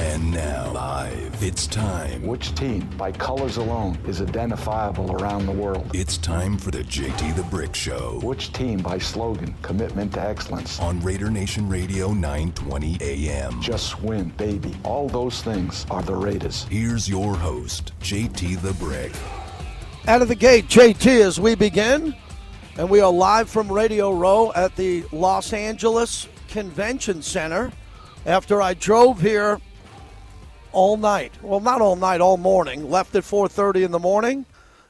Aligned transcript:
And 0.00 0.32
now, 0.32 0.72
live, 0.72 1.42
it's 1.42 1.66
time. 1.66 2.22
Which 2.26 2.54
team, 2.54 2.88
by 2.96 3.12
colors 3.12 3.58
alone, 3.58 3.98
is 4.06 4.22
identifiable 4.22 5.12
around 5.12 5.44
the 5.44 5.52
world? 5.52 5.90
It's 5.92 6.16
time 6.16 6.56
for 6.56 6.70
the 6.70 6.82
JT 6.82 7.36
the 7.36 7.42
Brick 7.42 7.74
Show 7.74 8.18
Which 8.22 8.50
team, 8.54 8.78
by 8.78 8.96
slogan, 8.96 9.54
commitment 9.60 10.14
to 10.14 10.22
excellence? 10.26 10.80
on 10.80 11.00
Raider 11.00 11.28
Nation 11.28 11.68
Radio 11.68 12.14
920 12.14 12.96
AM. 13.02 13.60
Just 13.60 14.00
win, 14.00 14.30
baby. 14.38 14.74
All 14.84 15.06
those 15.06 15.42
things 15.42 15.84
are 15.90 16.02
the 16.02 16.14
Raiders. 16.16 16.64
Here's 16.70 17.06
your 17.06 17.36
host, 17.36 17.92
JT 18.00 18.62
the 18.62 18.72
Brick. 18.82 19.12
Out 20.08 20.22
of 20.22 20.28
the 20.28 20.34
gate, 20.34 20.66
JT, 20.68 21.20
as 21.20 21.38
we 21.38 21.54
begin. 21.54 22.14
And 22.78 22.88
we 22.88 23.00
are 23.02 23.12
live 23.12 23.50
from 23.50 23.70
Radio 23.70 24.12
Row 24.12 24.50
at 24.56 24.74
the 24.76 25.04
Los 25.12 25.52
Angeles 25.52 26.26
Convention 26.48 27.20
Center 27.20 27.70
after 28.24 28.62
I 28.62 28.72
drove 28.72 29.20
here 29.20 29.60
all 30.72 30.96
night. 30.96 31.32
Well, 31.42 31.60
not 31.60 31.80
all 31.80 31.96
night, 31.96 32.20
all 32.20 32.36
morning. 32.36 32.90
Left 32.90 33.14
at 33.14 33.24
4:30 33.24 33.84
in 33.84 33.90
the 33.90 33.98
morning 33.98 34.46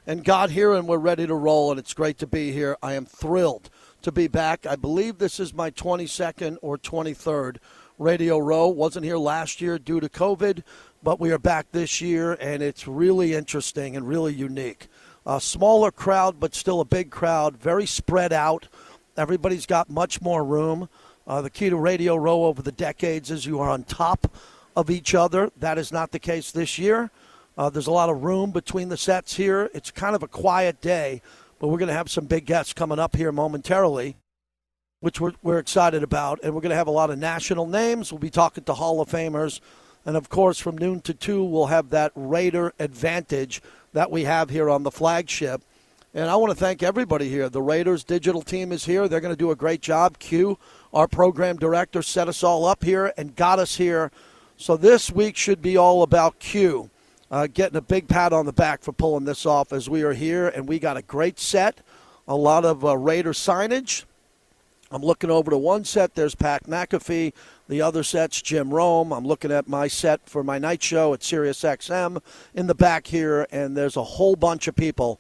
and 0.07 0.25
got 0.25 0.51
here 0.51 0.75
and 0.75 0.87
we're 0.87 0.99
ready 0.99 1.27
to 1.27 1.35
roll 1.35 1.71
and 1.71 1.79
it's 1.79 1.95
great 1.95 2.19
to 2.19 2.27
be 2.27 2.53
here. 2.53 2.77
I 2.83 2.95
am 2.95 3.07
thrilled 3.07 3.71
to 4.03 4.13
be 4.13 4.29
back. 4.29 4.67
I 4.67 4.77
believe 4.77 5.19
this 5.19 5.39
is 5.39 5.55
my 5.55 5.71
22nd 5.71 6.59
or 6.63 6.79
23rd 6.79 7.59
Radio 7.99 8.39
Row. 8.39 8.69
Wasn't 8.69 9.05
here 9.05 9.19
last 9.19 9.61
year 9.61 9.79
due 9.79 10.01
to 10.01 10.09
COVID, 10.09 10.63
but 11.03 11.21
we 11.21 11.33
are 11.33 11.39
back 11.39 11.67
this 11.73 12.01
year 12.01 12.37
and 12.41 12.63
it's 12.63 12.89
really 12.89 13.35
interesting 13.35 13.97
and 13.97 14.09
really 14.09 14.35
unique. 14.35 14.89
A 15.27 15.41
smaller 15.41 15.91
crowd, 15.91 16.41
but 16.41 16.55
still 16.55 16.81
a 16.81 16.85
big 16.85 17.11
crowd, 17.11 17.57
very 17.57 17.87
spread 17.87 18.33
out. 18.33 18.69
Everybody's 19.17 19.67
got 19.67 19.91
much 19.91 20.21
more 20.23 20.45
room. 20.45 20.89
Uh, 21.27 21.43
the 21.43 21.51
key 21.51 21.69
to 21.71 21.77
Radio 21.77 22.17
Row 22.17 22.45
over 22.45 22.63
the 22.63 22.73
decades 22.73 23.31
is 23.31 23.47
you 23.47 23.61
are 23.61 23.69
on 23.71 23.85
top 23.85 24.35
of 24.81 24.91
each 24.91 25.15
other. 25.15 25.51
That 25.57 25.79
is 25.79 25.93
not 25.93 26.11
the 26.11 26.19
case 26.19 26.51
this 26.51 26.79
year. 26.79 27.11
Uh, 27.57 27.69
there's 27.69 27.87
a 27.87 27.93
lot 27.93 28.09
of 28.09 28.23
room 28.23 28.51
between 28.51 28.89
the 28.89 28.97
sets 28.97 29.37
here. 29.37 29.71
It's 29.75 29.91
kind 29.91 30.17
of 30.17 30.23
a 30.23 30.29
quiet 30.29 30.81
day, 30.81 31.21
but 31.59 31.69
we're 31.69 31.79
going 31.79 31.89
to 31.89 31.95
have 31.95 32.11
some 32.11 32.25
big 32.25 32.47
guests 32.47 32.73
coming 32.73 32.99
up 32.99 33.15
here 33.15 33.33
momentarily, 33.33 34.17
which 35.01 35.21
we're, 35.21 35.33
we're 35.43 35.59
excited 35.59 36.03
about. 36.03 36.41
And 36.43 36.55
we're 36.55 36.63
going 36.63 36.71
to 36.71 36.77
have 36.77 36.87
a 36.87 36.93
lot 36.93 37.11
of 37.11 37.19
national 37.19 37.67
names. 37.67 38.11
We'll 38.11 38.19
be 38.19 38.31
talking 38.31 38.65
to 38.65 38.75
Hall 38.75 39.01
of 39.01 39.11
Famers. 39.11 39.61
And 40.07 40.17
of 40.17 40.31
course, 40.31 40.59
from 40.59 40.79
noon 40.79 41.03
to 41.03 41.13
2, 41.13 41.45
we'll 41.45 41.67
have 41.67 41.91
that 41.91 42.13
Raider 42.15 42.73
advantage 42.79 43.61
that 43.93 44.11
we 44.11 44.25
have 44.25 44.49
here 44.49 44.71
on 44.71 44.83
the 44.83 44.91
flagship. 44.91 45.63
And 46.13 46.29
I 46.29 46.37
want 46.37 46.51
to 46.51 46.57
thank 46.57 46.83
everybody 46.83 47.29
here. 47.29 47.49
The 47.49 47.63
Raiders 47.63 48.03
digital 48.03 48.43
team 48.43 48.73
is 48.73 48.85
here. 48.85 49.07
They're 49.07 49.21
going 49.21 49.35
to 49.35 49.39
do 49.39 49.53
a 49.53 49.57
great 49.57 49.81
job. 49.81 50.19
Q, 50.19 50.59
our 50.93 51.07
program 51.07 51.57
director, 51.57 52.03
set 52.03 52.27
us 52.27 52.43
all 52.43 52.65
up 52.65 52.83
here 52.83 53.13
and 53.17 53.37
got 53.37 53.59
us 53.61 53.77
here. 53.77 54.11
So 54.61 54.77
this 54.77 55.11
week 55.11 55.39
should 55.39 55.63
be 55.63 55.79
all 55.79 56.03
about 56.03 56.39
Q. 56.39 56.91
Uh, 57.31 57.47
getting 57.47 57.79
a 57.79 57.81
big 57.81 58.09
pat 58.09 58.35
on 58.35 58.45
the 58.45 58.53
back 58.53 58.83
for 58.83 58.93
pulling 58.93 59.25
this 59.25 59.47
off 59.47 59.73
as 59.73 59.89
we 59.89 60.03
are 60.03 60.13
here. 60.13 60.49
And 60.49 60.69
we 60.69 60.79
got 60.79 60.99
a 60.99 61.03
great 61.03 61.41
set, 61.41 61.81
a 62.29 62.37
lot 62.37 62.67
of 62.67 62.85
uh, 62.85 62.95
Raider 62.95 63.33
signage. 63.33 64.05
I'm 64.91 65.01
looking 65.01 65.31
over 65.31 65.51
to 65.51 65.57
one 65.57 65.87
set. 65.87 66.15
There's 66.15 66.35
Pat 66.35 66.65
McAfee. 66.65 67.33
The 67.71 67.81
other 67.81 68.03
set's 68.03 68.43
Jim 68.43 68.69
Rome. 68.69 69.15
I'm 69.15 69.27
looking 69.27 69.51
at 69.51 69.67
my 69.67 69.89
set 69.89 70.29
for 70.29 70.45
my 70.45 70.59
night 70.59 70.83
show 70.83 71.15
at 71.15 71.23
Sirius 71.23 71.63
XM 71.63 72.21
in 72.55 72.67
the 72.67 72.75
back 72.75 73.07
here, 73.07 73.47
and 73.51 73.75
there's 73.75 73.97
a 73.97 74.05
whole 74.05 74.37
bunch 74.37 74.69
of 74.69 74.77
people 74.77 75.19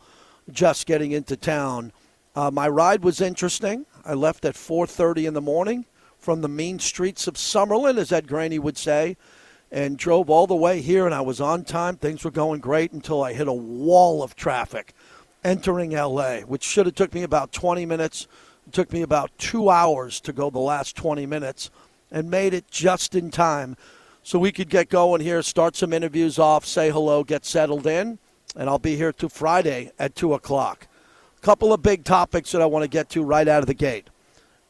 just 0.53 0.87
getting 0.87 1.13
into 1.13 1.35
town. 1.35 1.93
Uh, 2.37 2.51
my 2.51 2.69
ride 2.69 3.03
was 3.03 3.23
interesting. 3.23 3.87
I 4.05 4.13
left 4.13 4.45
at 4.45 4.55
4:30 4.55 5.25
in 5.25 5.33
the 5.33 5.41
morning 5.41 5.87
from 6.21 6.41
the 6.41 6.49
mean 6.49 6.79
streets 6.79 7.27
of 7.27 7.35
Summerlin, 7.35 7.99
as 7.99 8.13
Ed 8.13 8.29
Graney 8.29 8.59
would 8.59 8.79
say, 8.79 9.17
and 9.73 9.97
drove 9.97 10.29
all 10.29 10.47
the 10.47 10.55
way 10.55 10.81
here. 10.81 11.07
And 11.07 11.15
I 11.15 11.21
was 11.21 11.41
on 11.41 11.65
time. 11.65 11.97
Things 11.97 12.25
were 12.25 12.31
going 12.31 12.61
great 12.61 12.93
until 12.93 13.23
I 13.23 13.33
hit 13.33 13.49
a 13.49 13.53
wall 13.53 14.23
of 14.23 14.37
traffic 14.37 14.95
entering 15.43 15.93
LA, 15.93 16.41
which 16.41 16.65
should 16.65 16.87
have 16.87 16.95
took 16.95 17.15
me 17.15 17.23
about 17.23 17.53
20 17.53 17.87
minutes. 17.87 18.29
It 18.67 18.73
took 18.73 18.93
me 18.93 19.03
about 19.03 19.31
two 19.39 19.71
hours 19.71 20.21
to 20.21 20.33
go 20.33 20.51
the 20.51 20.59
last 20.59 20.97
20 20.97 21.27
minutes, 21.27 21.71
and 22.11 22.31
made 22.31 22.55
it 22.55 22.71
just 22.71 23.15
in 23.15 23.31
time 23.31 23.77
so 24.23 24.39
we 24.39 24.53
could 24.53 24.69
get 24.69 24.89
going 24.89 25.21
here, 25.23 25.43
start 25.43 25.77
some 25.77 25.93
interviews 25.93 26.39
off, 26.39 26.67
say 26.67 26.91
hello, 26.91 27.25
get 27.25 27.45
settled 27.45 27.87
in, 27.87 28.19
and 28.55 28.69
I'll 28.69 28.79
be 28.79 28.97
here 28.97 29.13
to 29.15 29.29
Friday 29.29 29.93
at 29.99 30.15
2 30.15 30.35
o'clock. 30.35 30.87
A 31.39 31.41
couple 31.41 31.73
of 31.73 31.83
big 31.83 32.05
topics 32.05 32.53
that 32.53 32.61
I 32.61 32.67
want 32.67 32.83
to 32.83 32.89
get 32.89 33.09
to 33.11 33.23
right 33.23 33.49
out 33.49 33.63
of 33.63 33.67
the 33.67 33.75
gate. 33.75 34.09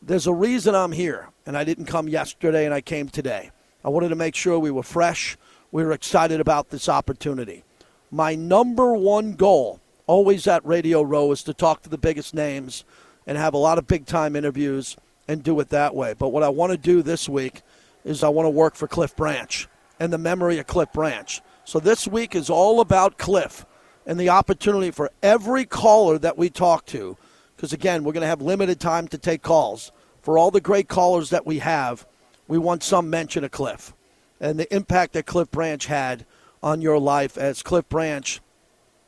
There's 0.01 0.27
a 0.27 0.33
reason 0.33 0.75
I'm 0.75 0.93
here, 0.93 1.29
and 1.47 1.57
I 1.57 1.65
didn't 1.65 1.87
come 1.87 2.09
yesterday 2.09 2.65
and 2.65 2.75
I 2.75 2.81
came 2.81 3.09
today. 3.09 3.51
I 3.85 3.89
wanted 3.89 4.11
to 4.11 4.17
make 4.17 4.35
sure 4.35 4.59
we 4.59 4.71
were 4.71 4.83
fresh, 4.83 5.37
we 5.73 5.85
were 5.85 5.93
excited 5.93 6.41
about 6.41 6.71
this 6.71 6.89
opportunity. 6.89 7.65
My 8.11 8.35
number 8.35 8.95
one 8.95 9.35
goal, 9.35 9.81
always 10.07 10.47
at 10.47 10.65
Radio 10.67 11.03
Row, 11.03 11.31
is 11.33 11.43
to 11.45 11.55
talk 11.55 11.83
to 11.83 11.89
the 11.89 11.99
biggest 11.99 12.35
names 12.35 12.85
and 13.27 13.39
have 13.39 13.55
a 13.55 13.59
lot 13.59 13.79
of 13.79 13.87
big 13.87 14.07
time 14.07 14.35
interviews 14.37 14.97
and 15.29 15.43
do 15.43 15.59
it 15.61 15.71
that 15.71 15.95
way. 15.95 16.15
But 16.19 16.31
what 16.31 16.43
I 16.43 16.49
want 16.49 16.73
to 16.73 16.79
do 16.79 17.03
this 17.03 17.29
week 17.29 17.63
is 18.05 18.25
I 18.25 18.29
want 18.29 18.47
to 18.47 18.51
work 18.51 18.75
for 18.75 18.89
Cliff 18.89 19.15
Branch 19.15 19.69
and 20.01 20.13
the 20.13 20.19
memory 20.19 20.59
of 20.59 20.67
Cliff 20.67 20.93
Branch. 20.93 21.41
So 21.65 21.79
this 21.79 22.09
week 22.09 22.35
is 22.35 22.51
all 22.51 22.81
about 22.81 23.19
Cliff 23.19 23.65
and 24.07 24.19
the 24.19 24.31
opportunity 24.31 24.91
for 24.91 25.11
every 25.23 25.65
caller 25.65 26.19
that 26.19 26.37
we 26.37 26.51
talk 26.51 26.87
to, 26.87 27.17
because 27.55 27.73
again, 27.73 28.03
we're 28.03 28.13
going 28.13 28.23
to 28.23 28.27
have 28.27 28.43
limited 28.43 28.81
time 28.81 29.07
to 29.09 29.19
take 29.19 29.43
calls. 29.43 29.93
For 30.31 30.39
all 30.39 30.53
the 30.53 30.61
great 30.61 30.87
callers 30.87 31.31
that 31.31 31.45
we 31.45 31.59
have, 31.59 32.07
we 32.47 32.57
want 32.57 32.85
some 32.85 33.11
mention 33.11 33.43
of 33.43 33.51
Cliff 33.51 33.93
and 34.41 34.61
the 34.61 34.73
impact 34.73 35.15
that 35.15 35.27
Cliff 35.27 35.51
Branch 35.51 35.85
had 35.85 36.25
on 36.63 36.81
your 36.81 37.01
life 37.01 37.37
as 37.37 37.65
Cliff 37.65 37.89
Branch 37.89 38.41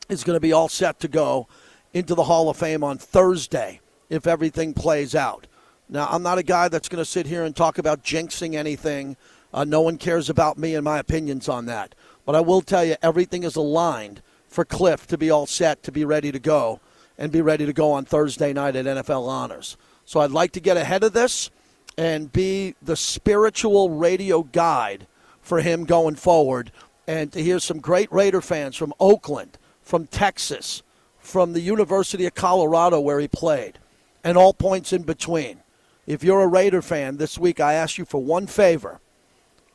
is 0.09 0.25
going 0.25 0.35
to 0.35 0.41
be 0.41 0.51
all 0.51 0.67
set 0.67 0.99
to 0.99 1.07
go 1.07 1.47
into 1.93 2.13
the 2.13 2.25
Hall 2.25 2.49
of 2.49 2.57
Fame 2.57 2.83
on 2.83 2.97
Thursday 2.97 3.79
if 4.09 4.27
everything 4.27 4.73
plays 4.73 5.15
out. 5.15 5.47
Now, 5.87 6.09
I'm 6.11 6.23
not 6.23 6.39
a 6.39 6.43
guy 6.43 6.67
that's 6.67 6.89
going 6.89 7.01
to 7.01 7.09
sit 7.09 7.25
here 7.25 7.45
and 7.45 7.55
talk 7.55 7.77
about 7.77 8.03
jinxing 8.03 8.55
anything. 8.55 9.15
Uh, 9.53 9.63
no 9.63 9.79
one 9.79 9.97
cares 9.97 10.29
about 10.29 10.57
me 10.57 10.75
and 10.75 10.83
my 10.83 10.99
opinions 10.99 11.47
on 11.47 11.67
that. 11.67 11.95
But 12.25 12.35
I 12.35 12.41
will 12.41 12.61
tell 12.61 12.83
you, 12.83 12.97
everything 13.01 13.43
is 13.43 13.55
aligned 13.55 14.21
for 14.49 14.65
Cliff 14.65 15.07
to 15.07 15.17
be 15.17 15.31
all 15.31 15.45
set, 15.45 15.83
to 15.83 15.91
be 15.93 16.03
ready 16.03 16.33
to 16.33 16.39
go, 16.39 16.81
and 17.17 17.31
be 17.31 17.41
ready 17.41 17.65
to 17.65 17.71
go 17.71 17.93
on 17.93 18.03
Thursday 18.03 18.51
night 18.51 18.75
at 18.75 18.83
NFL 18.83 19.25
Honors. 19.25 19.77
So 20.05 20.19
I'd 20.19 20.31
like 20.31 20.51
to 20.53 20.59
get 20.59 20.77
ahead 20.77 21.03
of 21.03 21.13
this 21.13 21.49
and 21.97 22.31
be 22.31 22.75
the 22.81 22.95
spiritual 22.95 23.89
radio 23.91 24.43
guide 24.43 25.07
for 25.41 25.61
him 25.61 25.85
going 25.85 26.15
forward 26.15 26.71
and 27.07 27.31
to 27.31 27.43
hear 27.43 27.59
some 27.59 27.79
great 27.79 28.11
Raider 28.11 28.41
fans 28.41 28.75
from 28.75 28.93
Oakland, 28.99 29.57
from 29.81 30.07
Texas, 30.07 30.83
from 31.19 31.53
the 31.53 31.61
University 31.61 32.25
of 32.25 32.33
Colorado 32.33 32.99
where 32.99 33.19
he 33.19 33.27
played, 33.27 33.79
and 34.23 34.37
all 34.37 34.53
points 34.53 34.93
in 34.93 35.03
between. 35.03 35.59
If 36.05 36.23
you're 36.23 36.41
a 36.41 36.47
Raider 36.47 36.81
fan 36.81 37.17
this 37.17 37.37
week, 37.37 37.59
I 37.59 37.73
ask 37.73 37.97
you 37.97 38.05
for 38.05 38.21
one 38.21 38.47
favor. 38.47 38.99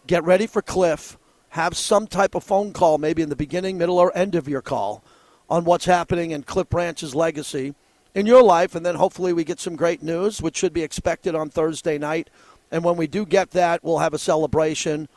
Get 0.07 0.25
ready 0.25 0.47
for 0.47 0.63
Cliff. 0.63 1.19
Have 1.51 1.77
some 1.77 2.07
type 2.07 2.35
of 2.35 2.45
phone 2.45 2.73
call, 2.73 2.99
maybe 2.99 3.23
in 3.23 3.31
the 3.31 3.37
beginning, 3.37 3.79
middle, 3.79 3.99
or 3.99 4.17
end 4.17 4.35
of 4.35 4.49
your 4.49 4.61
call, 4.61 5.03
on 5.49 5.65
what's 5.65 5.87
happening 5.87 6.31
in 6.31 6.43
Cliff 6.43 6.69
Branch's 6.69 7.15
legacy 7.15 7.75
in 8.19 8.27
your 8.27 8.43
life. 8.43 8.75
And 8.75 8.85
then 8.85 8.97
hopefully 8.97 9.33
we 9.33 9.45
get 9.45 9.61
some 9.61 9.77
great 9.77 10.03
news, 10.03 10.43
which 10.43 10.57
should 10.57 10.73
be 10.73 10.83
expected 10.83 11.37
on 11.37 11.51
Thursday 11.51 11.99
night. 11.99 12.31
And 12.73 12.83
when 12.83 12.97
we 12.97 13.07
do 13.07 13.25
get 13.25 13.53
that, 13.53 13.85
we'll 13.85 13.99
have 13.99 14.13
a 14.13 14.19
celebration 14.19 15.09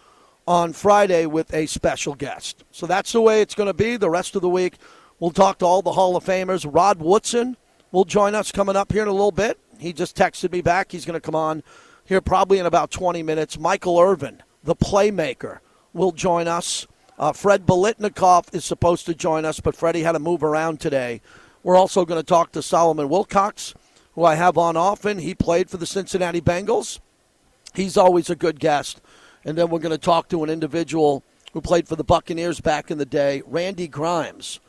on 0.47 0.72
Friday 0.72 1.25
with 1.25 1.51
a 1.51 1.66
special 1.66 2.13
guest. 2.13 2.63
So 2.69 2.85
that's 2.85 3.11
the 3.11 3.22
way 3.22 3.41
it's 3.41 3.56
going 3.56 3.67
to 3.67 3.73
be 3.73 3.97
the 3.97 4.09
rest 4.09 4.35
of 4.35 4.44
the 4.44 4.50
week. 4.50 4.75
We'll 5.19 5.31
talk 5.31 5.57
to 5.59 5.66
all 5.66 5.81
the 5.81 5.94
Hall 5.94 6.16
of 6.16 6.23
Famers. 6.23 6.69
Rod 6.72 7.00
Woodson 7.00 7.57
will 7.91 8.06
join 8.06 8.35
us 8.35 8.51
coming 8.51 8.75
up 8.75 8.91
here 8.91 9.01
in 9.01 9.07
a 9.07 9.13
little 9.13 9.31
bit. 9.31 9.59
He 9.79 9.94
just 9.94 10.16
texted 10.16 10.51
me 10.51 10.61
back. 10.61 10.91
He's 10.91 11.06
going 11.06 11.19
to 11.19 11.25
come 11.25 11.35
on 11.35 11.63
here 12.06 12.22
probably 12.22 12.59
in 12.59 12.67
about 12.67 12.91
20 12.91 13.23
minutes. 13.23 13.57
Michael 13.57 14.00
Irvin, 14.00 14.44
the 14.63 14.75
playmaker, 14.75 15.59
will 15.91 16.11
join 16.11 16.47
us. 16.47 16.85
Uh, 17.17 17.34
Fred 17.34 17.66
Biletnikoff 17.66 18.53
is 18.53 18.64
supposed 18.64 19.08
to 19.08 19.16
join 19.16 19.43
us, 19.43 19.59
but 19.59 19.75
Freddie 19.75 20.03
had 20.03 20.11
to 20.11 20.20
move 20.20 20.43
around 20.43 20.79
today. 20.79 21.22
We're 21.63 21.78
also 21.78 22.05
going 22.05 22.19
to 22.19 22.25
talk 22.25 22.52
to 22.53 22.61
Solomon 22.61 23.08
Wilcots, 23.08 23.75
who 24.16 24.23
I 24.23 24.35
have 24.35 24.58
on 24.58 24.75
often. 24.75 25.19
He 25.19 25.35
played 25.35 25.69
for 25.69 25.78
the 25.78 25.85
Cincinnati 25.85 26.41
Bengals. 26.41 26.99
He's 27.73 27.97
always 27.97 28.29
a 28.29 28.35
good 28.35 28.59
guest. 28.59 28.99
And 29.46 29.58
then 29.58 29.69
we're 29.69 29.79
going 29.79 29.91
to 29.91 29.97
talk 29.97 30.28
to 30.29 30.43
an 30.43 30.49
individual 30.49 31.23
who 31.53 31.61
played 31.61 31.87
for 31.87 31.96
the 31.96 32.03
Buccaneers 32.03 32.61
back 32.61 32.90
in 32.90 32.97
the 32.97 33.05
day, 33.05 33.43
Randy 33.46 33.87
Grimes, 33.87 34.59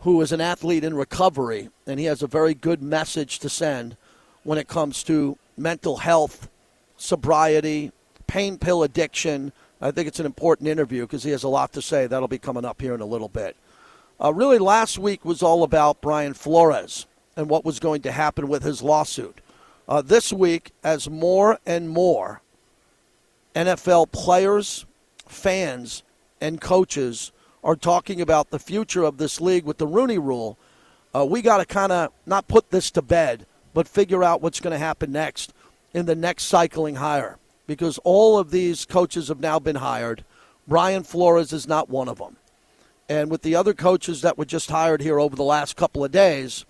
who 0.00 0.20
is 0.22 0.32
an 0.32 0.40
athlete 0.40 0.84
in 0.84 0.94
recovery, 0.94 1.70
and 1.86 2.00
he 2.00 2.06
has 2.06 2.22
a 2.22 2.26
very 2.26 2.54
good 2.54 2.82
message 2.82 3.38
to 3.40 3.48
send 3.48 3.96
when 4.42 4.58
it 4.58 4.68
comes 4.68 5.02
to 5.04 5.38
mental 5.56 5.98
health, 5.98 6.48
sobriety, 6.96 7.92
pain 8.26 8.58
pill 8.58 8.82
addiction. 8.82 9.52
I 9.80 9.90
think 9.90 10.08
it's 10.08 10.20
an 10.20 10.26
important 10.26 10.68
interview 10.68 11.02
because 11.02 11.22
he 11.22 11.30
has 11.30 11.42
a 11.42 11.48
lot 11.48 11.72
to 11.74 11.82
say. 11.82 12.06
That'll 12.06 12.28
be 12.28 12.38
coming 12.38 12.64
up 12.64 12.80
here 12.80 12.94
in 12.94 13.00
a 13.00 13.06
little 13.06 13.28
bit. 13.28 13.56
Uh, 14.22 14.32
really, 14.32 14.58
last 14.58 14.98
week 14.98 15.24
was 15.24 15.42
all 15.42 15.62
about 15.62 16.00
Brian 16.00 16.34
Flores 16.34 17.06
and 17.36 17.48
what 17.48 17.64
was 17.64 17.80
going 17.80 18.02
to 18.02 18.12
happen 18.12 18.48
with 18.48 18.62
his 18.62 18.82
lawsuit. 18.82 19.40
Uh, 19.88 20.00
this 20.00 20.32
week, 20.32 20.70
as 20.82 21.10
more 21.10 21.58
and 21.66 21.88
more 21.88 22.40
NFL 23.54 24.12
players 24.12 24.86
fans 25.26 26.02
and 26.40 26.60
coaches 26.60 27.32
are 27.62 27.76
talking 27.76 28.20
about 28.20 28.50
the 28.50 28.58
future 28.58 29.02
of 29.02 29.18
this 29.18 29.40
league 29.40 29.64
with 29.64 29.78
the 29.78 29.86
Rooney 29.86 30.18
Rule, 30.18 30.58
uh, 31.14 31.24
we 31.24 31.42
got 31.42 31.58
to 31.58 31.64
kind 31.64 31.92
of 31.92 32.12
not 32.26 32.48
put 32.48 32.70
this 32.70 32.90
to 32.92 33.02
bed, 33.02 33.46
but 33.72 33.88
figure 33.88 34.22
out 34.22 34.42
what's 34.42 34.60
going 34.60 34.72
to 34.72 34.78
happen 34.78 35.12
next 35.12 35.52
in 35.92 36.06
the 36.06 36.14
next 36.14 36.44
cycling 36.44 36.96
hire 36.96 37.38
because 37.66 37.98
all 38.04 38.38
of 38.38 38.50
these 38.50 38.84
coaches 38.84 39.28
have 39.28 39.40
now 39.40 39.58
been 39.58 39.76
hired. 39.76 40.24
Brian 40.66 41.02
Flores 41.02 41.52
is 41.52 41.66
not 41.66 41.88
one 41.88 42.08
of 42.08 42.18
them. 42.18 42.36
And 43.08 43.30
with 43.30 43.42
the 43.42 43.54
other 43.54 43.74
coaches 43.74 44.22
that 44.22 44.38
were 44.38 44.44
just 44.44 44.70
hired 44.70 45.02
here 45.02 45.20
over 45.20 45.36
the 45.36 45.42
last 45.42 45.76
couple 45.76 46.04
of 46.04 46.10
days, 46.10 46.64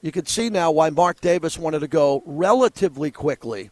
you 0.00 0.12
can 0.12 0.26
see 0.26 0.48
now 0.48 0.70
why 0.70 0.90
Mark 0.90 1.20
Davis 1.20 1.58
wanted 1.58 1.80
to 1.80 1.88
go 1.88 2.22
relatively 2.24 3.10
quickly 3.10 3.70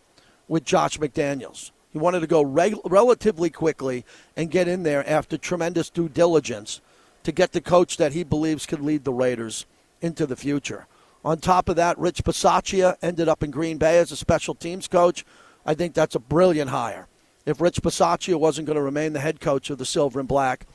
with 0.49 0.65
Josh 0.65 0.99
McDaniels. 0.99 1.71
He 1.93 1.99
wanted 1.99 2.21
to 2.21 2.27
go 2.27 2.43
reg- 2.43 2.79
relatively 2.85 3.51
quickly 3.51 4.05
and 4.37 4.51
get 4.51 4.69
in 4.69 4.83
there 4.83 5.09
after 5.09 5.37
tremendous 5.37 5.91
due 5.91 6.09
diligence 6.09 6.81
to 7.23 7.33
get 7.33 7.53
the 7.53 7.61
coach 7.61 7.97
that 7.97 8.13
he 8.13 8.25
believes 8.25 8.67
could 8.67 8.81
lead 8.81 9.05
the 9.05 9.13
Raiders 9.13 9.67
into 10.01 10.27
the 10.27 10.37
future. 10.37 10.87
On 11.25 11.39
top 11.39 11.69
of 11.69 11.77
that, 11.77 11.99
Rich 11.99 12.25
Bisaccia 12.25 12.97
ended 13.03 13.29
up 13.29 13.43
in 13.43 13.51
Green 13.51 13.77
Bay 13.77 13.99
as 13.99 14.11
a 14.11 14.17
special 14.17 14.55
teams 14.55 14.89
coach. 14.89 15.25
I 15.67 15.75
think 15.75 15.95
that's 15.95 16.15
a 16.15 16.21
brilliant 16.21 16.71
hire. 16.71 17.09
If 17.45 17.61
Rich 17.61 17.83
Bisaccia 17.83 18.39
wasn't 18.39 18.67
going 18.67 18.77
to 18.77 18.83
remain 18.83 19.13
the 19.13 19.21
head 19.21 19.41
coach 19.41 19.69
of 19.71 19.79
the 19.79 19.85
Silver 19.85 20.21
and 20.21 20.29
Black, 20.29 20.67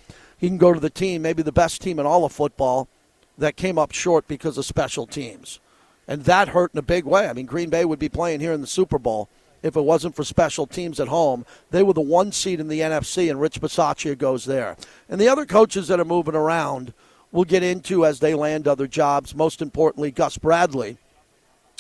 he 0.45 0.50
can 0.50 0.59
go 0.59 0.74
to 0.74 0.80
the 0.80 0.92
team, 0.92 1.24
maybe 1.24 1.42
the 1.42 1.51
best 1.51 1.81
team 1.81 1.97
in 1.97 2.06
all 2.06 2.24
of 2.24 2.31
football, 2.31 2.88
that 3.36 3.56
came 3.56 3.80
up 3.80 3.92
short 3.92 4.27
because 4.27 4.59
of 4.59 4.65
special 4.65 5.07
teams. 5.07 5.59
And 6.07 6.25
that 6.25 6.50
hurt 6.50 6.69
in 6.71 6.77
a 6.77 6.83
big 6.83 7.03
way. 7.03 7.27
I 7.27 7.33
mean, 7.33 7.47
Green 7.47 7.71
Bay 7.71 7.83
would 7.83 7.97
be 7.97 8.09
playing 8.09 8.42
here 8.42 8.53
in 8.53 8.62
the 8.62 8.68
Super 8.68 9.00
Bowl 9.00 9.27
if 9.63 9.75
it 9.75 9.81
wasn't 9.81 10.15
for 10.15 10.24
special 10.24 10.68
teams 10.68 11.00
at 11.00 11.07
home. 11.07 11.47
They 11.71 11.81
were 11.81 11.94
the 11.94 12.01
one 12.01 12.31
seed 12.31 12.59
in 12.59 12.68
the 12.68 12.81
NFC, 12.81 13.27
and 13.27 13.42
Rich 13.42 13.59
Bisaccia 13.59 14.15
goes 14.15 14.45
there. 14.45 14.77
And 15.09 15.19
the 15.19 15.27
other 15.27 15.47
coaches 15.47 15.88
that 15.88 16.00
are 16.00 16.06
moving 16.06 16.36
around 16.36 16.94
we'll 17.31 17.45
get 17.45 17.63
into 17.63 18.06
as 18.06 18.19
they 18.19 18.36
land 18.36 18.68
other 18.68 18.86
jobs. 18.86 19.33
Most 19.33 19.63
importantly, 19.63 20.12
Gus 20.12 20.38
Bradley, 20.38 21.00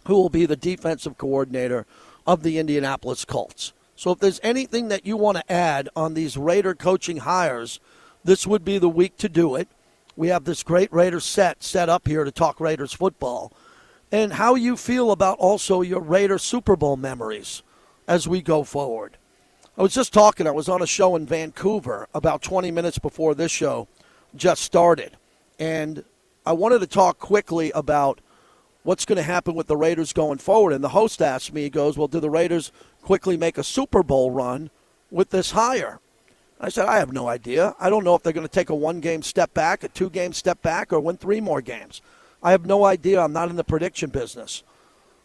who 0.07 0.15
will 0.15 0.29
be 0.29 0.47
the 0.47 0.55
defensive 0.55 1.19
coordinator 1.19 1.85
of 2.25 2.41
the 2.41 2.57
Indianapolis 2.57 3.25
Colts. 3.25 3.73
So 3.95 4.09
if 4.09 4.19
there's 4.19 4.41
anything 4.41 4.87
that 4.87 5.05
you 5.05 5.17
want 5.17 5.37
to 5.37 5.51
add 5.51 5.87
on 5.95 6.15
these 6.15 6.35
Raider 6.35 6.73
coaching 6.73 7.17
hires, 7.17 7.79
this 8.25 8.47
would 8.47 8.65
be 8.65 8.79
the 8.79 8.89
week 8.89 9.15
to 9.17 9.29
do 9.29 9.55
it. 9.55 9.69
We 10.17 10.29
have 10.29 10.43
this 10.43 10.63
great 10.63 10.91
Raiders 10.91 11.23
set 11.23 11.63
set 11.63 11.89
up 11.89 12.07
here 12.07 12.23
to 12.23 12.31
talk 12.31 12.59
Raiders 12.59 12.91
football. 12.91 13.53
And 14.11 14.33
how 14.33 14.55
you 14.55 14.75
feel 14.75 15.11
about 15.11 15.37
also 15.37 15.81
your 15.81 16.01
Raider 16.01 16.37
Super 16.37 16.75
Bowl 16.75 16.97
memories 16.97 17.61
as 18.07 18.27
we 18.27 18.41
go 18.41 18.63
forward. 18.63 19.17
I 19.77 19.81
was 19.81 19.93
just 19.93 20.13
talking, 20.13 20.47
I 20.47 20.51
was 20.51 20.69
on 20.69 20.81
a 20.81 20.87
show 20.87 21.15
in 21.15 21.25
Vancouver 21.25 22.07
about 22.13 22.41
20 22.41 22.71
minutes 22.71 22.97
before 22.97 23.35
this 23.35 23.51
show 23.51 23.87
just 24.35 24.63
started. 24.63 25.17
And 25.59 26.03
I 26.45 26.53
wanted 26.53 26.79
to 26.79 26.87
talk 26.87 27.19
quickly 27.19 27.71
about 27.71 28.21
what's 28.83 29.05
going 29.05 29.17
to 29.17 29.23
happen 29.23 29.53
with 29.53 29.67
the 29.67 29.77
Raiders 29.77 30.13
going 30.13 30.37
forward. 30.39 30.73
And 30.73 30.83
the 30.83 30.89
host 30.89 31.21
asked 31.21 31.53
me, 31.53 31.63
he 31.63 31.69
goes, 31.69 31.97
Well, 31.97 32.07
do 32.07 32.19
the 32.19 32.29
Raiders 32.29 32.71
quickly 33.01 33.37
make 33.37 33.57
a 33.57 33.63
Super 33.63 34.01
Bowl 34.01 34.31
run 34.31 34.71
with 35.11 35.29
this 35.29 35.51
hire? 35.51 35.99
I 36.59 36.69
said, 36.69 36.85
I 36.85 36.99
have 36.99 37.11
no 37.11 37.27
idea. 37.27 37.75
I 37.79 37.89
don't 37.89 38.03
know 38.03 38.15
if 38.15 38.23
they're 38.23 38.33
going 38.33 38.47
to 38.47 38.53
take 38.53 38.69
a 38.69 38.75
one 38.75 39.01
game 39.01 39.21
step 39.21 39.53
back, 39.53 39.83
a 39.83 39.89
two 39.89 40.09
game 40.09 40.33
step 40.33 40.61
back, 40.61 40.93
or 40.93 40.99
win 40.99 41.17
three 41.17 41.41
more 41.41 41.61
games. 41.61 42.01
I 42.41 42.51
have 42.51 42.65
no 42.65 42.85
idea. 42.85 43.21
I'm 43.21 43.33
not 43.33 43.49
in 43.49 43.55
the 43.55 43.63
prediction 43.63 44.09
business. 44.09 44.63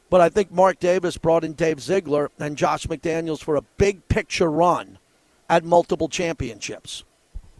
But 0.08 0.20
I 0.20 0.28
think 0.28 0.50
Mark 0.50 0.80
Davis 0.80 1.16
brought 1.16 1.44
in 1.44 1.52
Dave 1.52 1.80
Ziegler 1.80 2.30
and 2.38 2.56
Josh 2.56 2.86
McDaniels 2.86 3.42
for 3.42 3.54
a 3.54 3.62
big 3.76 4.08
picture 4.08 4.50
run 4.50 4.98
at 5.48 5.64
multiple 5.64 6.08
championships. 6.08 7.04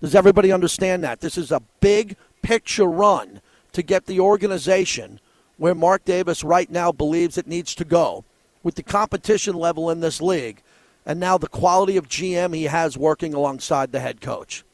Does 0.00 0.14
everybody 0.14 0.50
understand 0.50 1.04
that? 1.04 1.20
This 1.20 1.38
is 1.38 1.52
a 1.52 1.62
big 1.80 2.16
picture 2.42 2.86
run 2.86 3.40
to 3.72 3.82
get 3.82 4.06
the 4.06 4.18
organization 4.18 5.20
where 5.58 5.74
Mark 5.74 6.04
Davis 6.04 6.42
right 6.42 6.70
now 6.70 6.90
believes 6.90 7.38
it 7.38 7.46
needs 7.46 7.74
to 7.76 7.84
go 7.84 8.24
with 8.62 8.74
the 8.74 8.82
competition 8.82 9.54
level 9.54 9.90
in 9.90 10.00
this 10.00 10.20
league 10.20 10.62
and 11.06 11.18
now 11.18 11.38
the 11.38 11.48
quality 11.48 11.96
of 11.96 12.08
GM 12.08 12.54
he 12.54 12.64
has 12.64 12.96
working 12.96 13.34
alongside 13.34 13.92
the 13.92 14.00
head 14.00 14.20
coach. 14.20 14.64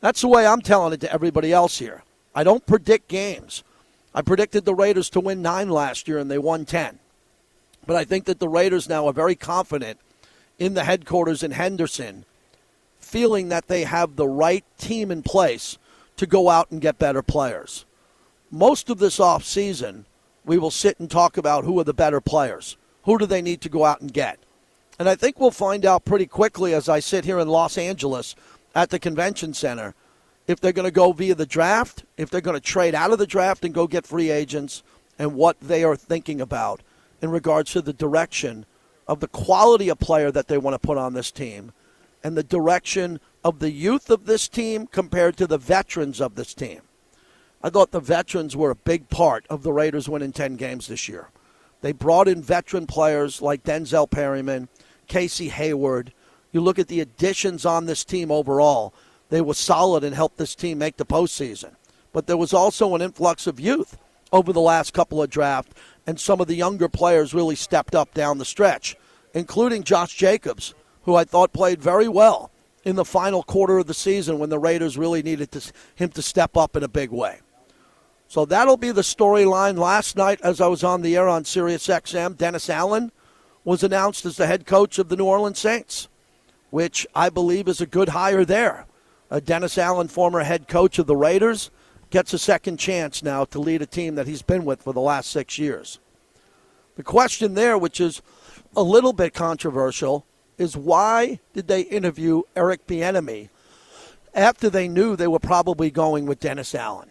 That's 0.00 0.20
the 0.20 0.28
way 0.28 0.46
I'm 0.46 0.60
telling 0.60 0.92
it 0.92 1.00
to 1.00 1.12
everybody 1.12 1.52
else 1.52 1.78
here. 1.78 2.02
I 2.34 2.44
don't 2.44 2.66
predict 2.66 3.08
games. 3.08 3.62
I 4.14 4.22
predicted 4.22 4.64
the 4.64 4.74
Raiders 4.74 5.10
to 5.10 5.20
win 5.20 5.42
nine 5.42 5.70
last 5.70 6.08
year 6.08 6.18
and 6.18 6.30
they 6.30 6.38
won 6.38 6.64
10. 6.64 6.98
But 7.86 7.96
I 7.96 8.04
think 8.04 8.24
that 8.26 8.38
the 8.38 8.48
Raiders 8.48 8.88
now 8.88 9.06
are 9.06 9.12
very 9.12 9.34
confident 9.34 9.98
in 10.58 10.74
the 10.74 10.84
headquarters 10.84 11.42
in 11.42 11.50
Henderson, 11.50 12.24
feeling 12.98 13.48
that 13.48 13.68
they 13.68 13.84
have 13.84 14.16
the 14.16 14.28
right 14.28 14.64
team 14.78 15.10
in 15.10 15.22
place 15.22 15.78
to 16.16 16.26
go 16.26 16.48
out 16.48 16.70
and 16.70 16.80
get 16.80 16.98
better 16.98 17.22
players. 17.22 17.84
Most 18.50 18.88
of 18.88 18.98
this 18.98 19.18
offseason, 19.18 20.04
we 20.44 20.58
will 20.58 20.70
sit 20.70 21.00
and 21.00 21.10
talk 21.10 21.36
about 21.36 21.64
who 21.64 21.78
are 21.80 21.84
the 21.84 21.92
better 21.92 22.20
players. 22.20 22.76
Who 23.02 23.18
do 23.18 23.26
they 23.26 23.42
need 23.42 23.60
to 23.62 23.68
go 23.68 23.84
out 23.84 24.00
and 24.00 24.12
get? 24.12 24.38
And 24.98 25.08
I 25.08 25.14
think 25.14 25.40
we'll 25.40 25.50
find 25.50 25.84
out 25.84 26.04
pretty 26.04 26.26
quickly 26.26 26.72
as 26.72 26.88
I 26.88 27.00
sit 27.00 27.24
here 27.24 27.38
in 27.38 27.48
Los 27.48 27.76
Angeles 27.76 28.36
at 28.74 28.90
the 28.90 28.98
convention 28.98 29.54
center 29.54 29.94
if 30.46 30.60
they're 30.60 30.72
going 30.72 30.84
to 30.84 30.92
go 30.92 31.12
via 31.12 31.34
the 31.34 31.46
draft, 31.46 32.04
if 32.16 32.30
they're 32.30 32.40
going 32.40 32.56
to 32.56 32.60
trade 32.60 32.94
out 32.94 33.12
of 33.12 33.18
the 33.18 33.26
draft 33.26 33.64
and 33.64 33.72
go 33.72 33.86
get 33.86 34.06
free 34.06 34.30
agents, 34.30 34.82
and 35.18 35.34
what 35.34 35.58
they 35.60 35.84
are 35.84 35.96
thinking 35.96 36.40
about 36.40 36.82
in 37.22 37.30
regards 37.30 37.72
to 37.72 37.80
the 37.80 37.92
direction 37.92 38.66
of 39.06 39.20
the 39.20 39.28
quality 39.28 39.88
of 39.88 39.98
player 39.98 40.30
that 40.30 40.48
they 40.48 40.58
want 40.58 40.74
to 40.74 40.86
put 40.86 40.98
on 40.98 41.14
this 41.14 41.30
team 41.30 41.72
and 42.22 42.36
the 42.36 42.42
direction 42.42 43.20
of 43.44 43.58
the 43.58 43.70
youth 43.70 44.10
of 44.10 44.24
this 44.24 44.48
team 44.48 44.86
compared 44.86 45.36
to 45.36 45.46
the 45.46 45.58
veterans 45.58 46.20
of 46.20 46.34
this 46.34 46.54
team. 46.54 46.80
I 47.62 47.70
thought 47.70 47.92
the 47.92 48.00
veterans 48.00 48.56
were 48.56 48.70
a 48.70 48.76
big 48.76 49.08
part 49.08 49.46
of 49.48 49.62
the 49.62 49.72
Raiders 49.72 50.08
winning 50.08 50.32
10 50.32 50.56
games 50.56 50.86
this 50.86 51.08
year. 51.08 51.28
They 51.82 51.92
brought 51.92 52.28
in 52.28 52.42
veteran 52.42 52.86
players 52.86 53.42
like 53.42 53.62
Denzel 53.62 54.10
Perryman, 54.10 54.68
Casey 55.06 55.48
Hayward. 55.48 56.12
You 56.52 56.60
look 56.60 56.78
at 56.78 56.88
the 56.88 57.00
additions 57.00 57.66
on 57.66 57.86
this 57.86 58.04
team 58.04 58.30
overall, 58.30 58.94
they 59.30 59.40
were 59.40 59.54
solid 59.54 60.04
and 60.04 60.14
helped 60.14 60.36
this 60.36 60.54
team 60.54 60.78
make 60.78 60.96
the 60.96 61.06
postseason. 61.06 61.74
But 62.12 62.26
there 62.26 62.36
was 62.36 62.52
also 62.52 62.94
an 62.94 63.02
influx 63.02 63.46
of 63.46 63.58
youth 63.58 63.98
over 64.32 64.52
the 64.52 64.60
last 64.60 64.92
couple 64.92 65.22
of 65.22 65.30
drafts, 65.30 65.74
and 66.06 66.18
some 66.20 66.40
of 66.40 66.46
the 66.46 66.54
younger 66.54 66.88
players 66.88 67.34
really 67.34 67.56
stepped 67.56 67.94
up 67.94 68.14
down 68.14 68.38
the 68.38 68.44
stretch, 68.44 68.96
including 69.32 69.82
Josh 69.82 70.14
Jacobs, 70.14 70.74
who 71.02 71.14
I 71.14 71.24
thought 71.24 71.52
played 71.52 71.82
very 71.82 72.08
well 72.08 72.50
in 72.84 72.96
the 72.96 73.04
final 73.04 73.42
quarter 73.42 73.78
of 73.78 73.86
the 73.86 73.94
season 73.94 74.38
when 74.38 74.50
the 74.50 74.58
Raiders 74.58 74.98
really 74.98 75.22
needed 75.22 75.50
to, 75.52 75.72
him 75.94 76.10
to 76.10 76.22
step 76.22 76.56
up 76.56 76.76
in 76.76 76.82
a 76.82 76.88
big 76.88 77.10
way. 77.10 77.40
So 78.28 78.44
that'll 78.44 78.76
be 78.76 78.90
the 78.90 79.02
storyline. 79.02 79.78
Last 79.78 80.16
night, 80.16 80.40
as 80.42 80.60
I 80.60 80.66
was 80.66 80.84
on 80.84 81.02
the 81.02 81.16
air 81.16 81.28
on 81.28 81.44
Sirius 81.44 81.86
XM, 81.86 82.36
Dennis 82.36 82.68
Allen 82.68 83.12
was 83.64 83.82
announced 83.82 84.24
as 84.26 84.36
the 84.36 84.46
head 84.46 84.66
coach 84.66 84.98
of 84.98 85.08
the 85.08 85.16
New 85.16 85.24
Orleans 85.24 85.58
Saints, 85.58 86.08
which 86.70 87.06
I 87.14 87.30
believe 87.30 87.66
is 87.68 87.80
a 87.80 87.86
good 87.86 88.10
hire 88.10 88.44
there. 88.44 88.86
Uh, 89.30 89.40
Dennis 89.40 89.78
Allen, 89.78 90.08
former 90.08 90.40
head 90.40 90.68
coach 90.68 90.98
of 90.98 91.06
the 91.06 91.16
Raiders, 91.16 91.70
gets 92.10 92.32
a 92.32 92.38
second 92.38 92.76
chance 92.76 93.22
now 93.22 93.44
to 93.46 93.58
lead 93.58 93.82
a 93.82 93.86
team 93.86 94.14
that 94.14 94.26
he's 94.26 94.42
been 94.42 94.64
with 94.64 94.82
for 94.82 94.92
the 94.92 95.00
last 95.00 95.30
six 95.30 95.58
years. 95.58 95.98
The 96.96 97.02
question 97.02 97.54
there, 97.54 97.76
which 97.76 98.00
is 98.00 98.22
a 98.76 98.82
little 98.82 99.12
bit 99.12 99.34
controversial, 99.34 100.26
is 100.58 100.76
why 100.76 101.40
did 101.52 101.66
they 101.66 101.80
interview 101.80 102.42
Eric 102.54 102.86
Bieniemy 102.86 103.48
after 104.34 104.70
they 104.70 104.86
knew 104.86 105.16
they 105.16 105.26
were 105.26 105.40
probably 105.40 105.90
going 105.90 106.26
with 106.26 106.38
Dennis 106.40 106.74
Allen? 106.74 107.10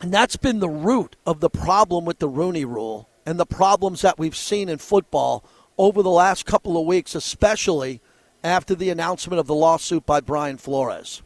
And 0.00 0.12
that's 0.12 0.36
been 0.36 0.60
the 0.60 0.68
root 0.68 1.16
of 1.26 1.40
the 1.40 1.50
problem 1.50 2.04
with 2.04 2.18
the 2.18 2.28
Rooney 2.28 2.64
Rule 2.64 3.08
and 3.26 3.38
the 3.38 3.46
problems 3.46 4.02
that 4.02 4.18
we've 4.18 4.36
seen 4.36 4.68
in 4.68 4.78
football 4.78 5.44
over 5.78 6.02
the 6.02 6.10
last 6.10 6.46
couple 6.46 6.78
of 6.78 6.86
weeks, 6.86 7.14
especially 7.14 8.00
after 8.42 8.74
the 8.74 8.90
announcement 8.90 9.40
of 9.40 9.46
the 9.46 9.54
lawsuit 9.54 10.04
by 10.04 10.20
Brian 10.20 10.58
Flores. 10.58 11.22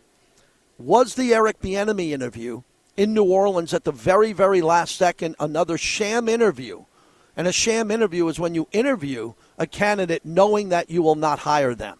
Was 0.79 1.15
the 1.15 1.35
Eric 1.35 1.61
Bieniemy 1.61 2.11
interview 2.11 2.63
in 2.97 3.13
New 3.13 3.25
Orleans 3.25 3.75
at 3.75 3.85
the 3.85 3.93
very, 3.93 4.33
very 4.33 4.61
last 4.61 4.97
second 4.97 5.35
another 5.41 5.77
sham 5.77 6.29
interview? 6.29 6.85
And 7.37 7.47
a 7.47 7.53
sham 7.53 7.91
interview 7.91 8.27
is 8.29 8.41
when 8.41 8.55
you 8.55 8.69
interview 8.73 9.35
a 9.59 9.67
candidate 9.67 10.25
knowing 10.25 10.69
that 10.71 10.91
you 10.91 11.03
will 11.03 11.15
not 11.15 11.41
hire 11.41 11.75
them. 11.75 11.99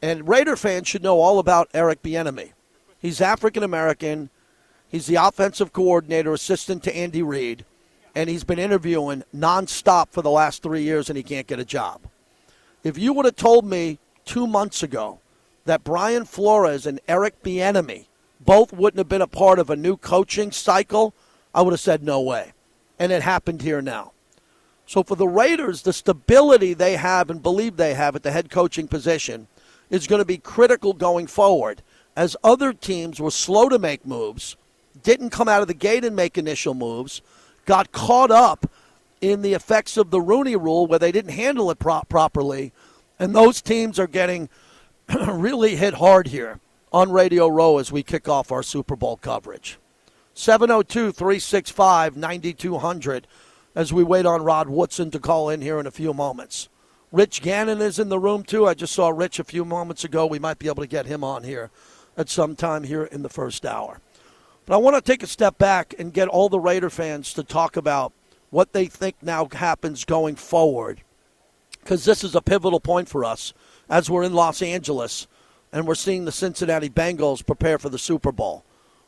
And 0.00 0.28
Raider 0.28 0.56
fans 0.56 0.88
should 0.88 1.02
know 1.02 1.20
all 1.20 1.38
about 1.38 1.70
Eric 1.74 2.02
Bieniemy. 2.02 2.52
He's 2.98 3.20
African 3.20 3.62
American. 3.62 4.30
He's 4.88 5.06
the 5.06 5.16
offensive 5.16 5.72
coordinator, 5.72 6.32
assistant 6.32 6.82
to 6.84 6.96
Andy 6.96 7.22
Reid, 7.22 7.64
and 8.16 8.30
he's 8.30 8.44
been 8.44 8.58
interviewing 8.58 9.22
nonstop 9.36 10.08
for 10.10 10.22
the 10.22 10.30
last 10.30 10.62
three 10.62 10.82
years, 10.82 11.10
and 11.10 11.18
he 11.18 11.22
can't 11.22 11.46
get 11.46 11.60
a 11.60 11.66
job. 11.66 12.00
If 12.82 12.96
you 12.96 13.12
would 13.12 13.26
have 13.26 13.36
told 13.36 13.66
me 13.66 13.98
two 14.24 14.46
months 14.46 14.82
ago 14.82 15.20
that 15.66 15.84
Brian 15.84 16.24
Flores 16.24 16.86
and 16.86 16.98
Eric 17.06 17.42
Bieniemy 17.42 18.06
both 18.40 18.72
wouldn't 18.72 18.98
have 18.98 19.08
been 19.08 19.20
a 19.20 19.26
part 19.26 19.58
of 19.58 19.68
a 19.68 19.76
new 19.76 19.98
coaching 19.98 20.50
cycle, 20.50 21.12
I 21.54 21.60
would 21.60 21.74
have 21.74 21.80
said 21.80 22.02
no 22.02 22.22
way. 22.22 22.54
And 22.98 23.12
it 23.12 23.20
happened 23.20 23.60
here 23.60 23.82
now. 23.82 24.12
So 24.86 25.02
for 25.02 25.16
the 25.16 25.28
Raiders, 25.28 25.82
the 25.82 25.92
stability 25.92 26.72
they 26.72 26.96
have 26.96 27.28
and 27.28 27.42
believe 27.42 27.76
they 27.76 27.92
have 27.92 28.16
at 28.16 28.22
the 28.22 28.32
head 28.32 28.50
coaching 28.50 28.88
position 28.88 29.46
is 29.90 30.06
going 30.06 30.20
to 30.20 30.24
be 30.24 30.38
critical 30.38 30.94
going 30.94 31.26
forward 31.26 31.82
as 32.16 32.34
other 32.42 32.72
teams 32.72 33.20
were 33.20 33.30
slow 33.30 33.68
to 33.68 33.78
make 33.78 34.06
moves, 34.06 34.56
didn't 35.02 35.30
come 35.30 35.48
out 35.48 35.60
of 35.60 35.68
the 35.68 35.74
gate 35.74 36.02
and 36.02 36.16
make 36.16 36.38
initial 36.38 36.72
moves, 36.72 37.20
got 37.66 37.92
caught 37.92 38.30
up 38.30 38.70
in 39.20 39.42
the 39.42 39.54
effects 39.54 39.96
of 39.96 40.10
the 40.10 40.20
Rooney 40.20 40.56
rule 40.56 40.86
where 40.86 40.98
they 40.98 41.12
didn't 41.12 41.32
handle 41.32 41.70
it 41.70 41.78
pro- 41.78 42.02
properly. 42.08 42.72
And 43.18 43.34
those 43.34 43.60
teams 43.60 43.98
are 43.98 44.06
getting 44.06 44.48
really 45.28 45.76
hit 45.76 45.94
hard 45.94 46.28
here 46.28 46.60
on 46.92 47.10
Radio 47.10 47.48
Row 47.48 47.78
as 47.78 47.92
we 47.92 48.02
kick 48.02 48.28
off 48.28 48.52
our 48.52 48.62
Super 48.62 48.96
Bowl 48.96 49.16
coverage. 49.16 49.78
702 50.34 51.12
365 51.12 52.16
9200 52.16 53.26
as 53.74 53.92
we 53.92 54.04
wait 54.04 54.26
on 54.26 54.42
Rod 54.42 54.68
Woodson 54.68 55.10
to 55.10 55.18
call 55.18 55.48
in 55.48 55.60
here 55.60 55.78
in 55.78 55.86
a 55.86 55.90
few 55.90 56.12
moments. 56.14 56.68
Rich 57.12 57.40
Gannon 57.42 57.80
is 57.80 57.98
in 57.98 58.08
the 58.08 58.18
room 58.18 58.42
too. 58.42 58.66
I 58.66 58.74
just 58.74 58.92
saw 58.92 59.08
Rich 59.08 59.38
a 59.38 59.44
few 59.44 59.64
moments 59.64 60.04
ago. 60.04 60.26
We 60.26 60.38
might 60.38 60.58
be 60.58 60.66
able 60.66 60.82
to 60.82 60.88
get 60.88 61.06
him 61.06 61.24
on 61.24 61.44
here 61.44 61.70
at 62.16 62.28
some 62.28 62.56
time 62.56 62.84
here 62.84 63.04
in 63.04 63.22
the 63.22 63.28
first 63.28 63.64
hour. 63.64 64.00
But 64.66 64.74
I 64.74 64.78
want 64.78 64.96
to 64.96 65.00
take 65.00 65.22
a 65.22 65.28
step 65.28 65.58
back 65.58 65.94
and 65.96 66.12
get 66.12 66.28
all 66.28 66.48
the 66.48 66.58
Raider 66.58 66.90
fans 66.90 67.32
to 67.34 67.44
talk 67.44 67.76
about 67.76 68.12
what 68.50 68.72
they 68.72 68.86
think 68.86 69.16
now 69.22 69.48
happens 69.52 70.04
going 70.04 70.34
forward. 70.34 71.02
Because 71.80 72.04
this 72.04 72.24
is 72.24 72.34
a 72.34 72.42
pivotal 72.42 72.80
point 72.80 73.08
for 73.08 73.24
us 73.24 73.54
as 73.88 74.10
we're 74.10 74.24
in 74.24 74.34
Los 74.34 74.60
Angeles 74.60 75.28
and 75.72 75.86
we're 75.86 75.94
seeing 75.94 76.24
the 76.24 76.32
Cincinnati 76.32 76.88
Bengals 76.88 77.46
prepare 77.46 77.78
for 77.78 77.88
the 77.88 77.98
Super 77.98 78.32
Bowl. 78.32 78.64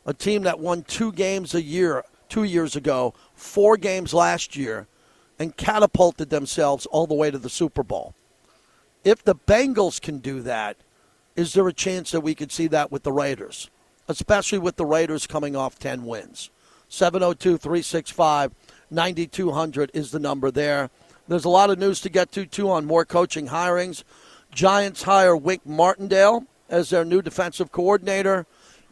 A 0.06 0.14
team 0.14 0.42
that 0.42 0.60
won 0.60 0.82
two 0.84 1.10
games 1.10 1.54
a 1.54 1.62
year, 1.62 2.04
two 2.28 2.44
years 2.44 2.76
ago, 2.76 3.14
four 3.34 3.76
games 3.76 4.14
last 4.14 4.56
year, 4.56 4.86
and 5.40 5.56
catapulted 5.56 6.30
themselves 6.30 6.86
all 6.86 7.06
the 7.06 7.14
way 7.14 7.30
to 7.30 7.38
the 7.38 7.50
Super 7.50 7.82
Bowl. 7.82 8.14
If 9.02 9.24
the 9.24 9.34
Bengals 9.34 10.00
can 10.00 10.18
do 10.18 10.40
that, 10.42 10.76
is 11.36 11.52
there 11.52 11.66
a 11.68 11.72
chance 11.72 12.10
that 12.12 12.20
we 12.20 12.34
could 12.34 12.52
see 12.52 12.66
that 12.68 12.92
with 12.92 13.02
the 13.02 13.12
Raiders, 13.12 13.70
especially 14.08 14.58
with 14.58 14.76
the 14.76 14.86
Raiders 14.86 15.26
coming 15.26 15.54
off 15.54 15.78
10 15.78 16.04
wins? 16.04 16.50
702 16.88 17.58
365 17.58 18.52
9200 18.90 19.90
is 19.92 20.10
the 20.10 20.18
number 20.18 20.50
there. 20.50 20.90
There's 21.28 21.44
a 21.44 21.50
lot 21.50 21.68
of 21.70 21.78
news 21.78 22.00
to 22.00 22.08
get 22.08 22.32
to, 22.32 22.46
too, 22.46 22.70
on 22.70 22.86
more 22.86 23.04
coaching 23.04 23.48
hirings. 23.48 24.02
Giants 24.50 25.02
hire 25.02 25.36
Wink 25.36 25.66
Martindale 25.66 26.46
as 26.70 26.88
their 26.88 27.04
new 27.04 27.20
defensive 27.20 27.70
coordinator. 27.70 28.46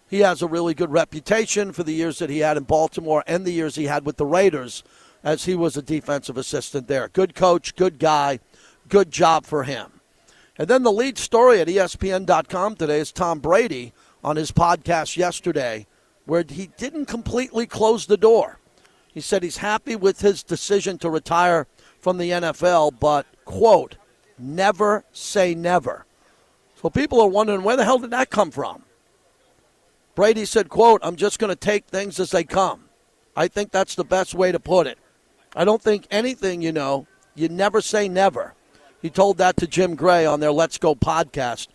He 0.09 0.21
has 0.21 0.43
a 0.43 0.47
really 0.47 0.75
good 0.75 0.93
reputation 0.93 1.73
for 1.73 1.83
the 1.83 1.95
years 1.95 2.19
that 2.19 2.31
he 2.31 2.41
had 2.41 2.57
in 2.57 2.65
Baltimore 2.65 3.25
and 3.27 3.45
the 3.45 3.53
years 3.53 3.75
he 3.75 3.87
had 3.87 4.05
with 4.05 4.19
the 4.19 4.27
Raiders 4.27 4.85
as 5.25 5.47
he 5.47 5.55
was 5.55 5.77
a 5.77 5.83
defensive 5.83 6.37
assistant 6.37 6.89
there. 6.89 7.09
Good 7.09 7.35
coach, 7.35 7.75
good 7.75 7.99
guy, 7.99 8.39
good 8.89 9.11
job 9.11 9.47
for 9.47 9.65
him. 9.65 10.01
And 10.59 10.69
then 10.69 10.85
the 10.85 10.93
lead 10.93 11.19
story 11.19 11.61
at 11.61 11.69
ESPN.com 11.69 12.77
today 12.77 13.01
is 13.01 13.13
Tom 13.13 13.41
Brady 13.41 13.93
on 14.27 14.35
his 14.35 14.51
podcast 14.51 15.17
yesterday, 15.17 15.87
where 16.25 16.45
he 16.47 16.67
didn't 16.77 17.07
completely 17.07 17.65
close 17.65 18.07
the 18.07 18.17
door. 18.17 18.59
He 19.15 19.21
said 19.21 19.45
he's 19.45 19.59
happy 19.59 19.95
with 19.95 20.21
his 20.21 20.43
decision 20.43 20.99
to 20.99 21.09
retire 21.09 21.69
from 22.01 22.19
the 22.19 22.31
NFL, 22.31 22.99
but, 22.99 23.25
quote, 23.45 23.97
never 24.37 25.05
say 25.13 25.55
never. 25.55 26.05
So 26.83 26.91
people 26.91 27.21
are 27.21 27.29
wondering 27.29 27.63
where 27.63 27.77
the 27.77 27.85
hell 27.85 28.01
did 28.01 28.11
that 28.11 28.31
come 28.31 28.51
from? 28.51 28.83
Brady 30.17 30.45
said, 30.45 30.69
quote, 30.69 31.01
I'm 31.05 31.17
just 31.17 31.39
going 31.39 31.51
to 31.51 31.57
take 31.57 31.87
things 31.87 32.19
as 32.19 32.33
they 32.33 32.43
come. 32.43 32.89
I 33.37 33.47
think 33.47 33.71
that's 33.71 33.95
the 33.95 34.05
best 34.05 34.35
way 34.35 34.51
to 34.51 34.59
put 34.59 34.89
it. 34.89 34.99
I 35.55 35.65
don't 35.65 35.81
think 35.81 36.07
anything, 36.11 36.63
you 36.63 36.73
know, 36.73 37.07
you 37.37 37.49
never 37.49 37.81
say 37.81 38.09
never. 38.09 38.55
He 39.01 39.09
told 39.09 39.39
that 39.39 39.57
to 39.59 39.69
Jim 39.69 39.95
Gray 39.95 40.27
on 40.27 40.41
their 40.41 40.53
Let's 40.53 40.79
Go 40.79 40.97
podcast 40.97 41.69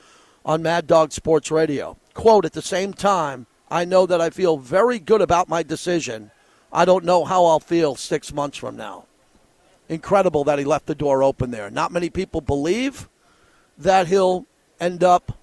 on 0.44 0.62
Mad 0.62 0.86
Dog 0.86 1.14
Sports 1.14 1.50
Radio. 1.50 1.98
Quote, 2.14 2.46
at 2.46 2.54
the 2.54 2.62
same 2.62 2.94
time, 2.94 3.48
I 3.70 3.86
know 3.86 4.06
that 4.06 4.20
I 4.20 4.30
feel 4.30 4.58
very 4.58 5.00
good 5.00 5.22
about 5.22 5.48
my 5.48 5.64
decision. 5.64 6.32
I 6.74 6.86
don't 6.86 7.06
know 7.06 7.26
how 7.26 7.46
I'll 7.46 7.60
feel 7.60 7.96
six 7.96 8.34
months 8.34 8.58
from 8.58 8.76
now. 8.76 9.06
Incredible 9.88 10.44
that 10.46 10.60
he 10.60 10.66
left 10.66 10.86
the 10.86 10.96
door 10.96 11.24
open 11.24 11.52
there. 11.52 11.70
Not 11.70 11.92
many 11.92 12.10
people 12.10 12.42
believe 12.42 13.10
that 13.78 14.08
he'll 14.08 14.46
end 14.80 15.04
up 15.04 15.38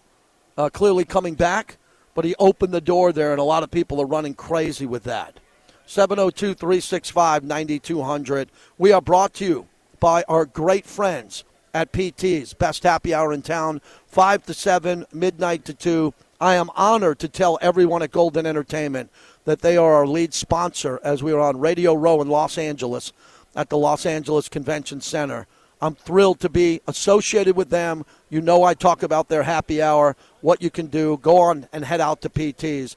uh, 0.56 0.68
clearly 0.68 1.04
coming 1.04 1.34
back, 1.34 1.78
but 2.14 2.24
he 2.24 2.34
opened 2.38 2.72
the 2.72 2.80
door 2.80 3.12
there, 3.12 3.32
and 3.32 3.40
a 3.40 3.44
lot 3.44 3.62
of 3.62 3.70
people 3.70 4.00
are 4.00 4.06
running 4.06 4.34
crazy 4.34 4.86
with 4.86 5.04
that. 5.04 5.38
702 5.86 6.54
365 6.54 7.44
9200. 7.44 8.50
We 8.76 8.92
are 8.92 9.00
brought 9.00 9.34
to 9.34 9.44
you 9.44 9.68
by 10.00 10.22
our 10.28 10.44
great 10.44 10.84
friends 10.84 11.44
at 11.72 11.92
PT's, 11.92 12.54
best 12.54 12.82
happy 12.82 13.14
hour 13.14 13.32
in 13.32 13.42
town, 13.42 13.80
5 14.06 14.44
to 14.46 14.54
7, 14.54 15.06
midnight 15.12 15.64
to 15.66 15.74
2. 15.74 16.12
I 16.40 16.54
am 16.54 16.70
honored 16.76 17.18
to 17.20 17.28
tell 17.28 17.58
everyone 17.60 18.02
at 18.02 18.12
Golden 18.12 18.46
Entertainment 18.46 19.10
that 19.44 19.60
they 19.60 19.76
are 19.76 19.94
our 19.94 20.06
lead 20.06 20.32
sponsor 20.32 21.00
as 21.02 21.20
we 21.20 21.32
are 21.32 21.40
on 21.40 21.58
Radio 21.58 21.94
Row 21.94 22.22
in 22.22 22.28
Los 22.28 22.56
Angeles 22.58 23.12
at 23.56 23.70
the 23.70 23.78
Los 23.78 24.06
Angeles 24.06 24.48
Convention 24.48 25.00
Center. 25.00 25.48
I'm 25.80 25.96
thrilled 25.96 26.38
to 26.40 26.48
be 26.48 26.80
associated 26.86 27.56
with 27.56 27.70
them. 27.70 28.04
You 28.30 28.40
know, 28.40 28.62
I 28.62 28.74
talk 28.74 29.02
about 29.02 29.28
their 29.28 29.42
happy 29.42 29.82
hour, 29.82 30.14
what 30.40 30.62
you 30.62 30.70
can 30.70 30.86
do. 30.86 31.18
Go 31.22 31.38
on 31.38 31.68
and 31.72 31.84
head 31.84 32.00
out 32.00 32.20
to 32.22 32.30
PT's. 32.30 32.96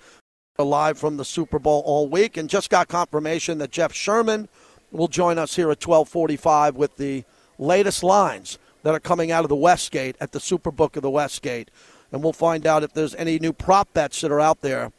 Live 0.59 0.99
from 0.99 1.17
the 1.17 1.25
Super 1.25 1.57
Bowl 1.57 1.81
all 1.87 2.07
week, 2.07 2.37
and 2.37 2.47
just 2.47 2.69
got 2.69 2.87
confirmation 2.87 3.57
that 3.57 3.71
Jeff 3.71 3.93
Sherman 3.93 4.47
will 4.91 5.07
join 5.07 5.39
us 5.39 5.55
here 5.55 5.71
at 5.71 5.79
12:45 5.79 6.75
with 6.75 6.97
the 6.97 7.23
latest 7.57 8.03
lines 8.03 8.59
that 8.83 8.93
are 8.93 8.99
coming 8.99 9.31
out 9.31 9.43
of 9.43 9.49
the 9.49 9.55
Westgate 9.55 10.15
at 10.19 10.33
the 10.33 10.39
Superbook 10.39 10.95
of 10.95 11.01
the 11.01 11.09
Westgate, 11.09 11.71
and 12.11 12.23
we'll 12.23 12.33
find 12.33 12.67
out 12.67 12.83
if 12.83 12.93
there's 12.93 13.15
any 13.15 13.39
new 13.39 13.53
prop 13.53 13.93
bets 13.93 14.21
that 14.21 14.31
are 14.31 14.39
out 14.39 14.61
there 14.61 14.91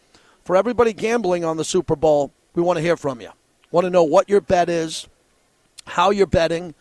for 0.44 0.56
everybody 0.56 0.92
gambling 0.92 1.44
on 1.44 1.56
the 1.56 1.64
Super 1.64 1.96
Bowl. 1.96 2.32
We 2.54 2.62
want 2.62 2.78
to 2.78 2.82
hear 2.82 2.96
from 2.96 3.20
you. 3.20 3.30
Want 3.70 3.84
to 3.84 3.90
know 3.90 4.04
what 4.04 4.28
your 4.28 4.40
bet 4.40 4.68
is, 4.68 5.08
how 5.86 6.10
you're 6.10 6.26
betting, 6.26 6.74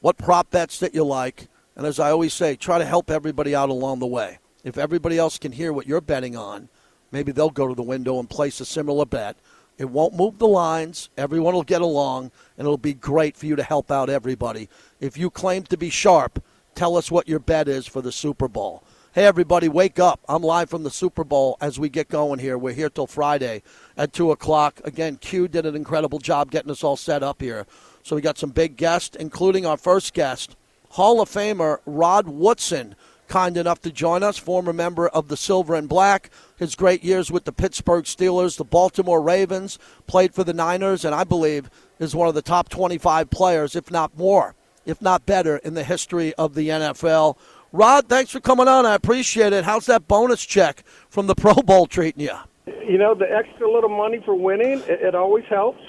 what 0.00 0.16
prop 0.16 0.50
bets 0.50 0.78
that 0.80 0.94
you 0.94 1.04
like. 1.04 1.48
And 1.76 1.86
as 1.86 1.98
I 2.00 2.10
always 2.10 2.34
say, 2.34 2.56
try 2.56 2.78
to 2.78 2.84
help 2.84 3.10
everybody 3.10 3.54
out 3.54 3.68
along 3.68 3.98
the 3.98 4.06
way. 4.06 4.38
If 4.64 4.76
everybody 4.76 5.18
else 5.18 5.38
can 5.38 5.52
hear 5.52 5.72
what 5.72 5.86
you're 5.86 6.00
betting 6.00 6.36
on, 6.36 6.68
maybe 7.10 7.32
they'll 7.32 7.50
go 7.50 7.68
to 7.68 7.74
the 7.74 7.82
window 7.82 8.18
and 8.18 8.28
place 8.28 8.60
a 8.60 8.64
similar 8.64 9.06
bet. 9.06 9.36
It 9.78 9.88
won't 9.88 10.14
move 10.14 10.38
the 10.38 10.46
lines. 10.46 11.08
Everyone 11.16 11.54
will 11.54 11.62
get 11.62 11.80
along, 11.80 12.30
and 12.58 12.66
it'll 12.66 12.76
be 12.76 12.92
great 12.92 13.36
for 13.36 13.46
you 13.46 13.56
to 13.56 13.62
help 13.62 13.90
out 13.90 14.10
everybody. 14.10 14.68
If 15.00 15.16
you 15.16 15.30
claim 15.30 15.62
to 15.64 15.78
be 15.78 15.88
sharp, 15.88 16.42
tell 16.74 16.96
us 16.96 17.10
what 17.10 17.28
your 17.28 17.38
bet 17.38 17.66
is 17.66 17.86
for 17.86 18.02
the 18.02 18.12
Super 18.12 18.46
Bowl. 18.46 18.84
Hey, 19.12 19.24
everybody, 19.24 19.68
wake 19.68 19.98
up. 19.98 20.20
I'm 20.28 20.44
live 20.44 20.70
from 20.70 20.84
the 20.84 20.90
Super 20.90 21.24
Bowl 21.24 21.56
as 21.60 21.80
we 21.80 21.88
get 21.88 22.08
going 22.08 22.38
here. 22.38 22.56
We're 22.56 22.74
here 22.74 22.88
till 22.88 23.08
Friday 23.08 23.64
at 23.96 24.12
2 24.12 24.30
o'clock. 24.30 24.80
Again, 24.84 25.16
Q 25.16 25.48
did 25.48 25.66
an 25.66 25.74
incredible 25.74 26.20
job 26.20 26.52
getting 26.52 26.70
us 26.70 26.84
all 26.84 26.96
set 26.96 27.24
up 27.24 27.40
here. 27.40 27.66
So 28.04 28.14
we 28.14 28.22
got 28.22 28.38
some 28.38 28.50
big 28.50 28.76
guests, 28.76 29.16
including 29.16 29.66
our 29.66 29.76
first 29.76 30.14
guest, 30.14 30.54
Hall 30.90 31.20
of 31.20 31.28
Famer 31.28 31.78
Rod 31.86 32.28
Woodson, 32.28 32.94
kind 33.26 33.56
enough 33.56 33.80
to 33.80 33.90
join 33.90 34.22
us, 34.22 34.38
former 34.38 34.72
member 34.72 35.08
of 35.08 35.26
the 35.26 35.36
Silver 35.36 35.74
and 35.74 35.88
Black. 35.88 36.30
His 36.56 36.76
great 36.76 37.02
years 37.02 37.32
with 37.32 37.46
the 37.46 37.52
Pittsburgh 37.52 38.04
Steelers, 38.04 38.58
the 38.58 38.64
Baltimore 38.64 39.20
Ravens, 39.20 39.80
played 40.06 40.34
for 40.34 40.44
the 40.44 40.54
Niners, 40.54 41.04
and 41.04 41.16
I 41.16 41.24
believe 41.24 41.68
is 41.98 42.14
one 42.14 42.28
of 42.28 42.36
the 42.36 42.42
top 42.42 42.68
25 42.68 43.28
players, 43.28 43.74
if 43.74 43.90
not 43.90 44.16
more, 44.16 44.54
if 44.86 45.02
not 45.02 45.26
better, 45.26 45.56
in 45.56 45.74
the 45.74 45.82
history 45.82 46.32
of 46.34 46.54
the 46.54 46.68
NFL. 46.68 47.36
Rod, 47.72 48.08
thanks 48.08 48.32
for 48.32 48.40
coming 48.40 48.66
on. 48.66 48.84
I 48.84 48.94
appreciate 48.94 49.52
it. 49.52 49.64
How's 49.64 49.86
that 49.86 50.08
bonus 50.08 50.44
check 50.44 50.84
from 51.08 51.28
the 51.28 51.34
Pro 51.36 51.54
Bowl 51.54 51.86
treating 51.86 52.22
you? 52.22 52.36
You 52.66 52.98
know, 52.98 53.14
the 53.14 53.30
extra 53.30 53.70
little 53.70 53.90
money 53.90 54.20
for 54.24 54.34
winning, 54.34 54.80
it, 54.80 55.00
it 55.00 55.14
always 55.14 55.44
helps. 55.48 55.80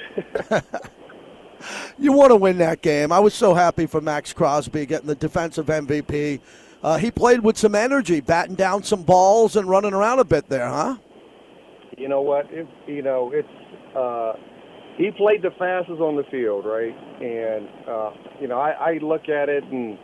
you 1.97 2.11
want 2.11 2.29
to 2.29 2.35
win 2.35 2.59
that 2.59 2.81
game. 2.81 3.11
I 3.11 3.19
was 3.19 3.33
so 3.33 3.55
happy 3.55 3.87
for 3.87 3.99
Maxx 3.99 4.31
Crosby 4.31 4.85
getting 4.85 5.07
the 5.07 5.15
defensive 5.15 5.65
MVP. 5.65 6.39
Uh, 6.83 6.97
he 6.97 7.09
played 7.09 7.41
with 7.41 7.57
some 7.57 7.73
energy, 7.73 8.21
batting 8.21 8.55
down 8.55 8.83
some 8.83 9.01
balls 9.01 9.55
and 9.55 9.67
running 9.67 9.93
around 9.93 10.19
a 10.19 10.23
bit 10.23 10.49
there, 10.49 10.67
huh? 10.67 10.97
You 11.97 12.07
know 12.07 12.21
what? 12.21 12.51
It, 12.51 12.67
you 12.87 13.01
know, 13.01 13.31
it's 13.33 13.95
uh, 13.95 14.33
he 14.97 15.11
played 15.11 15.41
the 15.41 15.51
fastest 15.57 15.99
on 15.99 16.15
the 16.15 16.23
field, 16.31 16.65
right? 16.65 16.95
And 17.21 17.67
uh, 17.87 18.11
you 18.39 18.47
know, 18.47 18.59
I, 18.59 18.71
I 18.71 18.97
look 18.97 19.29
at 19.29 19.49
it 19.49 19.63
and 19.63 19.97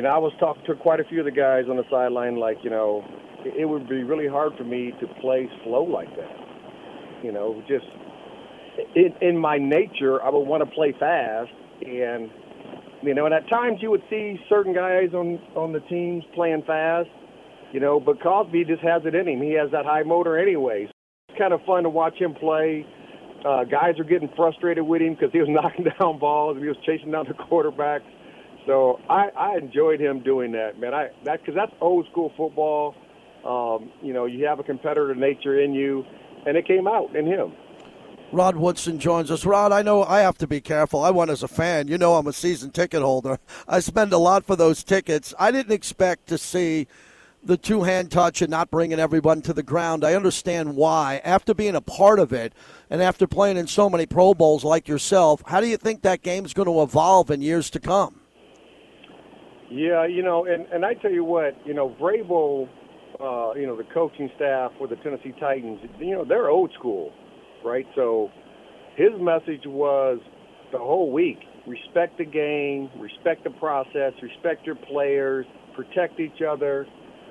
know, 0.00 0.08
I 0.08 0.16
was 0.16 0.32
talking 0.40 0.64
to 0.66 0.74
quite 0.74 1.00
a 1.00 1.04
few 1.04 1.18
of 1.18 1.26
the 1.26 1.30
guys 1.30 1.64
on 1.68 1.76
the 1.76 1.84
sideline, 1.90 2.36
like 2.36 2.56
you 2.62 2.70
know, 2.70 3.04
it, 3.44 3.68
would 3.68 3.88
be 3.88 4.04
really 4.04 4.26
hard 4.26 4.52
for 4.56 4.64
me 4.64 4.92
to 5.00 5.06
play 5.20 5.48
slow 5.64 5.82
like 5.82 6.08
that. 6.16 7.22
You 7.22 7.32
know, 7.32 7.62
just 7.68 7.84
in, 8.96 9.12
in 9.20 9.36
my 9.36 9.58
nature, 9.58 10.22
I 10.22 10.30
would 10.30 10.46
want 10.46 10.64
to 10.64 10.74
play 10.74 10.94
fast, 10.98 11.50
and 11.82 12.30
you 13.02 13.12
know, 13.14 13.26
and 13.26 13.34
at 13.34 13.48
times 13.50 13.80
you 13.82 13.90
would 13.90 14.02
see 14.08 14.40
certain 14.48 14.72
guys 14.72 15.10
on 15.12 15.38
on 15.54 15.72
the 15.72 15.80
teams 15.80 16.24
playing 16.34 16.62
fast, 16.66 17.10
you 17.72 17.80
know, 17.80 18.00
but 18.00 18.18
Crosby 18.20 18.64
just 18.64 18.82
has 18.82 19.02
it 19.04 19.14
in 19.14 19.28
him. 19.28 19.42
He 19.42 19.52
has 19.52 19.70
that 19.72 19.84
high 19.84 20.04
motor 20.04 20.38
anyway. 20.38 20.88
It's 21.28 21.38
kind 21.38 21.52
of 21.52 21.60
fun 21.66 21.82
to 21.82 21.90
watch 21.90 22.14
him 22.14 22.34
play. 22.34 22.86
Uh, 23.44 23.64
guys 23.64 23.98
are 23.98 24.04
getting 24.04 24.30
frustrated 24.36 24.84
with 24.84 25.02
him 25.02 25.14
because 25.14 25.32
he 25.32 25.40
was 25.40 25.48
knocking 25.50 25.84
down 25.98 26.18
balls 26.18 26.56
and 26.56 26.62
he 26.62 26.68
was 26.68 26.78
chasing 26.86 27.10
down 27.10 27.26
the 27.26 27.34
quarterbacks. 27.34 28.06
So 28.66 29.00
I, 29.08 29.28
I 29.36 29.56
enjoyed 29.56 30.00
him 30.00 30.22
doing 30.22 30.52
that, 30.52 30.78
man. 30.78 30.94
I 30.94 31.08
that 31.24 31.40
because 31.40 31.54
that's 31.54 31.72
old 31.80 32.06
school 32.10 32.32
football. 32.36 32.94
Um, 33.44 33.90
you 34.02 34.12
know, 34.12 34.26
you 34.26 34.46
have 34.46 34.60
a 34.60 34.62
competitor 34.62 35.14
nature 35.14 35.60
in 35.60 35.74
you, 35.74 36.04
and 36.46 36.56
it 36.56 36.66
came 36.66 36.86
out 36.86 37.16
in 37.16 37.26
him. 37.26 37.52
Rod 38.30 38.56
Woodson 38.56 38.98
joins 38.98 39.30
us. 39.30 39.44
Rod, 39.44 39.72
I 39.72 39.82
know 39.82 40.04
I 40.04 40.20
have 40.20 40.38
to 40.38 40.46
be 40.46 40.60
careful. 40.60 41.02
I 41.04 41.10
went 41.10 41.30
as 41.30 41.42
a 41.42 41.48
fan. 41.48 41.88
You 41.88 41.98
know, 41.98 42.14
I'm 42.14 42.26
a 42.26 42.32
season 42.32 42.70
ticket 42.70 43.02
holder. 43.02 43.38
I 43.68 43.80
spend 43.80 44.12
a 44.12 44.18
lot 44.18 44.46
for 44.46 44.56
those 44.56 44.82
tickets. 44.82 45.34
I 45.38 45.50
didn't 45.50 45.72
expect 45.72 46.28
to 46.28 46.38
see 46.38 46.86
the 47.44 47.58
two 47.58 47.82
hand 47.82 48.10
touch 48.10 48.40
and 48.40 48.50
not 48.50 48.70
bringing 48.70 48.98
everyone 48.98 49.42
to 49.42 49.52
the 49.52 49.62
ground. 49.62 50.04
I 50.04 50.14
understand 50.14 50.76
why. 50.76 51.20
After 51.24 51.52
being 51.52 51.74
a 51.74 51.82
part 51.82 52.18
of 52.18 52.32
it 52.32 52.54
and 52.88 53.02
after 53.02 53.26
playing 53.26 53.58
in 53.58 53.66
so 53.66 53.90
many 53.90 54.06
Pro 54.06 54.32
Bowls 54.32 54.64
like 54.64 54.88
yourself, 54.88 55.42
how 55.46 55.60
do 55.60 55.66
you 55.66 55.76
think 55.76 56.00
that 56.02 56.22
game's 56.22 56.54
going 56.54 56.68
to 56.68 56.82
evolve 56.82 57.30
in 57.30 57.42
years 57.42 57.68
to 57.70 57.80
come? 57.80 58.21
Yeah, 59.72 60.06
you 60.06 60.22
know, 60.22 60.44
and, 60.44 60.66
and 60.66 60.84
I 60.84 60.92
tell 60.92 61.10
you 61.10 61.24
what, 61.24 61.56
you 61.64 61.72
know, 61.72 61.96
Vrabel, 61.98 62.68
uh, 63.18 63.58
you 63.58 63.66
know, 63.66 63.74
the 63.74 63.88
coaching 63.94 64.30
staff 64.36 64.70
for 64.76 64.86
the 64.86 64.96
Tennessee 64.96 65.32
Titans, 65.40 65.80
you 65.98 66.14
know, 66.14 66.26
they're 66.26 66.50
old 66.50 66.70
school, 66.78 67.10
right? 67.64 67.86
So 67.94 68.30
his 68.96 69.12
message 69.18 69.62
was 69.64 70.18
the 70.72 70.78
whole 70.78 71.10
week 71.10 71.38
respect 71.66 72.18
the 72.18 72.24
game, 72.24 72.90
respect 72.98 73.44
the 73.44 73.50
process, 73.50 74.12
respect 74.20 74.66
your 74.66 74.74
players, 74.74 75.46
protect 75.76 76.20
each 76.20 76.42
other, 76.46 76.86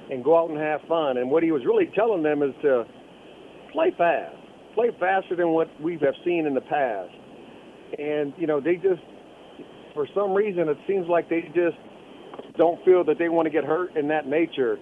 and 0.10 0.24
go 0.24 0.40
out 0.40 0.50
and 0.50 0.58
have 0.58 0.80
fun. 0.88 1.18
And 1.18 1.30
what 1.30 1.44
he 1.44 1.52
was 1.52 1.64
really 1.66 1.92
telling 1.94 2.24
them 2.24 2.42
is 2.42 2.54
to 2.64 2.86
play 3.72 3.94
fast, 3.98 4.36
play 4.74 4.90
faster 5.00 5.36
than 5.36 5.50
what 5.50 5.68
we 5.82 5.94
have 6.02 6.16
seen 6.26 6.46
in 6.48 6.56
the 6.56 6.62
past. 6.62 7.12
And 8.00 8.34
you 8.38 8.48
know, 8.48 8.60
they 8.62 8.76
just, 8.76 9.02
for 9.94 10.08
some 10.16 10.34
reason, 10.34 10.70
it 10.70 10.78
seems 10.88 11.08
like 11.08 11.30
they 11.30 11.42
just 11.54 11.78
don't 12.62 12.84
feel 12.86 13.04
that 13.04 13.18
they 13.18 13.28
want 13.28 13.48
to 13.48 13.50
get 13.50 13.64
hurt 13.64 13.98
in 13.98 14.08
that 14.10 14.28
nature. 14.28 14.78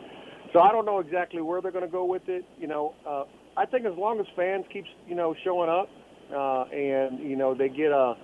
So 0.51 0.59
I 0.59 0.69
don't 0.73 0.85
know 0.85 0.99
exactly 0.99 1.41
where 1.41 1.61
they're 1.61 1.71
going 1.71 1.85
to 1.85 1.91
go 1.91 2.03
with 2.03 2.27
it. 2.27 2.43
You 2.59 2.67
know, 2.67 2.93
uh, 3.07 3.23
I 3.55 3.65
think 3.65 3.85
as 3.85 3.93
long 3.97 4.19
as 4.19 4.25
fans 4.35 4.65
keep, 4.73 4.83
you 5.07 5.15
know, 5.15 5.33
showing 5.45 5.69
up 5.69 5.87
uh, 6.35 6.63
and 6.75 7.19
you 7.19 7.37
know 7.37 7.55
they 7.55 7.69
get 7.69 7.91
a 7.91 8.15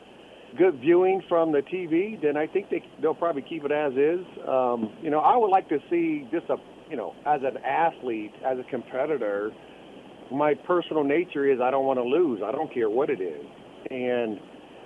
good 0.57 0.81
viewing 0.81 1.21
from 1.29 1.53
the 1.53 1.61
TV, 1.61 2.21
then 2.21 2.35
I 2.35 2.47
think 2.47 2.69
they 2.69 2.83
they'll 3.01 3.15
probably 3.15 3.43
keep 3.43 3.63
it 3.63 3.71
as 3.71 3.93
is. 3.93 4.25
Um, 4.45 4.91
you 5.01 5.09
know, 5.09 5.19
I 5.19 5.37
would 5.37 5.51
like 5.51 5.69
to 5.69 5.79
see 5.89 6.27
just 6.33 6.49
a 6.49 6.57
you 6.89 6.97
know, 6.97 7.15
as 7.25 7.41
an 7.43 7.57
athlete, 7.63 8.33
as 8.45 8.57
a 8.59 8.69
competitor, 8.69 9.51
my 10.31 10.53
personal 10.67 11.05
nature 11.05 11.49
is 11.49 11.59
I 11.61 11.71
don't 11.71 11.85
want 11.85 11.99
to 11.99 12.03
lose. 12.03 12.41
I 12.43 12.51
don't 12.51 12.73
care 12.73 12.89
what 12.89 13.09
it 13.09 13.21
is. 13.21 13.45
And, 13.89 14.37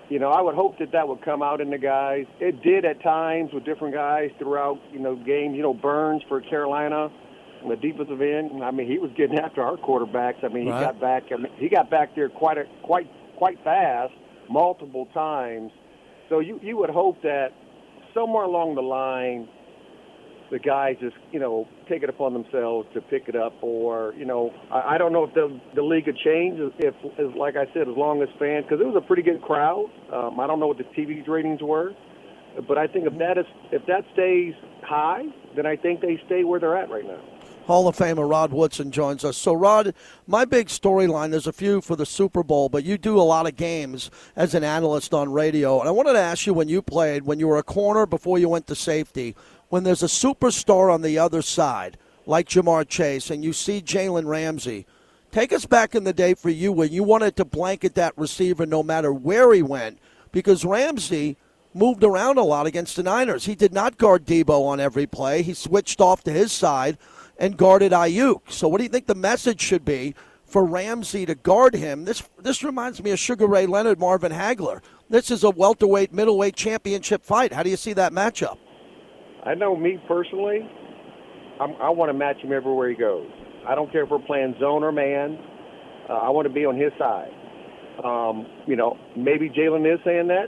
you 0.10 0.18
know, 0.18 0.30
I 0.30 0.42
would 0.42 0.56
hope 0.56 0.80
that 0.80 0.92
that 0.92 1.08
would 1.08 1.22
come 1.24 1.44
out 1.44 1.62
in 1.62 1.70
the 1.70 1.78
guys. 1.78 2.26
It 2.40 2.64
did 2.64 2.84
at 2.84 3.02
times 3.04 3.52
with 3.54 3.64
different 3.64 3.94
guys 3.94 4.32
throughout, 4.40 4.80
you 4.92 5.00
know, 5.00 5.16
games. 5.16 5.56
You 5.56 5.62
know, 5.62 5.74
Burns 5.74 6.24
for 6.28 6.42
Carolina, 6.42 7.10
and 7.62 7.72
the 7.72 7.76
defensive 7.76 8.22
end. 8.22 8.64
I 8.64 8.72
mean, 8.72 8.88
he 8.88 8.98
was 8.98 9.12
getting 9.16 9.38
after 9.38 9.62
our 9.62 9.78
quarterbacks. 9.78 10.44
I 10.44 10.48
mean, 10.48 10.66
he 10.66 10.72
right. 10.72 10.86
got 10.86 11.00
back. 11.00 11.24
I 11.32 11.38
mean, 11.38 11.52
he 11.58 11.70
got 11.70 11.90
back 11.90 12.16
there 12.16 12.30
quite 12.30 12.58
a, 12.58 12.66
quite 12.84 13.10
quite 13.38 13.64
fast, 13.64 14.14
multiple 14.50 15.08
times. 15.14 15.72
So 16.28 16.40
you 16.40 16.60
you 16.64 16.78
would 16.78 16.90
hope 16.90 17.22
that 17.22 17.50
somewhere 18.14 18.44
along 18.44 18.76
the 18.76 18.82
line 18.82 19.48
the 20.52 20.60
guys 20.60 20.96
just 21.00 21.16
you 21.32 21.40
know 21.40 21.68
take 21.88 22.04
it 22.04 22.10
upon 22.10 22.34
themselves 22.34 22.88
to 22.94 23.02
pick 23.02 23.28
it 23.28 23.36
up, 23.36 23.54
or 23.62 24.14
you 24.18 24.26
know 24.26 24.52
I, 24.72 24.96
I 24.96 24.98
don't 24.98 25.14
know 25.14 25.24
if 25.24 25.34
the 25.34 25.60
the 25.76 25.82
league 25.82 26.06
could 26.06 26.18
change 26.18 26.60
if, 26.60 26.96
if 27.18 27.36
like 27.36 27.56
I 27.56 27.66
said, 27.74 27.88
as 27.88 27.96
long 27.96 28.22
as 28.22 28.30
fans 28.40 28.66
because 28.66 28.82
it 28.82 28.88
was 28.88 28.96
a 28.96 29.06
pretty 29.06 29.24
good 29.24 29.42
crowd. 29.42 29.90
Um, 30.12 30.40
I 30.40 30.48
don't 30.48 30.60
know 30.60 30.68
what 30.68 30.78
the 30.78 30.84
TV 30.84 31.28
ratings 31.28 31.62
were, 31.62 31.94
but 32.68 32.78
I 32.78 32.88
think 32.88 33.06
if 33.06 33.18
that 33.20 33.38
is 33.38 33.46
if 33.72 33.86
that 33.86 34.04
stays 34.14 34.54
high, 34.84 35.24
then 35.56 35.66
I 35.66 35.76
think 35.76 36.02
they 36.02 36.22
stay 36.26 36.44
where 36.44 36.60
they're 36.60 36.78
at 36.78 36.90
right 36.90 37.06
now. 37.06 37.22
Hall 37.70 37.88
of 37.88 37.96
Famer 37.96 38.28
Rod 38.28 38.52
Woodson 38.52 38.90
joins 38.90 39.24
us. 39.24 39.38
So, 39.38 39.54
Rod, 39.54 39.94
my 40.26 40.44
big 40.44 40.70
storyline, 40.70 41.30
there's 41.30 41.46
a 41.46 41.54
few 41.54 41.82
for 41.82 41.96
the 41.96 42.06
Super 42.06 42.42
Bowl, 42.42 42.68
but 42.68 42.84
you 42.84 42.98
do 42.98 43.20
a 43.20 43.22
lot 43.22 43.46
of 43.46 43.56
games 43.56 44.10
as 44.36 44.56
an 44.56 44.64
analyst 44.64 45.14
on 45.14 45.32
radio. 45.32 45.80
And 45.80 45.88
I 45.88 45.92
wanted 45.92 46.14
to 46.14 46.20
ask 46.20 46.48
you 46.48 46.56
when 46.56 46.68
you 46.68 46.82
played, 46.82 47.28
when 47.28 47.40
you 47.40 47.48
were 47.48 47.60
a 47.60 47.64
corner 47.64 48.08
before 48.08 48.40
you 48.40 48.50
went 48.50 48.66
to 48.68 48.76
safety, 48.76 49.36
when 49.70 49.84
there's 49.84 50.04
a 50.04 50.08
superstar 50.08 50.94
on 50.94 51.02
the 51.02 51.18
other 51.18 51.42
side, 51.42 51.98
like 52.26 52.50
Ja'Marr 52.50 52.88
Chase, 52.88 53.30
and 53.30 53.44
you 53.44 53.54
see 53.54 53.82
Jalen 53.82 54.26
Ramsey, 54.26 54.86
take 55.32 55.54
us 55.54 55.66
back 55.66 55.96
in 55.96 56.04
the 56.04 56.14
day 56.14 56.34
for 56.34 56.50
you 56.50 56.72
when 56.72 56.92
you 56.92 57.04
wanted 57.04 57.36
to 57.38 57.46
blanket 57.46 57.96
that 57.96 58.18
receiver 58.18 58.66
no 58.66 58.84
matter 58.84 59.14
where 59.14 59.54
he 59.54 59.62
went, 59.62 60.00
because 60.32 60.66
Ramsey 60.66 61.38
moved 61.74 62.04
around 62.04 62.38
a 62.38 62.44
lot 62.44 62.66
against 62.66 62.96
the 62.96 63.04
Niners. 63.04 63.46
He 63.46 63.56
did 63.56 63.74
not 63.74 63.98
guard 63.98 64.26
Deebo 64.26 64.66
on 64.66 64.80
every 64.80 65.06
play. 65.06 65.44
He 65.44 65.54
switched 65.54 66.02
off 66.02 66.24
to 66.24 66.32
his 66.32 66.52
side 66.52 66.98
and 67.38 67.58
guarded 67.58 67.92
Aiyuk. 67.92 68.52
So 68.52 68.68
what 68.68 68.80
do 68.80 68.84
you 68.84 68.90
think 68.90 69.06
the 69.06 69.16
message 69.16 69.62
should 69.62 69.86
be 69.86 70.16
for 70.46 70.66
Ramsey 70.66 71.28
to 71.28 71.36
guard 71.36 71.76
him? 71.76 72.06
This 72.06 72.24
this 72.40 72.64
reminds 72.64 73.02
me 73.04 73.12
of 73.12 73.20
Sugar 73.20 73.46
Ray 73.46 73.68
Leonard, 73.68 74.00
Marvin 74.00 74.32
Hagler. 74.32 74.82
This 75.10 75.30
is 75.30 75.44
a 75.44 75.52
welterweight, 75.52 76.12
middleweight 76.12 76.56
championship 76.56 77.24
fight. 77.24 77.54
How 77.54 77.64
do 77.64 77.70
you 77.70 77.78
see 77.78 77.94
that 77.94 78.14
matchup? 78.14 78.58
I 79.46 79.54
know 79.56 79.76
me 79.76 79.98
personally, 80.08 80.68
I'm, 81.60 81.76
I 81.82 81.90
want 81.90 82.10
to 82.10 82.14
match 82.14 82.38
him 82.38 82.52
everywhere 82.52 82.90
he 82.90 82.96
goes. 82.96 83.28
I 83.68 83.76
don't 83.76 83.92
care 83.92 84.04
if 84.04 84.10
we're 84.10 84.20
playing 84.20 84.56
zone 84.60 84.84
or 84.84 84.92
man. 84.92 85.38
Uh, 86.10 86.14
I 86.14 86.30
want 86.30 86.48
to 86.48 86.54
be 86.54 86.66
on 86.66 86.76
his 86.76 86.92
side. 86.98 87.32
Um, 88.04 88.46
you 88.66 88.76
know, 88.76 88.98
maybe 89.16 89.50
Jalen 89.50 89.92
is 89.92 90.00
saying 90.06 90.28
that. 90.28 90.48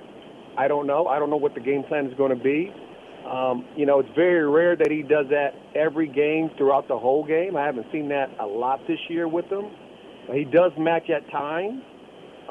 I 0.58 0.68
don't 0.68 0.88
know. 0.88 1.08
I 1.08 1.20
don't 1.20 1.30
know 1.30 1.38
what 1.38 1.54
the 1.54 1.60
game 1.60 1.84
plan 1.84 2.08
is 2.08 2.18
going 2.18 2.36
to 2.36 2.44
be. 2.44 2.74
Um, 3.30 3.66
you 3.78 3.86
know, 3.86 4.00
it's 4.00 4.10
very 4.16 4.48
rare 4.50 4.76
that 4.76 4.90
he 4.90 5.04
does 5.04 5.28
that 5.30 5.54
every 5.76 6.08
game 6.08 6.50
throughout 6.58 6.88
the 6.88 6.98
whole 6.98 7.26
game. 7.26 7.56
I 7.56 7.66
haven't 7.66 7.88
seen 7.92 8.10
that 8.10 8.30
a 8.40 8.46
lot 8.46 8.80
this 8.88 9.00
year 9.10 9.28
with 9.28 9.46
him. 9.46 9.66
He 10.34 10.46
does 10.46 10.72
match 10.78 11.10
at 11.10 11.30
times. 11.30 11.82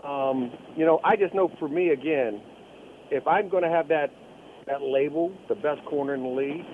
Um, 0.05 0.53
you 0.77 0.85
know, 0.85 1.01
I 1.05 1.17
just 1.17 1.35
know 1.35 1.51
for 1.59 1.69
me 1.69 1.91
again, 1.91 2.41
if 3.11 3.27
I'm 3.27 3.49
going 3.49 3.63
to 3.63 3.69
have 3.69 3.89
that 3.89 4.11
that 4.71 4.83
label, 4.83 5.33
the 5.49 5.55
best 5.55 5.85
corner 5.87 6.15
in 6.15 6.23
the 6.23 6.29
league, 6.29 6.65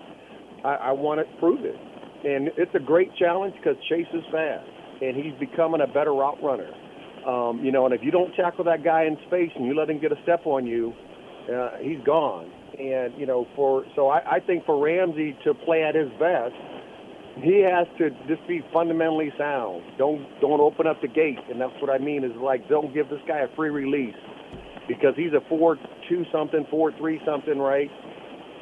I, 0.65 0.91
I 0.91 0.93
want 0.93 1.21
to 1.21 1.39
prove 1.39 1.65
it. 1.65 1.77
And 2.25 2.51
it's 2.57 2.75
a 2.75 2.81
great 2.81 3.15
challenge 3.17 3.55
because 3.57 3.77
Chase 3.89 4.07
is 4.13 4.25
fast, 4.31 4.69
and 5.01 5.17
he's 5.17 5.35
becoming 5.41 5.81
a 5.81 5.87
better 5.87 6.13
route 6.13 6.43
runner. 6.43 6.71
Um, 7.27 7.65
you 7.65 7.73
know, 7.73 7.87
and 7.87 7.95
if 7.95 8.03
you 8.03 8.11
don't 8.11 8.33
tackle 8.35 8.65
that 8.65 8.85
guy 8.85 9.05
in 9.05 9.17
space 9.27 9.51
and 9.57 9.67
you 9.67 9.75
let 9.75 9.91
him 9.91 10.01
get 10.01 10.13
a 10.13 10.23
step 10.23 10.47
on 10.47 10.67
you, 10.67 10.93
uh, 11.53 11.79
he's 11.81 11.99
gone. 12.05 12.51
And 12.79 13.19
you 13.19 13.27
know, 13.27 13.47
for 13.57 13.85
so 13.97 14.09
I, 14.09 14.37
I 14.37 14.41
think 14.41 14.65
for 14.67 14.83
Ramsey 14.83 15.37
to 15.45 15.55
play 15.55 15.83
at 15.83 15.95
his 15.95 16.11
best, 16.21 16.55
he 17.43 17.63
has 17.63 17.87
to 17.99 18.11
just 18.29 18.47
be 18.47 18.63
fundamentally 18.73 19.33
sound. 19.39 19.83
Don't 19.99 20.27
don't 20.41 20.61
open 20.61 20.87
up 20.87 21.01
the 21.01 21.09
gate, 21.09 21.39
and 21.51 21.61
that's 21.61 21.75
what 21.81 21.91
I 21.91 21.99
mean 21.99 22.23
is 22.25 22.33
like 22.37 22.69
don't 22.69 22.93
give 22.95 23.09
this 23.09 23.21
guy 23.27 23.41
a 23.41 23.49
free 23.57 23.71
release 23.71 24.15
because 24.89 25.15
he's 25.17 25.33
a 25.33 25.41
four 25.49 25.77
two 26.09 26.25
something, 26.33 26.67
four 26.71 26.93
three 26.93 27.21
something, 27.25 27.59
right? 27.59 27.91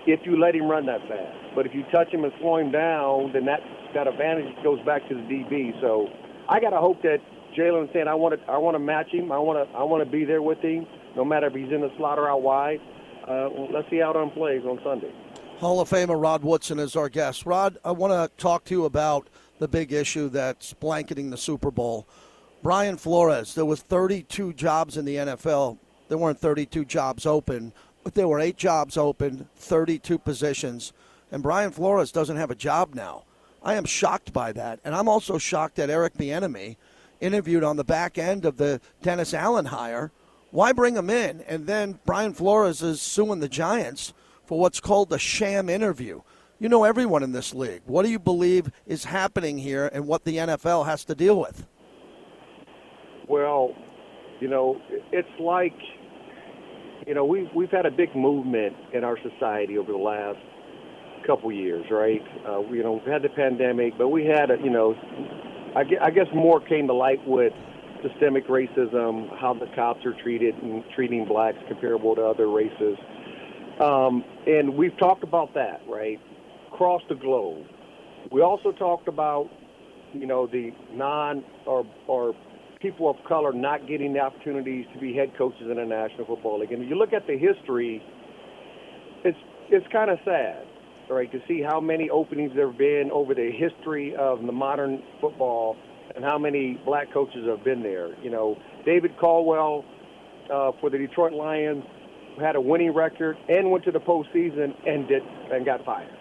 If 0.06 0.20
you 0.24 0.38
let 0.38 0.54
him 0.54 0.68
run 0.68 0.86
that 0.86 1.00
fast, 1.08 1.54
but 1.54 1.66
if 1.66 1.74
you 1.74 1.84
touch 1.90 2.12
him 2.12 2.24
and 2.24 2.32
slow 2.40 2.58
him 2.58 2.70
down, 2.70 3.32
then 3.32 3.44
that 3.46 3.60
that 3.94 4.06
advantage 4.06 4.54
goes 4.62 4.80
back 4.84 5.06
to 5.08 5.14
the 5.14 5.22
DB. 5.22 5.80
So 5.80 6.08
I 6.48 6.60
gotta 6.60 6.78
hope 6.78 7.02
that 7.02 7.18
Jalen 7.56 7.92
saying 7.92 8.08
I 8.08 8.14
want 8.14 8.38
to 8.38 8.50
I 8.50 8.58
want 8.58 8.74
to 8.74 8.78
match 8.78 9.10
him. 9.10 9.32
I 9.32 9.38
want 9.38 9.68
to 9.68 9.76
I 9.76 9.82
want 9.82 10.04
to 10.04 10.10
be 10.10 10.24
there 10.24 10.42
with 10.42 10.58
him, 10.58 10.86
no 11.16 11.24
matter 11.24 11.46
if 11.46 11.54
he's 11.54 11.72
in 11.72 11.80
the 11.80 11.90
slot 11.96 12.18
or 12.18 12.28
out 12.28 12.42
wide. 12.42 12.80
Uh, 13.26 13.48
let's 13.72 13.88
see 13.88 13.98
how 13.98 14.10
it 14.10 14.16
unplays 14.16 14.66
on 14.66 14.78
Sunday. 14.84 15.10
Hall 15.58 15.80
of 15.80 15.88
Famer 15.88 16.20
Rod 16.20 16.42
Woodson 16.44 16.78
is 16.78 16.94
our 16.94 17.08
guest. 17.08 17.46
Rod, 17.46 17.78
I 17.84 17.92
want 17.92 18.12
to 18.12 18.36
talk 18.42 18.64
to 18.64 18.74
you 18.74 18.84
about 18.84 19.30
the 19.58 19.68
big 19.68 19.92
issue 19.92 20.28
that's 20.28 20.74
blanketing 20.74 21.30
the 21.30 21.38
Super 21.38 21.70
Bowl. 21.70 22.06
Brian 22.62 22.96
Flores, 22.96 23.54
there 23.54 23.64
was 23.64 23.80
32 23.82 24.52
jobs 24.54 24.96
in 24.96 25.04
the 25.04 25.16
NFL 25.16 25.78
there 26.08 26.18
weren't 26.18 26.40
32 26.40 26.84
jobs 26.84 27.26
open, 27.26 27.72
but 28.02 28.14
there 28.14 28.28
were 28.28 28.40
eight 28.40 28.56
jobs 28.56 28.96
open, 28.96 29.48
32 29.56 30.18
positions, 30.18 30.92
and 31.32 31.42
Brian 31.42 31.70
Flores 31.70 32.12
doesn't 32.12 32.36
have 32.36 32.50
a 32.50 32.54
job 32.54 32.94
now. 32.94 33.24
I 33.62 33.74
am 33.74 33.86
shocked 33.86 34.32
by 34.32 34.52
that, 34.52 34.80
and 34.84 34.94
I'm 34.94 35.08
also 35.08 35.38
shocked 35.38 35.76
that 35.76 35.90
Eric 35.90 36.14
Bieniemy 36.14 36.76
interviewed 37.20 37.64
on 37.64 37.76
the 37.76 37.84
back 37.84 38.18
end 38.18 38.44
of 38.44 38.58
the 38.58 38.80
Dennis 39.02 39.32
Allen 39.32 39.66
hire. 39.66 40.12
Why 40.50 40.72
bring 40.72 40.96
him 40.96 41.08
in? 41.08 41.40
And 41.42 41.66
then 41.66 41.98
Brian 42.04 42.34
Flores 42.34 42.82
is 42.82 43.00
suing 43.00 43.40
the 43.40 43.48
Giants 43.48 44.12
for 44.44 44.60
what's 44.60 44.80
called 44.80 45.12
a 45.12 45.18
sham 45.18 45.68
interview. 45.68 46.20
You 46.60 46.68
know 46.68 46.84
everyone 46.84 47.22
in 47.22 47.32
this 47.32 47.54
league. 47.54 47.82
What 47.86 48.04
do 48.04 48.10
you 48.10 48.18
believe 48.18 48.70
is 48.86 49.04
happening 49.04 49.58
here 49.58 49.90
and 49.92 50.06
what 50.06 50.24
the 50.24 50.36
NFL 50.36 50.86
has 50.86 51.04
to 51.06 51.14
deal 51.14 51.40
with? 51.40 51.66
Well, 53.28 53.74
you 54.40 54.48
know, 54.48 54.80
it's 55.10 55.40
like, 55.40 55.74
you 57.06 57.14
know, 57.14 57.24
we've 57.24 57.48
we've 57.54 57.70
had 57.70 57.86
a 57.86 57.90
big 57.90 58.14
movement 58.14 58.74
in 58.92 59.04
our 59.04 59.18
society 59.20 59.78
over 59.78 59.92
the 59.92 59.98
last 59.98 60.38
couple 61.26 61.50
years, 61.52 61.84
right? 61.90 62.22
Uh, 62.46 62.60
you 62.70 62.82
know, 62.82 62.92
we've 62.94 63.12
had 63.12 63.22
the 63.22 63.28
pandemic, 63.28 63.96
but 63.96 64.08
we 64.08 64.24
had, 64.24 64.50
a, 64.50 64.56
you 64.62 64.70
know, 64.70 64.94
I 65.74 65.84
guess, 65.84 65.98
I 66.02 66.10
guess 66.10 66.26
more 66.34 66.60
came 66.60 66.86
to 66.86 66.94
light 66.94 67.26
with 67.26 67.52
systemic 68.02 68.46
racism, 68.46 69.28
how 69.38 69.54
the 69.54 69.66
cops 69.74 70.04
are 70.04 70.14
treated 70.22 70.54
and 70.56 70.84
treating 70.94 71.24
blacks 71.24 71.58
comparable 71.68 72.14
to 72.14 72.22
other 72.22 72.48
races. 72.48 72.98
Um, 73.80 74.22
and 74.46 74.76
we've 74.76 74.96
talked 74.98 75.24
about 75.24 75.54
that, 75.54 75.80
right? 75.88 76.20
Across 76.72 77.02
the 77.08 77.14
globe. 77.14 77.66
We 78.30 78.42
also 78.42 78.72
talked 78.72 79.08
about, 79.08 79.48
you 80.12 80.26
know, 80.26 80.46
the 80.46 80.72
non 80.92 81.44
or 81.66 81.86
or 82.06 82.34
people 82.84 83.08
of 83.08 83.16
color 83.26 83.50
not 83.52 83.88
getting 83.88 84.12
the 84.12 84.20
opportunities 84.20 84.84
to 84.92 85.00
be 85.00 85.14
head 85.14 85.32
coaches 85.38 85.62
in 85.62 85.76
the 85.76 85.84
National 85.84 86.26
Football 86.26 86.60
League. 86.60 86.70
And 86.70 86.82
if 86.82 86.88
you 86.90 86.96
look 86.96 87.14
at 87.14 87.26
the 87.26 87.38
history, 87.38 88.02
it's 89.24 89.38
it's 89.70 89.86
kind 89.90 90.10
of 90.10 90.18
sad, 90.22 90.66
right, 91.08 91.32
to 91.32 91.40
see 91.48 91.62
how 91.62 91.80
many 91.80 92.10
openings 92.10 92.52
there 92.54 92.68
have 92.68 92.76
been 92.76 93.10
over 93.10 93.34
the 93.34 93.50
history 93.50 94.14
of 94.14 94.44
the 94.44 94.52
modern 94.52 95.02
football 95.18 95.76
and 96.14 96.22
how 96.22 96.36
many 96.36 96.74
black 96.84 97.10
coaches 97.10 97.46
have 97.46 97.64
been 97.64 97.82
there. 97.82 98.14
You 98.22 98.28
know, 98.28 98.58
David 98.84 99.16
Caldwell 99.18 99.86
uh, 100.52 100.72
for 100.78 100.90
the 100.90 100.98
Detroit 100.98 101.32
Lions 101.32 101.84
had 102.38 102.54
a 102.54 102.60
winning 102.60 102.92
record 102.92 103.38
and 103.48 103.70
went 103.70 103.84
to 103.84 103.92
the 103.92 104.00
postseason 104.00 104.74
and 104.86 105.08
did 105.08 105.22
and 105.50 105.64
got 105.64 105.82
fired. 105.86 106.12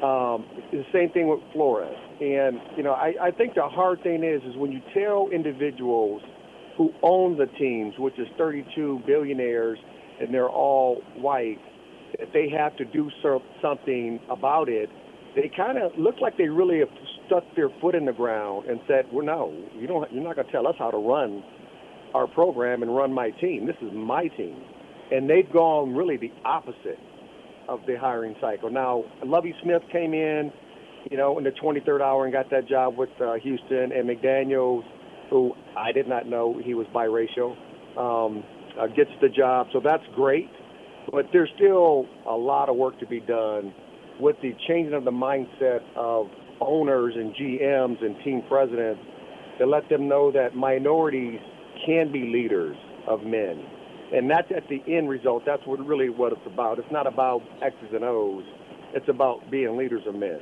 Um, 0.00 0.46
the 0.70 0.84
same 0.92 1.10
thing 1.10 1.26
with 1.26 1.40
Flores. 1.52 1.96
And 2.22 2.60
you 2.76 2.84
know, 2.84 2.92
I, 2.92 3.14
I 3.20 3.30
think 3.32 3.54
the 3.54 3.68
hard 3.68 4.00
thing 4.04 4.22
is 4.22 4.40
is 4.48 4.56
when 4.56 4.70
you 4.70 4.80
tell 4.94 5.28
individuals 5.32 6.22
who 6.78 6.90
own 7.02 7.36
the 7.36 7.46
teams, 7.58 7.94
which 7.98 8.16
is 8.16 8.28
32 8.38 9.02
billionaires, 9.04 9.78
and 10.20 10.32
they're 10.32 10.48
all 10.48 11.02
white, 11.16 11.58
that 12.18 12.28
they 12.32 12.48
have 12.48 12.76
to 12.76 12.84
do 12.84 13.10
something 13.60 14.20
about 14.30 14.68
it. 14.68 14.88
They 15.34 15.50
kind 15.56 15.78
of 15.78 15.90
look 15.98 16.20
like 16.20 16.38
they 16.38 16.48
really 16.48 16.78
have 16.78 16.90
stuck 17.26 17.42
their 17.56 17.70
foot 17.80 17.96
in 17.96 18.04
the 18.04 18.12
ground 18.12 18.68
and 18.68 18.78
said, 18.86 19.06
"Well, 19.12 19.26
no, 19.26 19.52
you 19.76 19.88
don't. 19.88 20.10
You're 20.12 20.22
not 20.22 20.36
going 20.36 20.46
to 20.46 20.52
tell 20.52 20.68
us 20.68 20.76
how 20.78 20.92
to 20.92 20.98
run 20.98 21.42
our 22.14 22.28
program 22.28 22.82
and 22.82 22.94
run 22.94 23.12
my 23.12 23.30
team. 23.30 23.66
This 23.66 23.76
is 23.82 23.90
my 23.92 24.28
team." 24.28 24.62
And 25.10 25.28
they've 25.28 25.50
gone 25.52 25.92
really 25.92 26.18
the 26.18 26.30
opposite 26.44 27.00
of 27.68 27.80
the 27.86 27.96
hiring 27.98 28.36
cycle. 28.40 28.70
Now, 28.70 29.04
Lovie 29.24 29.54
Smith 29.62 29.82
came 29.90 30.14
in, 30.14 30.52
you 31.10 31.16
know, 31.16 31.38
in 31.38 31.44
the 31.44 31.50
23rd 31.50 32.00
hour 32.00 32.24
and 32.24 32.32
got 32.32 32.50
that 32.50 32.68
job 32.68 32.96
with 32.96 33.10
uh, 33.20 33.34
Houston, 33.34 33.92
and 33.92 34.08
McDaniels, 34.08 34.82
who 35.30 35.52
I 35.76 35.92
did 35.92 36.08
not 36.08 36.26
know 36.26 36.60
he 36.62 36.74
was 36.74 36.86
biracial, 36.94 37.56
um, 37.98 38.44
uh, 38.78 38.86
gets 38.88 39.10
the 39.20 39.28
job. 39.28 39.68
So 39.72 39.80
that's 39.82 40.04
great, 40.14 40.50
but 41.10 41.26
there's 41.32 41.50
still 41.56 42.06
a 42.26 42.36
lot 42.36 42.68
of 42.68 42.76
work 42.76 42.98
to 43.00 43.06
be 43.06 43.20
done 43.20 43.74
with 44.20 44.36
the 44.42 44.54
changing 44.68 44.94
of 44.94 45.04
the 45.04 45.10
mindset 45.10 45.80
of 45.96 46.28
owners 46.60 47.14
and 47.16 47.34
GMs 47.34 48.04
and 48.04 48.16
team 48.22 48.42
presidents 48.48 49.00
to 49.58 49.66
let 49.66 49.88
them 49.88 50.08
know 50.08 50.30
that 50.32 50.54
minorities 50.54 51.40
can 51.84 52.12
be 52.12 52.30
leaders 52.32 52.76
of 53.08 53.22
men 53.22 53.64
and 54.12 54.30
that's 54.30 54.50
at 54.54 54.68
the 54.68 54.82
end 54.86 55.08
result. 55.08 55.42
That's 55.46 55.66
what 55.66 55.84
really 55.84 56.10
what 56.10 56.32
it's 56.32 56.46
about. 56.46 56.78
It's 56.78 56.92
not 56.92 57.06
about 57.06 57.42
X's 57.62 57.94
and 57.94 58.04
O's. 58.04 58.44
It's 58.94 59.08
about 59.08 59.50
being 59.50 59.76
leaders 59.76 60.02
of 60.06 60.14
men. 60.14 60.40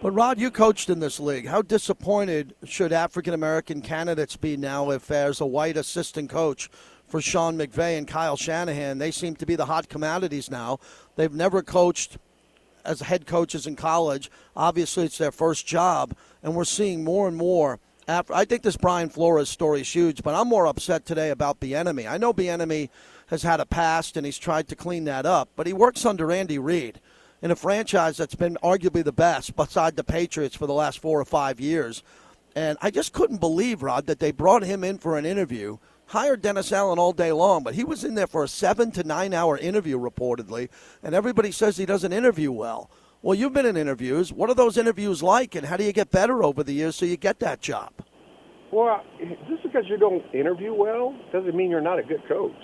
But 0.00 0.12
Rod, 0.12 0.38
you 0.38 0.52
coached 0.52 0.90
in 0.90 1.00
this 1.00 1.18
league. 1.18 1.48
How 1.48 1.60
disappointed 1.60 2.54
should 2.62 2.92
African 2.92 3.34
American 3.34 3.82
candidates 3.82 4.36
be 4.36 4.56
now 4.56 4.90
if 4.90 5.08
there's 5.08 5.40
a 5.40 5.46
white 5.46 5.76
assistant 5.76 6.30
coach 6.30 6.70
for 7.08 7.20
Sean 7.20 7.58
McVay 7.58 7.98
and 7.98 8.06
Kyle 8.06 8.36
Shanahan? 8.36 8.98
They 8.98 9.10
seem 9.10 9.34
to 9.36 9.46
be 9.46 9.56
the 9.56 9.66
hot 9.66 9.88
commodities 9.88 10.52
now. 10.52 10.78
They've 11.16 11.34
never 11.34 11.62
coached 11.62 12.16
as 12.84 13.00
head 13.00 13.26
coaches 13.26 13.66
in 13.66 13.74
college. 13.74 14.30
Obviously, 14.54 15.04
it's 15.04 15.18
their 15.18 15.32
first 15.32 15.66
job, 15.66 16.14
and 16.44 16.54
we're 16.54 16.62
seeing 16.62 17.02
more 17.02 17.26
and 17.26 17.36
more 17.36 17.80
after 18.06 18.32
I 18.34 18.44
think 18.44 18.62
this 18.62 18.76
Brian 18.76 19.08
Flores 19.08 19.48
story 19.48 19.80
is 19.80 19.92
huge, 19.92 20.22
but 20.22 20.34
I'm 20.34 20.48
more 20.48 20.66
upset 20.66 21.06
today 21.06 21.30
about 21.30 21.58
Bieniemy. 21.58 22.08
I 22.08 22.18
know 22.18 22.32
Bieniemy 22.32 22.88
has 23.26 23.42
had 23.42 23.60
a 23.60 23.66
past 23.66 24.16
and 24.16 24.24
he's 24.24 24.38
tried 24.38 24.68
to 24.68 24.76
clean 24.76 25.04
that 25.04 25.26
up, 25.26 25.50
but 25.56 25.66
he 25.66 25.72
works 25.72 26.06
under 26.06 26.32
Andy 26.32 26.58
Reid 26.58 27.00
in 27.42 27.50
a 27.50 27.56
franchise 27.56 28.16
that's 28.16 28.34
been 28.34 28.56
arguably 28.62 29.04
the 29.04 29.12
best 29.12 29.54
beside 29.56 29.96
the 29.96 30.04
Patriots 30.04 30.56
for 30.56 30.66
the 30.66 30.72
last 30.72 30.98
four 30.98 31.20
or 31.20 31.24
five 31.24 31.60
years. 31.60 32.02
And 32.56 32.78
I 32.82 32.90
just 32.90 33.12
couldn't 33.12 33.38
believe, 33.38 33.82
Rod, 33.82 34.06
that 34.06 34.18
they 34.18 34.32
brought 34.32 34.64
him 34.64 34.82
in 34.82 34.98
for 34.98 35.16
an 35.16 35.24
interview, 35.24 35.78
hired 36.06 36.42
Dennis 36.42 36.72
Allen 36.72 36.98
all 36.98 37.12
day 37.12 37.30
long, 37.30 37.62
but 37.62 37.74
he 37.74 37.84
was 37.84 38.02
in 38.02 38.14
there 38.14 38.26
for 38.26 38.44
a 38.44 38.48
seven 38.48 38.90
to 38.92 39.04
nine 39.04 39.32
hour 39.32 39.56
interview 39.56 39.98
reportedly, 39.98 40.68
and 41.02 41.14
everybody 41.14 41.52
says 41.52 41.76
he 41.76 41.86
doesn't 41.86 42.12
interview 42.12 42.50
well. 42.50 42.90
Well, 43.22 43.34
you've 43.34 43.52
been 43.52 43.66
in 43.66 43.76
interviews. 43.76 44.32
What 44.32 44.48
are 44.48 44.54
those 44.54 44.76
interviews 44.76 45.22
like, 45.22 45.54
and 45.54 45.66
how 45.66 45.76
do 45.76 45.84
you 45.84 45.92
get 45.92 46.10
better 46.10 46.42
over 46.42 46.62
the 46.62 46.72
years 46.72 46.96
so 46.96 47.04
you 47.04 47.16
get 47.16 47.40
that 47.40 47.60
job? 47.60 47.92
Well, 48.72 49.02
just 49.48 49.62
because 49.62 49.84
you 49.88 49.96
don't 49.96 50.22
interview 50.34 50.74
well 50.74 51.16
doesn't 51.32 51.54
mean 51.54 51.70
you're 51.70 51.80
not 51.80 51.98
a 51.98 52.02
good 52.02 52.22
coach. 52.28 52.56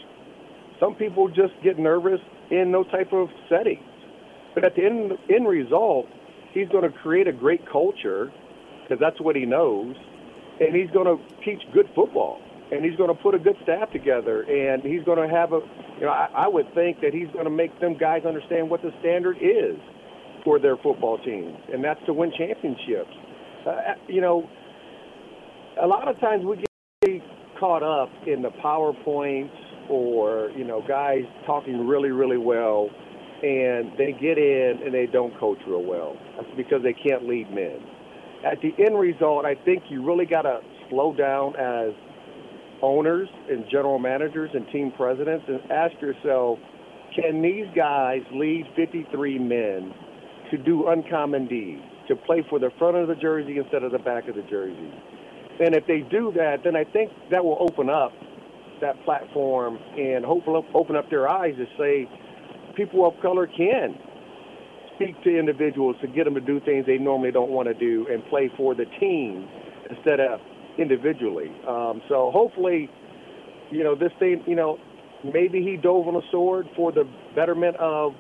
Some 0.80 0.94
people 0.94 1.28
just 1.28 1.54
get 1.62 1.78
nervous 1.78 2.20
in 2.50 2.72
those 2.72 2.90
type 2.90 3.12
of 3.12 3.28
settings. 3.48 3.82
But 4.55 4.64
at 4.64 4.75
the 4.77 4.85
end, 4.85 5.12
end 5.29 5.49
result, 5.49 6.07
he's 6.53 6.69
going 6.69 6.90
to 6.90 6.97
create 6.99 7.29
a 7.29 7.33
great 7.33 7.69
culture 7.71 8.33
because 8.83 9.01
that's 9.01 9.21
what 9.21 9.35
he 9.37 9.45
knows, 9.45 9.97
and 10.61 10.75
he's 10.75 10.90
going 10.90 11.07
to 11.07 11.19
teach 11.45 11.62
good 11.73 11.88
football, 11.95 12.40
and 12.71 12.85
he's 12.85 12.97
going 12.97 13.09
to 13.09 13.21
put 13.23 13.35
a 13.35 13.38
good 13.38 13.57
staff 13.62 13.90
together, 13.90 14.43
and 14.43 14.83
he's 14.83 15.03
going 15.05 15.19
to 15.19 15.35
have 15.35 15.53
a, 15.53 15.61
you 15.99 16.07
know, 16.07 16.12
I, 16.12 16.29
I 16.35 16.49
would 16.49 16.73
think 16.75 17.01
that 17.01 17.12
he's 17.12 17.29
going 17.33 17.45
to 17.45 17.51
make 17.51 17.79
them 17.81 17.97
guys 17.97 18.25
understand 18.25 18.71
what 18.71 18.83
the 18.83 18.93
standard 19.01 19.38
is 19.40 19.77
for 20.45 20.59
their 20.59 20.77
football 20.77 21.19
teams, 21.19 21.57
and 21.73 21.83
that's 21.83 22.05
to 22.07 22.12
win 22.12 22.31
championships. 22.37 23.11
Uh, 23.67 23.95
you 24.07 24.21
know, 24.21 24.49
a 25.81 25.87
lot 25.87 26.07
of 26.07 26.21
times 26.21 26.45
we 26.45 26.57
get 26.57 27.23
caught 27.59 27.83
up 27.83 28.11
in 28.27 28.43
the 28.43 28.51
PowerPoints 28.51 29.51
or, 29.88 30.51
you 30.57 30.64
know, 30.64 30.83
guys 30.87 31.25
talking 31.47 31.87
really, 31.87 32.11
really 32.11 32.37
well, 32.37 32.90
and 33.42 33.92
they 33.99 34.12
get 34.12 34.38
in 34.38 34.81
and 34.85 34.94
they 34.94 35.07
don't 35.07 35.37
coach 35.38 35.59
real 35.66 35.83
well. 35.83 36.16
That's 36.37 36.57
because 36.57 36.83
they 36.83 36.94
can't 36.94 37.27
lead 37.27 37.51
men. 37.51 37.81
At 38.44 38.61
the 38.61 38.73
end 38.85 38.99
result, 38.99 39.44
I 39.44 39.55
think 39.55 39.85
you 39.88 40.05
really 40.05 40.27
got 40.27 40.42
to 40.42 40.61
slow 40.90 41.14
down 41.14 41.57
as 41.57 41.92
owners 42.83 43.29
and 43.51 43.64
general 43.70 43.99
managers 43.99 44.51
and 44.53 44.66
team 44.68 44.92
presidents 44.97 45.44
and 45.49 45.61
ask 45.70 45.94
yourself, 46.01 46.59
can 47.14 47.40
these 47.42 47.66
guys 47.75 48.20
lead 48.33 48.66
53 48.77 49.38
men 49.38 49.94
to 50.51 50.59
do 50.59 50.88
uncommon 50.88 51.47
deeds, 51.47 51.83
to 52.09 52.16
play 52.16 52.44
for 52.51 52.59
the 52.59 52.70
front 52.79 52.97
of 52.97 53.09
the 53.09 53.14
jersey 53.14 53.57
instead 53.57 53.83
of 53.83 53.92
the 53.92 53.99
back 53.99 54.29
of 54.29 54.35
the 54.35 54.42
jersey? 54.42 54.92
And 55.61 55.75
if 55.75 55.87
they 55.87 56.01
do 56.01 56.33
that, 56.37 56.59
then 56.64 56.77
I 56.77 56.85
think 56.85 57.12
that 57.31 57.44
will 57.44 57.59
open 57.61 57.88
up 57.88 58.12
that 58.81 59.03
platform 59.05 59.79
and 59.97 60.25
hopefully 60.25 60.66
open 60.75 60.97
up 60.97 61.09
their 61.09 61.29
eyes 61.29 61.55
to 61.57 61.66
say 61.79 62.09
people 62.76 63.06
of 63.06 63.14
color 63.20 63.46
can 63.46 63.96
speak 64.96 65.20
to 65.24 65.38
individuals 65.38 65.96
to 66.00 66.06
get 66.06 66.24
them 66.24 66.34
to 66.34 66.40
do 66.40 66.60
things 66.60 66.87
they 66.87 66.98
normally 66.98 67.32
don't 67.32 67.50
want 67.50 67.68
to 67.68 67.74
do 67.74 68.06
and 68.10 68.24
play 68.26 68.50
for 68.56 68.74
the 68.74 68.84
team 69.00 69.48
instead 69.90 70.20
of 70.20 70.40
individually. 70.78 71.50
Um, 71.66 72.00
so 72.08 72.30
hopefully, 72.32 72.90
you 73.70 73.84
know, 73.84 73.94
this 73.94 74.12
thing, 74.18 74.42
you 74.46 74.56
know, 74.56 74.78
maybe 75.24 75.62
he 75.62 75.76
dove 75.76 76.06
on 76.06 76.16
a 76.16 76.30
sword 76.30 76.66
for 76.76 76.92
the 76.92 77.04
betterment 77.34 77.76
of 77.76 78.12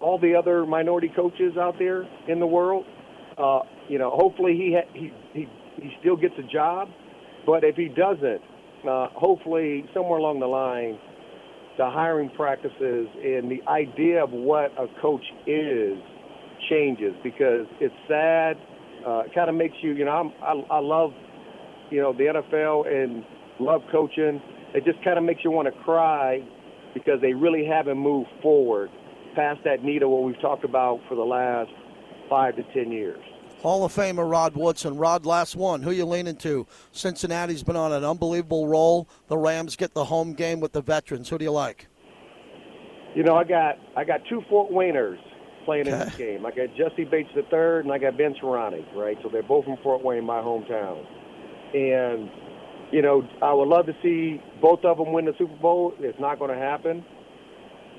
all 0.00 0.18
the 0.18 0.34
other 0.34 0.66
minority 0.66 1.12
coaches 1.14 1.56
out 1.58 1.76
there 1.78 2.08
in 2.28 2.40
the 2.40 2.46
world. 2.46 2.84
Uh, 3.38 3.60
you 3.88 3.98
know, 3.98 4.10
hopefully 4.10 4.54
he 4.54 4.76
ha- 4.76 4.90
he 4.94 5.12
he 5.32 5.48
he 5.76 5.90
still 6.00 6.16
gets 6.16 6.34
a 6.38 6.52
job. 6.52 6.88
But 7.46 7.64
if 7.64 7.76
he 7.76 7.88
doesn't, 7.88 8.40
uh, 8.88 9.08
hopefully 9.14 9.84
somewhere 9.94 10.18
along 10.18 10.40
the 10.40 10.46
line, 10.46 10.98
the 11.80 11.88
hiring 11.88 12.28
practices 12.36 13.08
and 13.24 13.50
the 13.50 13.62
idea 13.66 14.22
of 14.22 14.30
what 14.32 14.70
a 14.76 14.84
coach 15.00 15.24
is 15.46 15.96
changes 16.68 17.14
because 17.24 17.64
it's 17.80 17.94
sad. 18.06 18.58
Uh, 19.06 19.20
it 19.20 19.34
kind 19.34 19.48
of 19.48 19.56
makes 19.56 19.76
you, 19.80 19.92
you 19.92 20.04
know, 20.04 20.10
I'm, 20.10 20.30
I, 20.42 20.74
I 20.74 20.78
love, 20.80 21.12
you 21.90 22.02
know, 22.02 22.12
the 22.12 22.24
NFL 22.24 22.86
and 22.86 23.24
love 23.58 23.80
coaching. 23.90 24.42
It 24.74 24.84
just 24.84 25.02
kind 25.02 25.16
of 25.16 25.24
makes 25.24 25.40
you 25.42 25.50
want 25.50 25.74
to 25.74 25.82
cry 25.82 26.42
because 26.92 27.18
they 27.22 27.32
really 27.32 27.64
haven't 27.64 27.96
moved 27.96 28.28
forward 28.42 28.90
past 29.34 29.60
that 29.64 29.82
needle 29.82 30.10
what 30.10 30.22
we've 30.22 30.40
talked 30.42 30.66
about 30.66 31.00
for 31.08 31.14
the 31.14 31.24
last 31.24 31.70
five 32.28 32.56
to 32.56 32.62
ten 32.74 32.92
years. 32.92 33.29
Hall 33.60 33.84
of 33.84 33.94
Famer 33.94 34.30
Rod 34.30 34.56
Woodson. 34.56 34.96
Rod, 34.96 35.26
last 35.26 35.54
one. 35.54 35.82
Who 35.82 35.90
you 35.90 36.06
leaning 36.06 36.36
to? 36.36 36.66
Cincinnati's 36.92 37.62
been 37.62 37.76
on 37.76 37.92
an 37.92 38.04
unbelievable 38.04 38.66
roll. 38.66 39.08
The 39.28 39.36
Rams 39.36 39.76
get 39.76 39.92
the 39.92 40.04
home 40.04 40.32
game 40.32 40.60
with 40.60 40.72
the 40.72 40.80
veterans. 40.80 41.28
Who 41.28 41.38
do 41.38 41.44
you 41.44 41.52
like? 41.52 41.86
You 43.14 43.22
know, 43.22 43.36
I 43.36 43.44
got 43.44 43.76
I 43.96 44.04
got 44.04 44.20
two 44.28 44.42
Fort 44.48 44.70
Wayners 44.70 45.18
playing 45.64 45.88
okay. 45.88 45.92
in 45.92 45.98
this 45.98 46.16
game. 46.16 46.46
I 46.46 46.50
got 46.52 46.68
Jessie 46.76 47.04
Bates 47.04 47.28
the 47.34 47.42
third, 47.50 47.84
and 47.84 47.92
I 47.92 47.98
got 47.98 48.16
Ben 48.16 48.34
Skowronek. 48.40 48.94
Right, 48.94 49.18
so 49.22 49.28
they're 49.28 49.42
both 49.42 49.64
from 49.64 49.76
Fort 49.82 50.02
Wayne, 50.02 50.24
my 50.24 50.40
hometown. 50.40 51.04
And 51.74 52.30
you 52.92 53.02
know, 53.02 53.28
I 53.42 53.52
would 53.52 53.68
love 53.68 53.86
to 53.86 53.94
see 54.02 54.40
both 54.60 54.84
of 54.84 54.96
them 54.96 55.12
win 55.12 55.26
the 55.26 55.34
Super 55.38 55.56
Bowl. 55.56 55.94
It's 55.98 56.18
not 56.18 56.38
going 56.38 56.50
to 56.50 56.56
happen. 56.56 57.04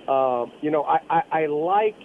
Uh, 0.08 0.46
you 0.62 0.72
know, 0.72 0.84
I, 0.84 1.00
I, 1.10 1.44
I 1.44 1.46
like, 1.46 1.96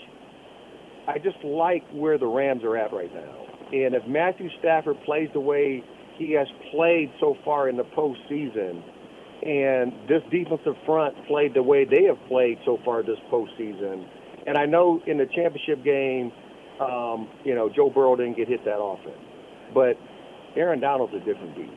I 1.07 1.19
just 1.19 1.43
like 1.45 1.85
where 1.93 2.19
the 2.19 2.27
Rams 2.27 2.65
are 2.65 2.77
at 2.77 2.93
right 2.93 3.13
now. 3.15 3.47
And 3.73 3.95
if 3.95 4.07
Matthew 4.07 4.49
Stafford 4.59 5.01
plays 5.05 5.29
the 5.33 5.41
way 5.41 5.83
he 6.17 6.33
has 6.33 6.49
played 6.71 7.13
so 7.21 7.37
far 7.45 7.69
in 7.69 7.77
the 7.77 7.85
postseason, 7.85 8.83
and 9.43 9.93
this 10.09 10.23
defensive 10.31 10.77
front 10.85 11.15
played 11.27 11.55
the 11.55 11.63
way 11.63 11.85
they 11.85 12.05
have 12.05 12.19
played 12.27 12.59
so 12.65 12.79
far 12.85 13.03
this 13.03 13.19
postseason. 13.31 14.07
And 14.47 14.57
I 14.57 14.67
know 14.67 15.03
in 15.07 15.19
the 15.19 15.27
championship 15.27 15.85
game, 15.85 16.33
um, 16.81 17.29
you 17.45 17.55
know, 17.55 17.69
Joe 17.69 17.91
Burrow 17.91 18.17
didn't 18.17 18.37
get 18.37 18.49
hit 18.49 18.65
that 18.65 18.79
often, 18.79 19.15
but 19.75 19.99
Aaron 20.57 20.81
Donald's 20.81 21.15
a 21.15 21.19
different 21.19 21.55
beast. 21.55 21.73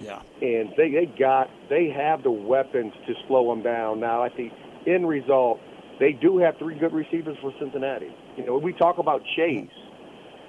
Yeah. 0.00 0.20
And 0.42 0.72
they 0.76 0.90
they 0.90 1.06
got 1.06 1.50
they 1.68 1.88
have 1.90 2.22
the 2.22 2.30
weapons 2.30 2.92
to 3.06 3.14
slow 3.26 3.48
them 3.48 3.62
down. 3.62 4.00
Now 4.00 4.24
at 4.24 4.36
the 4.36 4.50
end 4.86 5.08
result, 5.08 5.60
they 5.98 6.12
do 6.12 6.38
have 6.38 6.58
three 6.58 6.78
good 6.78 6.92
receivers 6.92 7.36
for 7.40 7.52
Cincinnati. 7.58 8.12
You 8.36 8.44
know, 8.44 8.58
we 8.58 8.72
talk 8.72 8.98
about 8.98 9.22
Chase, 9.36 9.68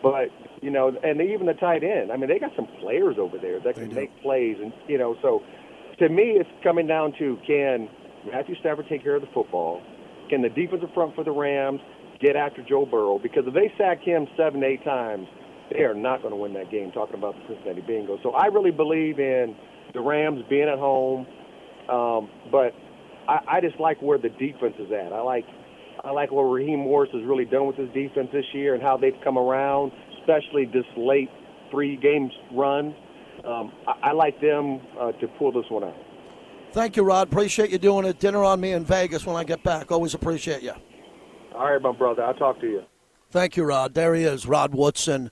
but 0.01 0.29
you 0.61 0.71
know, 0.71 0.91
and 1.03 1.21
even 1.21 1.45
the 1.45 1.53
tight 1.53 1.83
end. 1.83 2.11
I 2.11 2.17
mean, 2.17 2.29
they 2.29 2.39
got 2.39 2.51
some 2.55 2.67
players 2.81 3.17
over 3.19 3.37
there 3.37 3.59
that 3.59 3.75
can 3.75 3.93
make 3.93 4.09
plays, 4.21 4.57
and 4.61 4.73
you 4.87 4.97
know, 4.97 5.15
so 5.21 5.43
to 5.99 6.09
me, 6.09 6.37
it's 6.39 6.49
coming 6.63 6.87
down 6.87 7.13
to 7.19 7.37
can 7.45 7.89
Matthew 8.31 8.55
Stafford 8.59 8.87
take 8.89 9.03
care 9.03 9.15
of 9.15 9.21
the 9.21 9.29
football? 9.33 9.81
Can 10.29 10.41
the 10.41 10.49
defensive 10.49 10.89
front 10.93 11.15
for 11.15 11.23
the 11.23 11.31
Rams 11.31 11.81
get 12.19 12.35
after 12.35 12.63
Joe 12.63 12.85
Burrow? 12.85 13.19
Because 13.19 13.43
if 13.45 13.53
they 13.53 13.71
sack 13.77 14.01
him 14.01 14.27
seven, 14.35 14.63
eight 14.63 14.83
times, 14.83 15.27
they 15.71 15.83
are 15.83 15.93
not 15.93 16.21
going 16.21 16.31
to 16.31 16.37
win 16.37 16.53
that 16.53 16.71
game. 16.71 16.91
Talking 16.91 17.15
about 17.15 17.35
the 17.35 17.53
Cincinnati 17.53 17.81
Bengals, 17.81 18.23
so 18.23 18.31
I 18.31 18.47
really 18.47 18.71
believe 18.71 19.19
in 19.19 19.55
the 19.93 20.01
Rams 20.01 20.41
being 20.49 20.67
at 20.67 20.79
home, 20.79 21.27
um, 21.89 22.29
but 22.51 22.73
I, 23.27 23.57
I 23.57 23.61
just 23.61 23.79
like 23.79 24.01
where 24.01 24.17
the 24.17 24.29
defense 24.29 24.75
is 24.79 24.91
at. 24.91 25.13
I 25.13 25.21
like 25.21 25.45
I 26.03 26.11
like 26.11 26.31
what 26.31 26.43
Raheem 26.43 26.79
Morris 26.79 27.09
has 27.13 27.23
really 27.23 27.45
done 27.45 27.67
with 27.67 27.77
his 27.77 27.89
defense 27.93 28.29
this 28.31 28.45
year 28.53 28.73
and 28.73 28.83
how 28.83 28.97
they've 28.97 29.19
come 29.23 29.37
around, 29.37 29.91
especially 30.19 30.65
this 30.65 30.85
late 30.97 31.29
three 31.71 31.95
games 31.97 32.31
run. 32.51 32.95
Um, 33.45 33.71
I, 33.87 34.09
I 34.09 34.11
like 34.13 34.39
them 34.41 34.81
uh, 34.99 35.11
to 35.13 35.27
pull 35.39 35.51
this 35.51 35.69
one 35.69 35.83
out. 35.83 35.95
Thank 36.71 36.97
you, 36.97 37.03
Rod. 37.03 37.27
Appreciate 37.27 37.69
you 37.69 37.77
doing 37.77 38.05
it. 38.05 38.19
Dinner 38.19 38.43
on 38.43 38.59
me 38.59 38.73
in 38.73 38.83
Vegas 38.83 39.25
when 39.25 39.35
I 39.35 39.43
get 39.43 39.63
back. 39.63 39.91
Always 39.91 40.13
appreciate 40.13 40.61
you. 40.61 40.73
All 41.53 41.71
right, 41.71 41.81
my 41.81 41.93
brother. 41.93 42.23
I'll 42.23 42.33
talk 42.33 42.59
to 42.61 42.67
you. 42.67 42.83
Thank 43.31 43.55
you, 43.55 43.63
Rod. 43.63 43.93
There 43.93 44.13
he 44.13 44.23
is, 44.23 44.45
Rod 44.45 44.75
Woodson. 44.75 45.31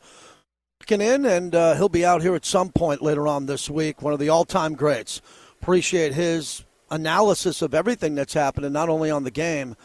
Looking 0.79 1.01
In 1.01 1.25
and 1.25 1.55
uh, 1.55 1.75
he'll 1.75 1.89
be 1.89 2.05
out 2.05 2.21
here 2.21 2.35
at 2.35 2.45
some 2.45 2.69
point 2.69 3.01
later 3.01 3.27
on 3.27 3.45
this 3.45 3.69
week. 3.69 4.01
One 4.01 4.13
of 4.13 4.19
the 4.19 4.29
all-time 4.29 4.73
greats. 4.73 5.21
Appreciate 5.61 6.13
his 6.13 6.65
analysis 6.91 7.61
of 7.61 7.73
everything 7.73 8.15
that's 8.15 8.33
happening, 8.33 8.73
not 8.73 8.89
only 8.89 9.09
on 9.09 9.23
the 9.23 9.31
game, 9.31 9.75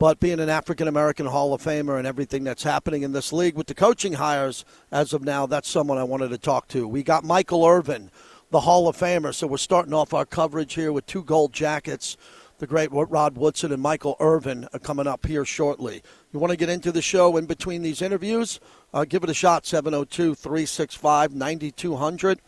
but 0.00 0.18
being 0.18 0.40
an 0.40 0.48
African 0.48 0.88
American 0.88 1.26
Hall 1.26 1.52
of 1.52 1.62
Famer 1.62 1.98
and 1.98 2.06
everything 2.06 2.42
that's 2.42 2.62
happening 2.62 3.02
in 3.02 3.12
this 3.12 3.34
league 3.34 3.54
with 3.54 3.66
the 3.66 3.74
coaching 3.74 4.14
hires 4.14 4.64
as 4.90 5.12
of 5.12 5.22
now. 5.22 5.44
That's 5.44 5.68
someone 5.68 5.98
I 5.98 6.04
wanted 6.04 6.30
to 6.30 6.38
talk 6.38 6.68
to. 6.68 6.88
We 6.88 7.02
got 7.02 7.22
Michael 7.22 7.66
Irvin, 7.66 8.10
the 8.50 8.60
Hall 8.60 8.88
of 8.88 8.96
Famer. 8.96 9.34
So 9.34 9.46
we're 9.46 9.58
starting 9.58 9.92
off 9.92 10.14
our 10.14 10.24
coverage 10.24 10.72
here 10.72 10.90
with 10.90 11.04
two 11.04 11.22
gold 11.22 11.52
jackets. 11.52 12.16
The 12.60 12.66
great 12.66 12.88
Rod 12.90 13.36
Woodson 13.36 13.72
and 13.72 13.82
Michael 13.82 14.16
Irvin 14.20 14.66
are 14.72 14.78
coming 14.78 15.06
up 15.06 15.26
here 15.26 15.44
shortly. 15.44 16.02
You 16.32 16.40
want 16.40 16.50
to 16.50 16.56
get 16.56 16.70
into 16.70 16.92
the 16.92 17.02
show 17.02 17.36
in 17.36 17.44
between 17.44 17.82
these 17.82 18.00
interviews? 18.00 18.58
Uh, 18.94 19.04
give 19.04 19.22
it 19.22 19.28
a 19.28 19.34
shot, 19.34 19.66
702 19.66 20.34
365 20.34 21.34
9200. 21.34 22.40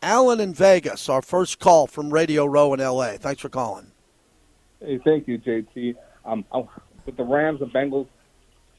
Alan 0.00 0.38
in 0.38 0.54
Vegas, 0.54 1.08
our 1.08 1.22
first 1.22 1.58
call 1.58 1.88
from 1.88 2.14
Radio 2.14 2.46
Row 2.46 2.72
in 2.72 2.78
LA. 2.78 3.16
Thanks 3.16 3.42
for 3.42 3.48
calling. 3.48 3.90
Hey, 4.78 5.00
thank 5.04 5.26
you, 5.26 5.38
JT. 5.38 5.96
Um, 6.24 6.44
with 7.06 7.16
the 7.16 7.24
Rams 7.24 7.60
and 7.60 7.72
Bengals 7.72 8.06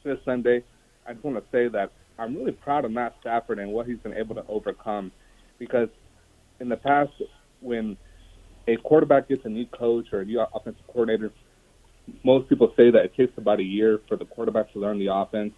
this 0.03 0.17
Sunday, 0.25 0.63
I 1.07 1.13
just 1.13 1.23
want 1.23 1.37
to 1.37 1.43
say 1.51 1.67
that 1.69 1.91
I'm 2.17 2.35
really 2.35 2.51
proud 2.51 2.85
of 2.85 2.91
Matt 2.91 3.15
Stafford 3.21 3.59
and 3.59 3.71
what 3.71 3.87
he's 3.87 3.97
been 3.99 4.13
able 4.13 4.35
to 4.35 4.45
overcome. 4.47 5.11
Because 5.57 5.89
in 6.59 6.69
the 6.69 6.77
past, 6.77 7.11
when 7.59 7.97
a 8.67 8.77
quarterback 8.77 9.27
gets 9.27 9.45
a 9.45 9.49
new 9.49 9.65
coach 9.65 10.07
or 10.11 10.21
a 10.21 10.25
new 10.25 10.39
offensive 10.53 10.85
coordinator, 10.87 11.31
most 12.23 12.49
people 12.49 12.73
say 12.75 12.91
that 12.91 13.05
it 13.05 13.15
takes 13.15 13.37
about 13.37 13.59
a 13.59 13.63
year 13.63 13.99
for 14.07 14.17
the 14.17 14.25
quarterback 14.25 14.71
to 14.73 14.79
learn 14.79 14.99
the 14.99 15.13
offense 15.13 15.53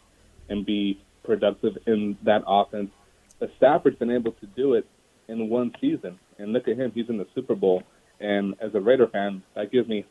and 0.49 0.65
be 0.65 1.02
productive 1.23 1.78
in 1.88 2.17
that 2.23 2.43
offense. 2.45 2.91
But 3.39 3.52
Stafford's 3.58 3.97
been 3.97 4.12
able 4.12 4.34
to 4.34 4.45
do 4.45 4.73
it 4.73 4.86
in 5.28 5.49
one 5.49 5.73
season. 5.80 6.19
And 6.38 6.54
look 6.54 6.67
at 6.67 6.78
him, 6.78 6.91
he's 6.93 7.10
in 7.10 7.17
the 7.17 7.28
Super 7.36 7.56
Bowl. 7.56 7.84
And 8.19 8.56
as 8.62 8.73
a 8.73 8.80
Raider 8.80 9.08
fan, 9.08 9.43
that 9.56 9.71
gives 9.71 9.88
me 9.88 10.06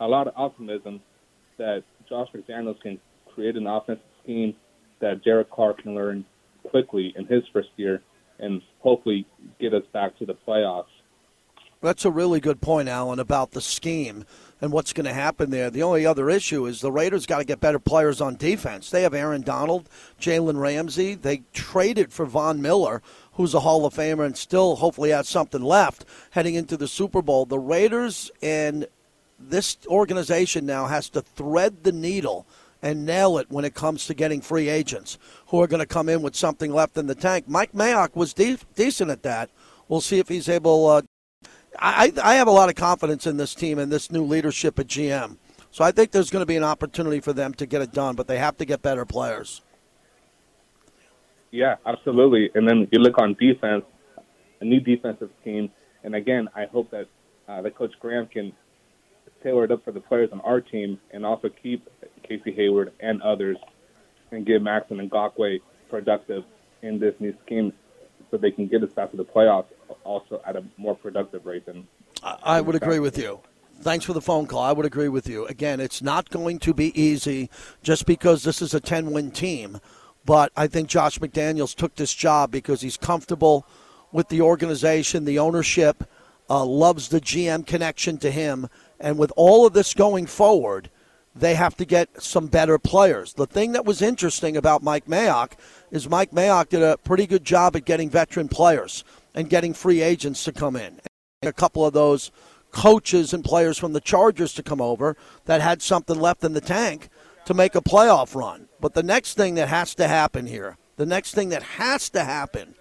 a 0.00 0.06
lot 0.06 0.28
of 0.28 0.34
optimism 0.36 1.00
that 1.58 1.82
Josh 2.08 2.28
McDaniels 2.34 2.80
can 2.80 2.98
create 3.34 3.56
an 3.56 3.66
offensive 3.66 4.04
scheme 4.22 4.54
that 5.00 5.24
Derek 5.24 5.50
Carr 5.50 5.74
can 5.74 5.94
learn 5.94 6.24
quickly 6.64 7.12
in 7.16 7.26
his 7.26 7.42
first 7.52 7.68
year 7.76 8.02
and 8.38 8.62
hopefully 8.80 9.26
get 9.60 9.74
us 9.74 9.84
back 9.92 10.18
to 10.18 10.26
the 10.26 10.34
playoffs. 10.46 10.86
That's 11.84 12.06
a 12.06 12.10
really 12.10 12.40
good 12.40 12.62
point, 12.62 12.88
Alan, 12.88 13.18
about 13.18 13.50
the 13.50 13.60
scheme 13.60 14.24
and 14.58 14.72
what's 14.72 14.94
going 14.94 15.04
to 15.04 15.12
happen 15.12 15.50
there. 15.50 15.68
The 15.68 15.82
only 15.82 16.06
other 16.06 16.30
issue 16.30 16.64
is 16.64 16.80
the 16.80 16.90
Raiders 16.90 17.26
got 17.26 17.38
to 17.38 17.44
get 17.44 17.60
better 17.60 17.78
players 17.78 18.22
on 18.22 18.36
defense. 18.36 18.88
They 18.88 19.02
have 19.02 19.12
Aaron 19.12 19.42
Donald, 19.42 19.90
Jalen 20.18 20.58
Ramsey. 20.58 21.14
They 21.14 21.42
traded 21.52 22.10
for 22.10 22.24
Von 22.24 22.62
Miller, 22.62 23.02
who's 23.34 23.52
a 23.52 23.60
Hall 23.60 23.84
of 23.84 23.92
Famer 23.92 24.24
and 24.24 24.34
still 24.34 24.76
hopefully 24.76 25.10
has 25.10 25.28
something 25.28 25.60
left 25.60 26.06
heading 26.30 26.54
into 26.54 26.78
the 26.78 26.88
Super 26.88 27.20
Bowl. 27.20 27.44
The 27.44 27.58
Raiders 27.58 28.30
and 28.40 28.86
this 29.38 29.78
organization 29.86 30.66
now 30.66 30.86
has 30.86 31.08
to 31.10 31.20
thread 31.22 31.84
the 31.84 31.92
needle 31.92 32.46
and 32.82 33.06
nail 33.06 33.38
it 33.38 33.50
when 33.50 33.64
it 33.64 33.74
comes 33.74 34.06
to 34.06 34.14
getting 34.14 34.40
free 34.40 34.68
agents 34.68 35.18
who 35.46 35.60
are 35.60 35.66
going 35.66 35.80
to 35.80 35.86
come 35.86 36.08
in 36.08 36.22
with 36.22 36.36
something 36.36 36.72
left 36.72 36.98
in 36.98 37.06
the 37.06 37.14
tank. 37.14 37.48
Mike 37.48 37.72
Mayock 37.72 38.14
was 38.14 38.34
de- 38.34 38.58
decent 38.74 39.10
at 39.10 39.22
that. 39.22 39.50
We'll 39.88 40.02
see 40.02 40.18
if 40.18 40.28
he's 40.28 40.48
able. 40.48 40.86
Uh, 40.86 41.02
I, 41.78 42.12
I 42.22 42.34
have 42.34 42.46
a 42.46 42.52
lot 42.52 42.68
of 42.68 42.74
confidence 42.74 43.26
in 43.26 43.36
this 43.36 43.54
team 43.54 43.78
and 43.78 43.90
this 43.90 44.10
new 44.10 44.22
leadership 44.22 44.78
at 44.78 44.86
GM. 44.86 45.38
So 45.70 45.82
I 45.82 45.90
think 45.92 46.12
there's 46.12 46.30
going 46.30 46.42
to 46.42 46.46
be 46.46 46.56
an 46.56 46.62
opportunity 46.62 47.20
for 47.20 47.32
them 47.32 47.54
to 47.54 47.66
get 47.66 47.82
it 47.82 47.92
done, 47.92 48.14
but 48.14 48.28
they 48.28 48.38
have 48.38 48.56
to 48.58 48.64
get 48.64 48.82
better 48.82 49.04
players. 49.04 49.62
Yeah, 51.50 51.76
absolutely. 51.86 52.50
And 52.54 52.68
then 52.68 52.86
you 52.92 52.98
look 52.98 53.18
on 53.18 53.34
defense, 53.34 53.84
a 54.60 54.64
new 54.64 54.80
defensive 54.80 55.30
team, 55.42 55.70
and 56.02 56.14
again, 56.14 56.48
I 56.54 56.66
hope 56.66 56.90
that 56.90 57.08
uh, 57.48 57.62
that 57.62 57.76
Coach 57.76 57.92
Graham 58.00 58.26
can 58.26 58.52
tailor 59.44 59.64
it 59.64 59.70
up 59.70 59.84
for 59.84 59.92
the 59.92 60.00
players 60.00 60.30
on 60.32 60.40
our 60.40 60.60
team, 60.60 60.98
and 61.12 61.24
also 61.24 61.48
keep 61.48 61.88
Casey 62.22 62.52
Hayward 62.52 62.92
and 62.98 63.22
others, 63.22 63.56
and 64.32 64.44
give 64.44 64.62
Maxx 64.62 64.90
and 64.90 64.98
Ngakoue 65.10 65.60
productive 65.88 66.42
in 66.82 66.98
this 66.98 67.14
new 67.20 67.34
scheme, 67.44 67.72
so 68.30 68.36
they 68.36 68.50
can 68.50 68.66
get 68.66 68.82
us 68.82 68.90
back 68.92 69.10
to 69.12 69.16
the 69.16 69.24
playoffs, 69.24 69.66
also 70.02 70.40
at 70.46 70.56
a 70.56 70.64
more 70.76 70.96
productive 70.96 71.46
rate 71.46 71.66
than. 71.66 71.86
I, 72.22 72.36
I 72.42 72.60
would 72.60 72.74
agree 72.74 72.98
with 72.98 73.16
you. 73.18 73.40
Thanks 73.80 74.04
for 74.04 74.12
the 74.12 74.20
phone 74.20 74.46
call. 74.46 74.62
I 74.62 74.72
would 74.72 74.86
agree 74.86 75.08
with 75.08 75.28
you. 75.28 75.46
Again, 75.46 75.80
it's 75.80 76.00
not 76.00 76.30
going 76.30 76.58
to 76.60 76.72
be 76.72 76.98
easy 77.00 77.50
just 77.82 78.06
because 78.06 78.42
this 78.42 78.62
is 78.62 78.72
a 78.72 78.80
10 78.80 79.10
win 79.10 79.30
team. 79.30 79.80
But 80.24 80.52
I 80.56 80.68
think 80.68 80.88
Josh 80.88 81.18
McDaniels 81.18 81.74
took 81.74 81.96
this 81.96 82.14
job 82.14 82.50
because 82.50 82.80
he's 82.80 82.96
comfortable 82.96 83.66
with 84.10 84.28
the 84.28 84.40
organization, 84.40 85.24
the 85.24 85.38
ownership, 85.38 86.04
uh, 86.48 86.64
loves 86.64 87.08
the 87.08 87.20
GM 87.20 87.66
connection 87.66 88.16
to 88.18 88.30
him. 88.30 88.68
And 89.00 89.18
with 89.18 89.32
all 89.36 89.66
of 89.66 89.72
this 89.72 89.94
going 89.94 90.26
forward, 90.26 90.90
they 91.34 91.54
have 91.54 91.76
to 91.76 91.84
get 91.84 92.22
some 92.22 92.46
better 92.46 92.78
players. 92.78 93.32
The 93.34 93.46
thing 93.46 93.72
that 93.72 93.84
was 93.84 94.00
interesting 94.00 94.56
about 94.56 94.82
Mike 94.82 95.06
Mayock 95.06 95.52
is 95.90 96.08
Mike 96.08 96.30
Mayock 96.30 96.68
did 96.68 96.82
a 96.82 96.98
pretty 96.98 97.26
good 97.26 97.44
job 97.44 97.74
at 97.74 97.84
getting 97.84 98.08
veteran 98.08 98.48
players 98.48 99.04
and 99.34 99.50
getting 99.50 99.74
free 99.74 100.00
agents 100.00 100.44
to 100.44 100.52
come 100.52 100.76
in. 100.76 101.00
And 101.42 101.48
A 101.48 101.52
couple 101.52 101.84
of 101.84 101.92
those 101.92 102.30
coaches 102.70 103.32
and 103.32 103.44
players 103.44 103.78
from 103.78 103.92
the 103.92 104.00
Chargers 104.00 104.52
to 104.54 104.62
come 104.62 104.80
over 104.80 105.16
that 105.46 105.60
had 105.60 105.82
something 105.82 106.18
left 106.18 106.44
in 106.44 106.52
the 106.52 106.60
tank 106.60 107.08
to 107.46 107.54
make 107.54 107.74
a 107.74 107.80
playoff 107.80 108.34
run. 108.34 108.68
But 108.80 108.94
the 108.94 109.02
next 109.02 109.34
thing 109.34 109.54
that 109.54 109.68
has 109.68 109.94
to 109.96 110.08
happen 110.08 110.46
here, 110.46 110.76
the 110.96 111.06
next 111.06 111.34
thing 111.34 111.48
that 111.50 111.62
has 111.62 112.08
to 112.10 112.24
happen 112.24 112.74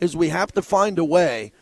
is 0.00 0.16
we 0.16 0.28
have 0.28 0.52
to 0.52 0.62
find 0.62 0.98
a 0.98 1.04
way 1.04 1.52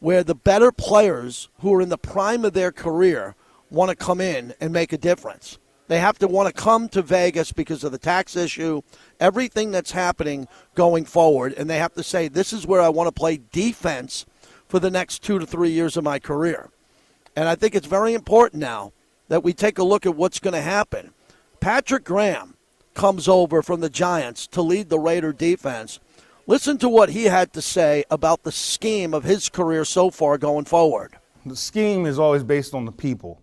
where 0.00 0.24
the 0.24 0.34
better 0.34 0.72
players 0.72 1.48
who 1.60 1.72
are 1.74 1.80
in 1.80 1.88
the 1.88 1.98
prime 1.98 2.44
of 2.44 2.54
their 2.54 2.72
career 2.72 3.36
want 3.72 3.90
to 3.90 3.96
come 3.96 4.20
in 4.20 4.54
and 4.60 4.72
make 4.72 4.92
a 4.92 4.98
difference. 4.98 5.58
They 5.88 5.98
have 5.98 6.18
to 6.20 6.28
want 6.28 6.54
to 6.54 6.62
come 6.62 6.88
to 6.90 7.02
Vegas 7.02 7.52
because 7.52 7.84
of 7.84 7.92
the 7.92 7.98
tax 7.98 8.36
issue, 8.36 8.82
everything 9.18 9.70
that's 9.70 9.90
happening 9.90 10.46
going 10.74 11.04
forward, 11.04 11.52
and 11.54 11.68
they 11.68 11.78
have 11.78 11.94
to 11.94 12.02
say, 12.02 12.28
This 12.28 12.52
is 12.52 12.66
where 12.66 12.80
I 12.80 12.88
want 12.88 13.08
to 13.08 13.12
play 13.12 13.40
defense 13.50 14.24
for 14.68 14.78
the 14.78 14.90
next 14.90 15.22
two 15.22 15.38
to 15.38 15.44
three 15.44 15.68
years 15.68 15.96
of 15.96 16.04
my 16.04 16.18
career. 16.18 16.70
And 17.36 17.46
I 17.46 17.56
think 17.56 17.74
it's 17.74 17.86
very 17.86 18.14
important 18.14 18.60
now 18.62 18.92
that 19.28 19.44
we 19.44 19.52
take 19.52 19.78
a 19.78 19.84
look 19.84 20.06
at 20.06 20.16
what's 20.16 20.38
going 20.38 20.54
to 20.54 20.62
happen. 20.62 21.12
Patrick 21.60 22.04
Graham 22.04 22.56
comes 22.94 23.28
over 23.28 23.60
from 23.60 23.80
the 23.80 23.90
Giants 23.90 24.46
to 24.46 24.62
lead 24.62 24.88
the 24.88 24.98
Raider 24.98 25.32
defense. 25.32 26.00
Listen 26.46 26.78
to 26.78 26.88
what 26.88 27.10
he 27.10 27.24
had 27.24 27.52
to 27.52 27.60
say 27.60 28.04
about 28.10 28.44
the 28.44 28.52
scheme 28.52 29.12
of 29.12 29.24
his 29.24 29.50
career 29.50 29.84
so 29.84 30.10
far 30.10 30.38
going 30.38 30.64
forward. 30.64 31.18
The 31.44 31.54
scheme 31.54 32.06
is 32.06 32.18
always 32.18 32.42
based 32.42 32.72
on 32.72 32.86
the 32.86 32.92
people. 32.92 33.41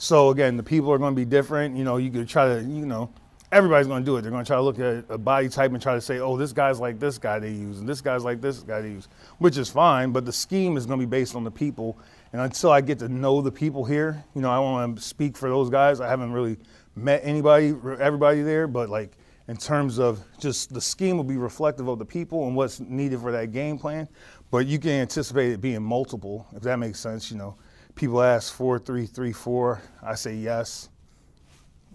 So 0.00 0.30
again, 0.30 0.56
the 0.56 0.62
people 0.62 0.92
are 0.92 0.98
going 0.98 1.12
to 1.12 1.20
be 1.20 1.24
different. 1.24 1.76
You 1.76 1.82
know, 1.82 1.96
you 1.96 2.10
could 2.10 2.28
try 2.28 2.46
to, 2.46 2.62
you 2.62 2.86
know, 2.86 3.10
everybody's 3.50 3.88
going 3.88 4.04
to 4.04 4.06
do 4.06 4.16
it. 4.16 4.22
They're 4.22 4.30
going 4.30 4.44
to 4.44 4.48
try 4.48 4.56
to 4.56 4.62
look 4.62 4.78
at 4.78 5.04
a 5.08 5.18
body 5.18 5.48
type 5.48 5.72
and 5.72 5.82
try 5.82 5.94
to 5.94 6.00
say, 6.00 6.20
oh, 6.20 6.36
this 6.36 6.52
guy's 6.52 6.78
like 6.78 7.00
this 7.00 7.18
guy 7.18 7.40
they 7.40 7.50
use, 7.50 7.80
and 7.80 7.88
this 7.88 8.00
guy's 8.00 8.22
like 8.22 8.40
this 8.40 8.60
guy 8.60 8.80
they 8.80 8.90
use, 8.90 9.08
which 9.38 9.58
is 9.58 9.68
fine. 9.68 10.12
But 10.12 10.24
the 10.24 10.32
scheme 10.32 10.76
is 10.76 10.86
going 10.86 11.00
to 11.00 11.04
be 11.04 11.10
based 11.10 11.34
on 11.34 11.42
the 11.42 11.50
people. 11.50 11.98
And 12.32 12.40
until 12.40 12.70
I 12.70 12.80
get 12.80 13.00
to 13.00 13.08
know 13.08 13.42
the 13.42 13.50
people 13.50 13.84
here, 13.84 14.22
you 14.36 14.40
know, 14.40 14.50
I 14.50 14.60
want 14.60 14.96
to 14.96 15.02
speak 15.02 15.36
for 15.36 15.48
those 15.48 15.68
guys. 15.68 16.00
I 16.00 16.08
haven't 16.08 16.32
really 16.32 16.58
met 16.94 17.20
anybody, 17.24 17.74
everybody 17.98 18.42
there, 18.42 18.68
but 18.68 18.90
like 18.90 19.16
in 19.48 19.56
terms 19.56 19.98
of 19.98 20.20
just 20.38 20.72
the 20.72 20.80
scheme 20.80 21.16
will 21.16 21.24
be 21.24 21.38
reflective 21.38 21.88
of 21.88 21.98
the 21.98 22.04
people 22.04 22.46
and 22.46 22.54
what's 22.54 22.78
needed 22.78 23.20
for 23.20 23.32
that 23.32 23.50
game 23.50 23.78
plan. 23.78 24.08
But 24.52 24.66
you 24.66 24.78
can 24.78 24.92
anticipate 24.92 25.50
it 25.50 25.60
being 25.60 25.82
multiple, 25.82 26.46
if 26.54 26.62
that 26.62 26.78
makes 26.78 27.00
sense. 27.00 27.32
You 27.32 27.38
know, 27.38 27.56
people 27.98 28.22
ask 28.22 28.54
four, 28.54 28.78
three, 28.78 29.06
three, 29.06 29.32
four. 29.32 29.82
I 30.02 30.14
say 30.14 30.36
yes. 30.36 30.88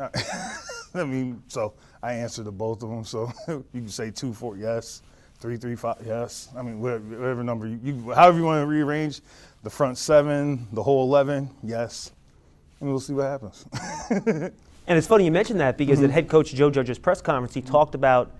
I 0.94 1.04
mean, 1.04 1.42
so 1.46 1.74
I 2.02 2.14
answer 2.14 2.42
to 2.42 2.50
both 2.50 2.82
of 2.82 2.88
them. 2.88 3.04
So 3.04 3.30
you 3.48 3.64
can 3.72 3.88
say 3.88 4.10
two, 4.10 4.32
four, 4.32 4.56
yes. 4.56 5.02
Three, 5.40 5.56
three, 5.56 5.76
five, 5.76 5.96
yes. 6.04 6.48
I 6.56 6.62
mean, 6.62 6.80
whatever, 6.80 7.04
whatever 7.04 7.44
number 7.44 7.66
you, 7.66 7.78
you, 7.82 8.12
however 8.12 8.38
you 8.38 8.44
want 8.44 8.62
to 8.62 8.66
rearrange 8.66 9.20
the 9.62 9.70
front 9.70 9.96
seven, 9.96 10.66
the 10.72 10.82
whole 10.82 11.02
eleven, 11.04 11.50
yes. 11.62 12.12
And 12.80 12.88
we'll 12.88 13.00
see 13.00 13.12
what 13.12 13.24
happens. 13.24 13.64
and 14.26 14.52
it's 14.98 15.06
funny 15.06 15.24
you 15.24 15.30
mentioned 15.30 15.60
that 15.60 15.78
because 15.78 15.98
mm-hmm. 15.98 16.06
at 16.06 16.10
head 16.12 16.28
coach 16.28 16.52
Joe 16.52 16.70
Judge's 16.70 16.98
press 16.98 17.20
conference, 17.22 17.54
he 17.54 17.62
talked 17.62 17.94
about 17.94 18.32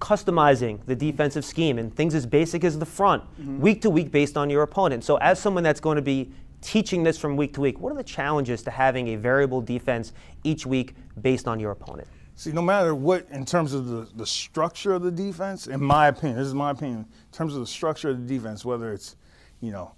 customizing 0.00 0.84
the 0.86 0.94
defensive 0.94 1.44
scheme 1.44 1.78
and 1.78 1.94
things 1.94 2.14
as 2.14 2.26
basic 2.26 2.64
as 2.64 2.78
the 2.78 2.86
front, 2.86 3.22
mm-hmm. 3.22 3.60
week 3.60 3.82
to 3.82 3.90
week 3.90 4.10
based 4.10 4.36
on 4.36 4.50
your 4.50 4.62
opponent. 4.62 5.04
So, 5.04 5.16
as 5.16 5.38
someone 5.38 5.62
that's 5.62 5.80
going 5.80 5.96
to 5.96 6.02
be 6.02 6.30
teaching 6.66 7.04
this 7.04 7.16
from 7.16 7.36
week 7.36 7.54
to 7.54 7.60
week, 7.60 7.78
what 7.78 7.92
are 7.92 7.96
the 7.96 8.02
challenges 8.02 8.60
to 8.64 8.72
having 8.72 9.08
a 9.08 9.16
variable 9.16 9.60
defense 9.60 10.12
each 10.42 10.66
week 10.66 10.94
based 11.22 11.46
on 11.46 11.60
your 11.60 11.70
opponent? 11.70 12.08
See, 12.34 12.50
no 12.50 12.60
matter 12.60 12.92
what, 12.92 13.28
in 13.30 13.46
terms 13.46 13.72
of 13.72 13.86
the, 13.86 14.08
the 14.16 14.26
structure 14.26 14.92
of 14.92 15.02
the 15.02 15.12
defense, 15.12 15.68
in 15.68 15.82
my 15.82 16.08
opinion, 16.08 16.38
this 16.38 16.48
is 16.48 16.54
my 16.54 16.72
opinion, 16.72 16.98
in 16.98 17.32
terms 17.32 17.54
of 17.54 17.60
the 17.60 17.66
structure 17.66 18.10
of 18.10 18.26
the 18.26 18.34
defense, 18.34 18.64
whether 18.64 18.92
it's, 18.92 19.14
you 19.60 19.70
know, 19.70 19.92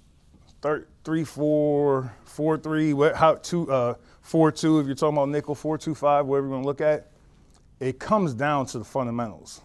thir- 0.61 0.87
three, 1.05 1.25
four, 1.25 2.15
four, 2.25 2.59
three, 2.59 2.93
what, 2.93 3.17
how, 3.17 3.37
two, 3.37 3.73
uh, 3.73 3.95
four, 4.21 4.53
two, 4.53 4.79
if 4.79 4.87
you're 4.87 4.95
talking 4.95 5.17
about 5.17 5.31
nickel, 5.31 5.55
four, 5.55 5.79
two, 5.79 5.95
five, 5.95 6.27
whatever 6.27 6.49
you 6.49 6.53
want 6.53 6.65
to 6.65 6.67
look 6.67 6.83
at, 6.83 7.11
it 7.81 7.99
comes 7.99 8.35
down 8.35 8.67
to 8.67 8.79
the 8.79 8.85
fundamentals. 8.85 9.63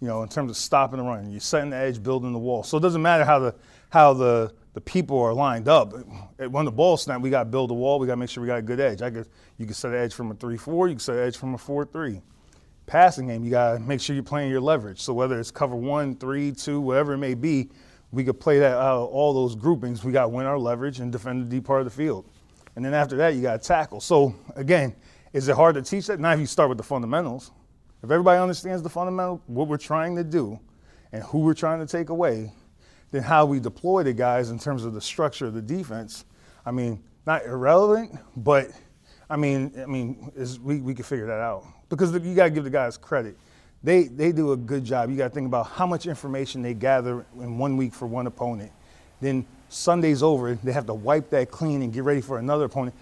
You 0.00 0.08
know, 0.08 0.22
in 0.24 0.28
terms 0.28 0.50
of 0.50 0.56
stopping 0.56 0.98
the 0.98 1.04
run, 1.04 1.30
you're 1.30 1.40
setting 1.40 1.70
the 1.70 1.76
edge, 1.76 2.02
building 2.02 2.32
the 2.32 2.38
wall. 2.38 2.64
So 2.64 2.78
it 2.78 2.80
doesn't 2.80 3.02
matter 3.02 3.24
how 3.24 3.38
the 3.38 3.54
how 3.90 4.14
the 4.14 4.52
the 4.72 4.80
people 4.80 5.20
are 5.20 5.34
lined 5.34 5.68
up. 5.68 5.92
When 6.38 6.64
the 6.64 6.70
ball 6.70 6.96
snap, 6.96 7.20
we 7.20 7.30
got 7.30 7.44
to 7.44 7.50
build 7.50 7.70
a 7.70 7.74
wall. 7.74 7.98
We 7.98 8.06
got 8.06 8.14
to 8.14 8.16
make 8.18 8.30
sure 8.30 8.42
we 8.42 8.46
got 8.46 8.58
a 8.58 8.62
good 8.62 8.80
edge. 8.80 9.02
I 9.02 9.10
could, 9.10 9.26
you 9.58 9.66
can 9.66 9.74
set 9.74 9.92
an 9.92 9.98
edge 9.98 10.14
from 10.14 10.30
a 10.30 10.34
3-4. 10.34 10.88
You 10.88 10.94
can 10.94 10.98
set 11.00 11.16
an 11.16 11.26
edge 11.26 11.36
from 11.36 11.54
a 11.54 11.58
4-3. 11.58 12.22
Passing 12.86 13.28
game, 13.28 13.44
you 13.44 13.50
got 13.50 13.74
to 13.74 13.78
make 13.80 14.00
sure 14.00 14.14
you're 14.14 14.22
playing 14.22 14.50
your 14.50 14.60
leverage. 14.60 15.00
So 15.00 15.12
whether 15.12 15.38
it's 15.38 15.50
cover 15.50 15.76
one, 15.76 16.16
three, 16.16 16.52
two, 16.52 16.80
whatever 16.80 17.14
it 17.14 17.18
may 17.18 17.34
be, 17.34 17.70
we 18.12 18.24
could 18.24 18.40
play 18.40 18.58
that 18.58 18.76
out 18.76 19.06
all 19.06 19.32
those 19.32 19.54
groupings. 19.54 20.02
We 20.02 20.12
got 20.12 20.22
to 20.22 20.28
win 20.28 20.46
our 20.46 20.58
leverage 20.58 21.00
and 21.00 21.12
defend 21.12 21.42
the 21.42 21.46
deep 21.46 21.64
part 21.64 21.80
of 21.80 21.84
the 21.84 21.92
field. 21.92 22.26
And 22.76 22.84
then 22.84 22.94
after 22.94 23.16
that, 23.16 23.34
you 23.34 23.42
got 23.42 23.60
to 23.60 23.68
tackle. 23.68 24.00
So 24.00 24.34
again, 24.56 24.94
is 25.32 25.48
it 25.48 25.54
hard 25.54 25.76
to 25.76 25.82
teach 25.82 26.06
that? 26.08 26.18
Not 26.18 26.34
if 26.34 26.40
you 26.40 26.46
start 26.46 26.68
with 26.68 26.78
the 26.78 26.84
fundamentals. 26.84 27.52
If 28.02 28.10
everybody 28.10 28.40
understands 28.40 28.82
the 28.82 28.88
fundamental, 28.88 29.42
what 29.46 29.68
we're 29.68 29.76
trying 29.76 30.16
to 30.16 30.24
do, 30.24 30.58
and 31.12 31.22
who 31.24 31.40
we're 31.40 31.54
trying 31.54 31.80
to 31.80 31.86
take 31.86 32.08
away, 32.08 32.52
then 33.10 33.22
how 33.22 33.44
we 33.44 33.60
deploy 33.60 34.02
the 34.02 34.12
guys 34.12 34.50
in 34.50 34.58
terms 34.58 34.84
of 34.84 34.94
the 34.94 35.00
structure 35.00 35.46
of 35.46 35.54
the 35.54 35.62
defense. 35.62 36.24
I 36.64 36.70
mean, 36.70 37.02
not 37.26 37.44
irrelevant, 37.44 38.18
but 38.36 38.70
I 39.28 39.36
mean, 39.36 39.72
I 39.80 39.86
mean, 39.86 40.32
we 40.62 40.80
we 40.80 40.94
can 40.94 41.04
figure 41.04 41.26
that 41.26 41.40
out 41.40 41.64
because 41.88 42.12
you 42.12 42.34
got 42.34 42.44
to 42.44 42.50
give 42.50 42.64
the 42.64 42.70
guys 42.70 42.96
credit. 42.96 43.36
They 43.82 44.04
they 44.04 44.32
do 44.32 44.52
a 44.52 44.56
good 44.56 44.84
job. 44.84 45.10
You 45.10 45.16
got 45.16 45.28
to 45.28 45.34
think 45.34 45.46
about 45.46 45.66
how 45.66 45.86
much 45.86 46.06
information 46.06 46.62
they 46.62 46.74
gather 46.74 47.24
in 47.36 47.58
one 47.58 47.76
week 47.76 47.94
for 47.94 48.06
one 48.06 48.26
opponent. 48.26 48.72
Then 49.20 49.46
Sunday's 49.68 50.22
over, 50.22 50.54
they 50.54 50.72
have 50.72 50.86
to 50.86 50.94
wipe 50.94 51.30
that 51.30 51.50
clean 51.50 51.82
and 51.82 51.92
get 51.92 52.04
ready 52.04 52.20
for 52.20 52.38
another 52.38 52.64
opponent. 52.64 52.96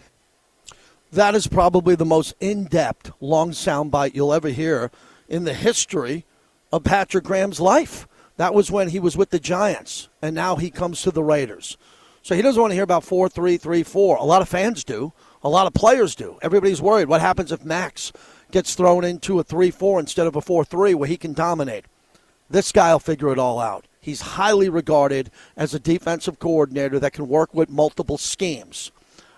That 1.13 1.35
is 1.35 1.47
probably 1.47 1.95
the 1.95 2.05
most 2.05 2.35
in-depth 2.41 3.13
long 3.21 3.53
soundbite 3.53 4.15
you'll 4.15 4.35
ever 4.35 4.49
hear 4.49 4.91
in 5.29 5.45
the 5.45 5.55
history 5.55 6.27
of 6.73 6.85
Patrick 6.85 7.25
Graham's 7.25 7.61
life. 7.61 8.08
That 8.39 8.55
was 8.55 8.71
when 8.71 8.89
he 8.89 9.01
was 9.01 9.17
with 9.17 9.31
the 9.31 9.41
Giants, 9.41 10.09
and 10.23 10.35
now 10.35 10.57
he 10.57 10.71
comes 10.71 11.03
to 11.03 11.11
the 11.11 11.25
Raiders. 11.25 11.77
So 12.23 12.37
he 12.37 12.43
doesn't 12.43 12.61
want 12.61 12.71
to 12.71 12.77
hear 12.77 12.85
about 12.85 13.05
4 13.05 13.29
3 13.29 13.57
3 13.57 13.83
4. 13.83 14.17
A 14.17 14.23
lot 14.23 14.43
of 14.43 14.49
fans 14.49 14.85
do, 14.85 15.13
a 15.43 15.49
lot 15.49 15.67
of 15.67 15.75
players 15.75 16.15
do. 16.15 16.39
Everybody's 16.41 16.81
worried. 16.81 17.09
What 17.09 17.21
happens 17.21 17.51
if 17.51 17.65
Maxx 17.65 18.13
gets 18.53 18.75
thrown 18.77 19.05
into 19.05 19.41
a 19.41 19.45
3 19.45 19.73
4 19.73 20.01
instead 20.01 20.29
of 20.29 20.37
a 20.37 20.41
4 20.41 20.65
3 20.65 20.95
where 20.95 21.09
he 21.09 21.17
can 21.17 21.33
dominate? 21.33 21.87
This 22.49 22.71
guy 22.71 22.93
will 22.93 23.01
figure 23.01 23.33
it 23.33 23.41
all 23.41 23.59
out. 23.59 23.87
He's 24.01 24.21
highly 24.21 24.69
regarded 24.69 25.33
as 25.57 25.75
a 25.75 25.81
defensive 25.81 26.39
coordinator 26.39 27.01
that 27.01 27.13
can 27.13 27.29
work 27.29 27.53
with 27.53 27.69
multiple 27.69 28.19
schemes. 28.19 28.93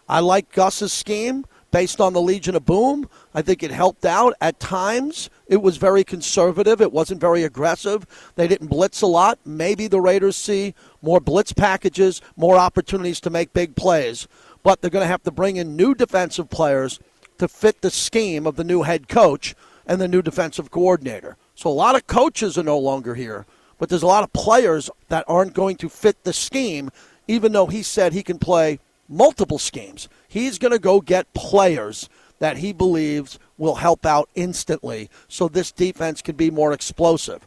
I 0.09 0.21
like 0.21 0.53
Gus's 0.53 0.93
scheme 0.93 1.47
based 1.71 2.01
on 2.01 2.13
the 2.13 2.21
Legion 2.21 2.55
of 2.55 2.65
Boom. 2.65 3.09
I 3.35 3.43
think 3.43 3.63
it 3.63 3.71
helped 3.71 4.05
out 4.05 4.35
at 4.41 4.61
times. 4.61 5.31
It 5.47 5.63
was 5.63 5.77
very 5.77 6.05
conservative. 6.05 6.81
It 6.81 6.93
wasn't 6.93 7.21
very 7.21 7.45
aggressive. 7.45 8.07
They 8.37 8.49
didn't 8.49 8.69
blitz 8.69 9.03
a 9.03 9.07
lot. 9.07 9.39
Maybe 9.45 9.87
the 9.87 10.01
Raiders 10.01 10.37
see 10.37 10.75
more 11.03 11.21
blitz 11.21 11.53
packages, 11.53 12.21
more 12.37 12.57
opportunities 12.57 13.21
to 13.21 13.31
make 13.31 13.53
big 13.53 13.77
plays. 13.77 14.27
But 14.63 14.81
they're 14.81 14.91
going 14.91 15.05
to 15.05 15.09
have 15.09 15.23
to 15.25 15.31
bring 15.31 15.57
in 15.57 15.77
new 15.77 15.95
defensive 15.95 16.51
players 16.51 16.99
to 17.39 17.49
fit 17.49 17.81
the 17.81 17.91
scheme 17.91 18.47
of 18.47 18.57
the 18.57 18.65
new 18.65 18.83
head 18.83 19.09
coach 19.09 19.55
and 19.87 20.01
the 20.01 20.09
new 20.09 20.23
defensive 20.23 20.71
coordinator. 20.71 21.37
So 21.55 21.71
a 21.71 21.73
lot 21.73 21.95
of 21.95 22.07
coaches 22.07 22.57
are 22.59 22.63
no 22.63 22.79
longer 22.79 23.15
here, 23.15 23.47
but 23.79 23.89
there's 23.89 24.03
a 24.03 24.07
lot 24.07 24.25
of 24.25 24.33
players 24.33 24.91
that 25.09 25.25
aren't 25.27 25.55
going 25.55 25.77
to 25.77 25.89
fit 25.89 26.23
the 26.25 26.33
scheme, 26.33 26.91
even 27.27 27.53
though 27.53 27.67
he 27.67 27.83
said 27.83 28.13
he 28.13 28.23
can 28.23 28.39
play 28.39 28.79
multiple 29.09 29.59
schemes. 29.59 30.09
He's 30.31 30.61
going 30.61 30.71
to 30.71 30.79
go 30.79 31.01
get 31.01 31.33
players 31.35 32.09
that 32.39 32.59
he 32.59 32.73
believes 32.73 33.37
will 33.59 33.75
help 33.75 34.07
out 34.07 34.31
instantly 34.37 35.11
so 35.27 35.49
this 35.49 35.73
defense 35.73 36.23
can 36.23 36.37
be 36.37 36.53
more 36.53 36.73
explosive. 36.73 37.45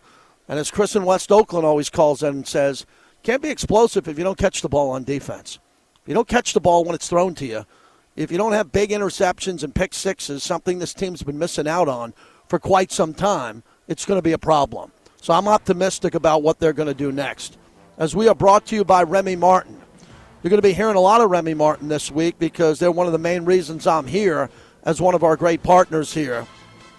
And 0.50 0.60
as 0.60 0.70
Chris 0.70 0.94
in 0.94 1.06
West 1.06 1.32
Oakland 1.32 1.66
always 1.66 1.90
calls 1.90 2.22
it 2.22 2.28
and 2.28 2.46
says, 2.46 2.86
can't 3.24 3.42
be 3.42 3.50
explosive 3.50 4.10
if 4.10 4.18
you 4.18 4.26
don't 4.26 4.38
catch 4.38 4.62
the 4.62 4.68
ball 4.68 4.90
on 4.90 5.06
defense. 5.06 5.60
If 6.02 6.10
you 6.10 6.14
don't 6.14 6.28
catch 6.28 6.52
the 6.52 6.60
ball 6.60 6.84
when 6.84 6.94
it's 6.94 7.08
thrown 7.08 7.36
to 7.36 7.46
you, 7.46 7.66
if 8.18 8.34
you 8.34 8.38
don't 8.38 8.52
have 8.52 8.74
big 8.74 8.90
interceptions 8.90 9.64
and 9.64 9.74
pick 9.74 9.94
sixes, 9.94 10.44
something 10.44 10.80
this 10.80 10.94
team's 10.94 11.24
been 11.24 11.40
missing 11.40 11.70
out 11.70 11.88
on 11.88 12.14
for 12.50 12.60
quite 12.60 12.92
some 12.92 13.14
time, 13.14 13.64
it's 13.88 14.06
going 14.06 14.18
to 14.18 14.22
be 14.22 14.34
a 14.34 14.38
problem. 14.38 14.92
So 15.22 15.34
I'm 15.34 15.48
optimistic 15.48 16.16
about 16.16 16.44
what 16.44 16.60
they're 16.60 16.74
going 16.74 16.90
to 16.90 16.94
do 16.94 17.14
next. 17.14 17.58
As 17.98 18.14
we 18.14 18.28
are 18.28 18.36
brought 18.36 18.66
to 18.66 18.76
you 18.76 18.84
by 18.84 19.04
Remy 19.04 19.38
Martin. 19.38 19.83
You're 20.44 20.50
going 20.50 20.62
to 20.62 20.68
be 20.68 20.74
hearing 20.74 20.98
a 20.98 21.00
lot 21.00 21.22
of 21.22 21.30
Remy 21.32 21.54
Martin 21.54 21.88
this 21.88 22.12
week 22.12 22.38
because 22.38 22.78
they're 22.78 22.92
one 22.92 23.06
of 23.06 23.14
the 23.14 23.18
main 23.18 23.46
reasons 23.46 23.88
I'm 23.88 24.06
here 24.06 24.50
as 24.84 25.00
one 25.00 25.16
of 25.16 25.24
our 25.24 25.38
great 25.38 25.64
partners 25.64 26.14
here. 26.14 26.46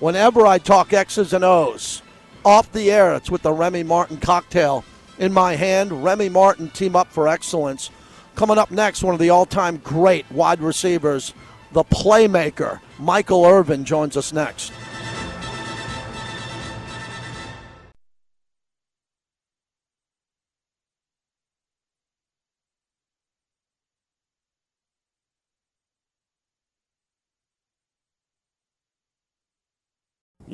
Whenever 0.01 0.47
I 0.47 0.57
talk 0.57 0.95
X's 0.95 1.35
and 1.35 1.45
O's 1.45 2.01
off 2.43 2.73
the 2.73 2.91
air, 2.91 3.15
it's 3.15 3.31
with 3.31 3.43
the 3.43 3.53
Remy 3.53 3.83
Martin 3.83 4.17
cocktail 4.17 4.83
in 5.19 5.31
my 5.31 5.57
hand. 5.57 6.03
Remy 6.03 6.31
Martin 6.31 6.71
team 6.71 6.97
up 6.97 7.13
for 7.13 7.29
excellence. 7.29 7.91
Coming 8.35 8.57
up 8.57 8.71
next, 8.71 9.03
one 9.03 9.13
of 9.13 9.21
the 9.21 9.29
all 9.29 9.45
time 9.45 9.77
great 9.77 10.25
wide 10.33 10.61
receivers, 10.61 11.35
the 11.73 11.85
playmaker, 11.85 12.81
Michael 12.99 13.45
Irvin, 13.45 13.85
joins 13.85 14.17
us 14.17 14.33
next. 14.33 14.73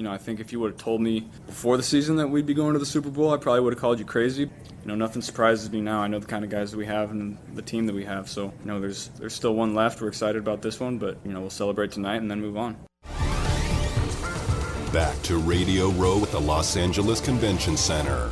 You 0.00 0.04
know, 0.04 0.12
I 0.12 0.16
think 0.16 0.40
if 0.40 0.50
you 0.50 0.60
would 0.60 0.72
have 0.72 0.80
told 0.80 1.02
me 1.02 1.28
before 1.44 1.76
the 1.76 1.82
season 1.82 2.16
that 2.16 2.26
we'd 2.26 2.46
be 2.46 2.54
going 2.54 2.72
to 2.72 2.78
the 2.78 2.86
Super 2.86 3.10
Bowl, 3.10 3.34
I 3.34 3.36
probably 3.36 3.60
would 3.60 3.74
have 3.74 3.80
called 3.82 3.98
you 3.98 4.06
crazy. 4.06 4.44
You 4.44 4.50
know, 4.86 4.94
nothing 4.94 5.20
surprises 5.20 5.70
me 5.70 5.82
now. 5.82 6.00
I 6.00 6.06
know 6.06 6.18
the 6.18 6.26
kind 6.26 6.42
of 6.42 6.50
guys 6.50 6.70
that 6.70 6.78
we 6.78 6.86
have 6.86 7.10
and 7.10 7.36
the 7.52 7.60
team 7.60 7.84
that 7.84 7.94
we 7.94 8.06
have. 8.06 8.26
So, 8.26 8.44
you 8.44 8.64
know, 8.64 8.80
there's 8.80 9.08
there's 9.18 9.34
still 9.34 9.54
one 9.54 9.74
left. 9.74 10.00
We're 10.00 10.08
excited 10.08 10.38
about 10.38 10.62
this 10.62 10.80
one, 10.80 10.96
but 10.96 11.18
you 11.22 11.32
know, 11.34 11.42
we'll 11.42 11.50
celebrate 11.50 11.92
tonight 11.92 12.16
and 12.16 12.30
then 12.30 12.40
move 12.40 12.56
on. 12.56 12.78
Back 14.90 15.20
to 15.24 15.36
Radio 15.36 15.90
Row 15.90 16.22
at 16.22 16.30
the 16.30 16.40
Los 16.40 16.78
Angeles 16.78 17.20
Convention 17.20 17.76
Center. 17.76 18.30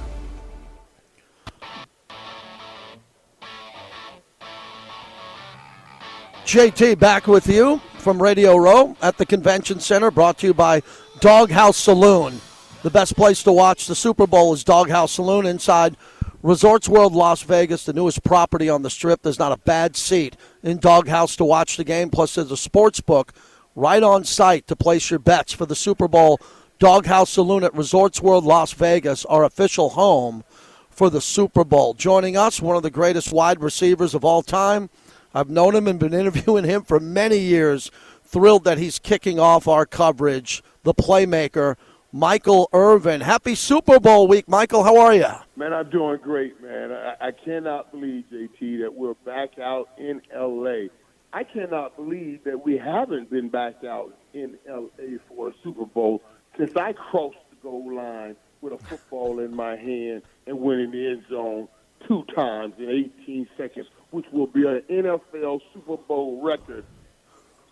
JT 6.46 6.98
back 6.98 7.26
with 7.26 7.46
you 7.46 7.78
from 7.98 8.22
Radio 8.22 8.56
Row 8.56 8.96
at 9.02 9.18
the 9.18 9.26
Convention 9.26 9.80
Center, 9.80 10.10
brought 10.10 10.38
to 10.38 10.46
you 10.46 10.54
by 10.54 10.82
Doghouse 11.20 11.76
Saloon. 11.76 12.40
The 12.82 12.90
best 12.90 13.16
place 13.16 13.42
to 13.42 13.52
watch 13.52 13.88
the 13.88 13.96
Super 13.96 14.26
Bowl 14.26 14.54
is 14.54 14.62
Doghouse 14.62 15.12
Saloon 15.12 15.46
inside 15.46 15.96
Resorts 16.44 16.88
World 16.88 17.12
Las 17.12 17.42
Vegas, 17.42 17.84
the 17.84 17.92
newest 17.92 18.22
property 18.22 18.68
on 18.68 18.82
the 18.82 18.90
strip. 18.90 19.22
There's 19.22 19.38
not 19.38 19.50
a 19.50 19.56
bad 19.56 19.96
seat 19.96 20.36
in 20.62 20.78
Doghouse 20.78 21.34
to 21.36 21.44
watch 21.44 21.76
the 21.76 21.82
game. 21.82 22.10
Plus, 22.10 22.36
there's 22.36 22.52
a 22.52 22.56
sports 22.56 23.00
book 23.00 23.32
right 23.74 24.02
on 24.02 24.22
site 24.22 24.68
to 24.68 24.76
place 24.76 25.10
your 25.10 25.18
bets 25.18 25.52
for 25.52 25.66
the 25.66 25.74
Super 25.74 26.06
Bowl. 26.06 26.38
Doghouse 26.78 27.30
Saloon 27.30 27.64
at 27.64 27.74
Resorts 27.74 28.22
World 28.22 28.44
Las 28.44 28.72
Vegas, 28.72 29.24
our 29.24 29.42
official 29.42 29.90
home 29.90 30.44
for 30.88 31.10
the 31.10 31.20
Super 31.20 31.64
Bowl. 31.64 31.94
Joining 31.94 32.36
us, 32.36 32.62
one 32.62 32.76
of 32.76 32.84
the 32.84 32.90
greatest 32.90 33.32
wide 33.32 33.60
receivers 33.60 34.14
of 34.14 34.24
all 34.24 34.42
time. 34.42 34.88
I've 35.34 35.50
known 35.50 35.74
him 35.74 35.88
and 35.88 35.98
been 35.98 36.14
interviewing 36.20 36.64
him 36.64 36.82
for 36.82 37.00
many 37.00 37.38
years. 37.38 37.90
Thrilled 38.24 38.62
that 38.64 38.78
he's 38.78 39.00
kicking 39.00 39.40
off 39.40 39.66
our 39.66 39.84
coverage. 39.84 40.62
The 40.82 40.94
playmaker, 40.94 41.76
Michael 42.12 42.68
Irvin. 42.72 43.20
Happy 43.20 43.54
Super 43.54 44.00
Bowl 44.00 44.28
week, 44.28 44.48
Michael. 44.48 44.84
How 44.84 44.96
are 44.98 45.14
you? 45.14 45.26
Man, 45.56 45.72
I'm 45.72 45.90
doing 45.90 46.18
great, 46.22 46.62
man. 46.62 46.92
I, 46.92 47.14
I 47.20 47.30
cannot 47.32 47.90
believe, 47.90 48.24
JT, 48.32 48.80
that 48.80 48.94
we're 48.94 49.14
back 49.26 49.58
out 49.58 49.90
in 49.98 50.22
L.A. 50.34 50.88
I 51.32 51.44
cannot 51.44 51.96
believe 51.96 52.44
that 52.44 52.64
we 52.64 52.78
haven't 52.78 53.30
been 53.30 53.48
back 53.48 53.84
out 53.84 54.16
in 54.32 54.56
L.A. 54.68 55.18
for 55.28 55.48
a 55.48 55.52
Super 55.62 55.84
Bowl 55.84 56.22
since 56.56 56.74
I 56.76 56.92
crossed 56.92 57.36
the 57.50 57.56
goal 57.62 57.94
line 57.94 58.36
with 58.60 58.72
a 58.72 58.78
football 58.78 59.40
in 59.40 59.54
my 59.54 59.76
hand 59.76 60.22
and 60.46 60.58
went 60.58 60.80
in 60.80 60.90
the 60.90 61.06
end 61.06 61.24
zone 61.28 61.68
two 62.06 62.24
times 62.34 62.74
in 62.78 63.10
18 63.22 63.48
seconds, 63.56 63.86
which 64.10 64.26
will 64.32 64.46
be 64.46 64.66
an 64.66 64.82
NFL 64.88 65.60
Super 65.74 65.96
Bowl 65.96 66.40
record 66.42 66.84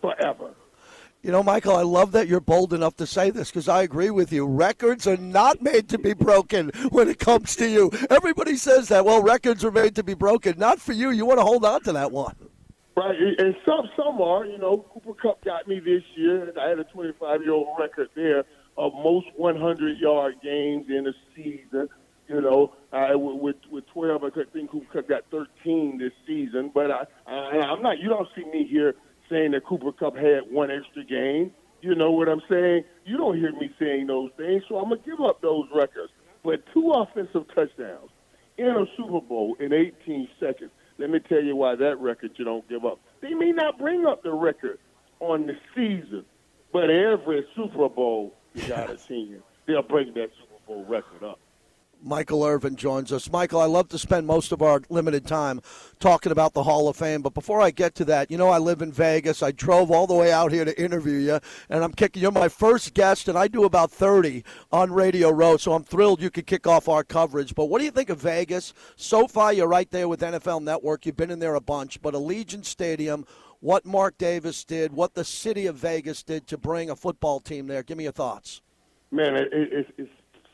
forever. 0.01 0.51
You 1.23 1.31
know, 1.31 1.41
Michael, 1.41 1.75
I 1.75 1.81
love 1.81 2.11
that 2.11 2.27
you're 2.27 2.39
bold 2.39 2.73
enough 2.73 2.95
to 2.97 3.07
say 3.07 3.31
this 3.31 3.49
because 3.49 3.67
I 3.67 3.81
agree 3.81 4.11
with 4.11 4.31
you. 4.31 4.45
Records 4.45 5.07
are 5.07 5.17
not 5.17 5.61
made 5.61 5.89
to 5.89 5.97
be 5.97 6.13
broken 6.13 6.69
when 6.89 7.09
it 7.09 7.19
comes 7.19 7.55
to 7.57 7.67
you. 7.67 7.91
Everybody 8.09 8.55
says 8.55 8.87
that. 8.89 9.03
Well, 9.03 9.23
records 9.23 9.65
are 9.65 9.71
made 9.71 9.95
to 9.95 10.03
be 10.03 10.13
broken. 10.13 10.57
Not 10.57 10.79
for 10.79 10.93
you. 10.93 11.09
You 11.09 11.25
want 11.25 11.39
to 11.39 11.43
hold 11.43 11.65
on 11.65 11.81
to 11.83 11.93
that 11.93 12.11
one. 12.11 12.35
Right, 12.95 13.15
and 13.39 13.55
some 13.67 13.89
some 13.95 14.21
are. 14.21 14.45
You 14.45 14.57
know, 14.57 14.85
Cooper 14.93 15.13
Kupp 15.19 15.43
got 15.43 15.67
me 15.67 15.79
this 15.79 16.03
year. 16.15 16.53
I 16.59 16.69
had 16.69 16.79
a 16.79 16.83
25 16.83 17.41
year 17.41 17.51
old 17.51 17.67
record 17.79 18.09
there 18.15 18.43
of 18.77 18.93
most 18.93 19.27
100 19.35 19.97
yard 19.97 20.35
games 20.43 20.85
in 20.89 21.07
a 21.07 21.13
season. 21.35 21.89
You 22.27 22.41
know, 22.41 22.73
I, 22.91 23.15
with 23.15 23.55
with 23.69 23.85
12, 23.87 24.23
I 24.23 24.29
think 24.53 24.71
Cooper 24.71 25.01
Kupp 25.01 25.09
got 25.09 25.23
13 25.31 25.97
this 25.97 26.11
season. 26.25 26.71
But 26.73 26.91
I, 26.91 27.03
I 27.25 27.59
I'm 27.59 27.81
not. 27.81 27.99
You 27.99 28.09
don't 28.09 28.27
see 28.35 28.45
me 28.45 28.67
here 28.67 28.95
saying 29.29 29.51
that 29.51 29.65
Cooper 29.65 29.91
Kupp 29.91 30.15
had 30.15 30.49
one 30.49 30.71
extra 30.71 31.03
game. 31.03 31.51
You 31.81 31.95
know 31.95 32.11
what 32.11 32.27
I'm 32.27 32.41
saying? 32.49 32.83
You 33.05 33.17
don't 33.17 33.37
hear 33.37 33.51
me 33.51 33.69
saying 33.79 34.07
those 34.07 34.31
things, 34.37 34.63
so 34.67 34.77
I'm 34.77 34.89
gonna 34.89 35.01
give 35.05 35.21
up 35.21 35.41
those 35.41 35.65
records. 35.73 36.11
But 36.43 36.63
two 36.73 36.91
offensive 36.91 37.45
touchdowns 37.53 38.09
in 38.57 38.67
a 38.67 38.85
Super 38.95 39.21
Bowl 39.21 39.55
in 39.59 39.73
18 39.73 40.27
seconds. 40.39 40.71
Let 40.97 41.09
me 41.11 41.19
tell 41.19 41.43
you 41.43 41.55
why 41.55 41.75
that 41.75 41.99
record 41.99 42.31
you 42.37 42.45
don't 42.45 42.67
give 42.67 42.83
up. 42.85 42.99
They 43.21 43.33
may 43.33 43.51
not 43.51 43.77
bring 43.77 44.05
up 44.05 44.23
the 44.23 44.33
record 44.33 44.79
on 45.19 45.45
the 45.45 45.53
season, 45.75 46.25
but 46.73 46.89
every 46.89 47.45
Super 47.55 47.89
Bowl 47.89 48.33
you 48.55 48.67
got 48.67 48.89
a 48.89 48.97
team, 48.97 49.43
they'll 49.67 49.83
bring 49.83 50.13
that 50.15 50.29
Super 50.39 50.59
Bowl 50.65 50.85
record 50.85 51.23
up. 51.23 51.39
Michael 52.07 52.45
Irvin 52.45 52.77
joins 52.77 53.11
us. 53.11 53.29
Michael, 53.29 53.59
I 53.59 53.65
love 53.65 53.89
to 53.89 53.99
spend 53.99 54.25
most 54.25 54.53
of 54.53 54.61
our 54.61 54.81
limited 54.89 55.27
time 55.27 55.61
talking 55.99 56.31
about 56.31 56.53
the 56.53 56.63
Hall 56.63 56.87
of 56.87 56.95
Fame, 56.95 57.21
but 57.21 57.33
before 57.33 57.59
I 57.59 57.69
get 57.69 57.95
to 57.95 58.05
that, 58.05 58.31
you 58.31 58.37
know 58.37 58.47
I 58.47 58.59
live 58.59 58.81
in 58.81 58.93
Vegas. 58.93 59.43
I 59.43 59.51
drove 59.51 59.91
all 59.91 60.07
the 60.07 60.13
way 60.13 60.31
out 60.31 60.53
here 60.53 60.63
to 60.63 60.81
interview 60.81 61.17
you, 61.17 61.39
and 61.69 61.83
I'm 61.83 61.91
kicking. 61.91 62.21
You're 62.21 62.31
my 62.31 62.47
first 62.47 62.93
guest, 62.93 63.27
and 63.27 63.37
I 63.37 63.49
do 63.49 63.65
about 63.65 63.91
30 63.91 64.43
on 64.71 64.91
Radio 64.93 65.29
Row, 65.29 65.57
so 65.57 65.73
I'm 65.73 65.83
thrilled 65.83 66.21
you 66.21 66.29
could 66.29 66.47
kick 66.47 66.65
off 66.65 66.87
our 66.87 67.03
coverage. 67.03 67.53
But 67.53 67.65
what 67.65 67.79
do 67.79 67.85
you 67.85 67.91
think 67.91 68.09
of 68.09 68.21
Vegas? 68.21 68.73
So 68.95 69.27
far, 69.27 69.51
you're 69.51 69.67
right 69.67 69.89
there 69.91 70.07
with 70.07 70.21
NFL 70.21 70.63
Network. 70.63 71.05
You've 71.05 71.17
been 71.17 71.31
in 71.31 71.39
there 71.39 71.55
a 71.55 71.61
bunch, 71.61 72.01
but 72.01 72.13
Allegiant 72.13 72.65
Stadium. 72.65 73.25
What 73.59 73.87
Mark 73.87 74.19
Davis 74.19 74.63
did, 74.63 74.93
what 74.93 75.15
the 75.15 75.25
city 75.25 75.65
of 75.65 75.75
Vegas 75.75 76.21
did 76.21 76.45
to 76.45 76.59
bring 76.59 76.91
a 76.91 76.95
football 76.95 77.39
team 77.39 77.65
there. 77.65 77.81
Give 77.81 77.97
me 77.97 78.03
your 78.03 78.13
thoughts. 78.13 78.61
Man, 79.09 79.35
it, 79.35 79.49
it, 79.51 79.87
it's 79.97 80.11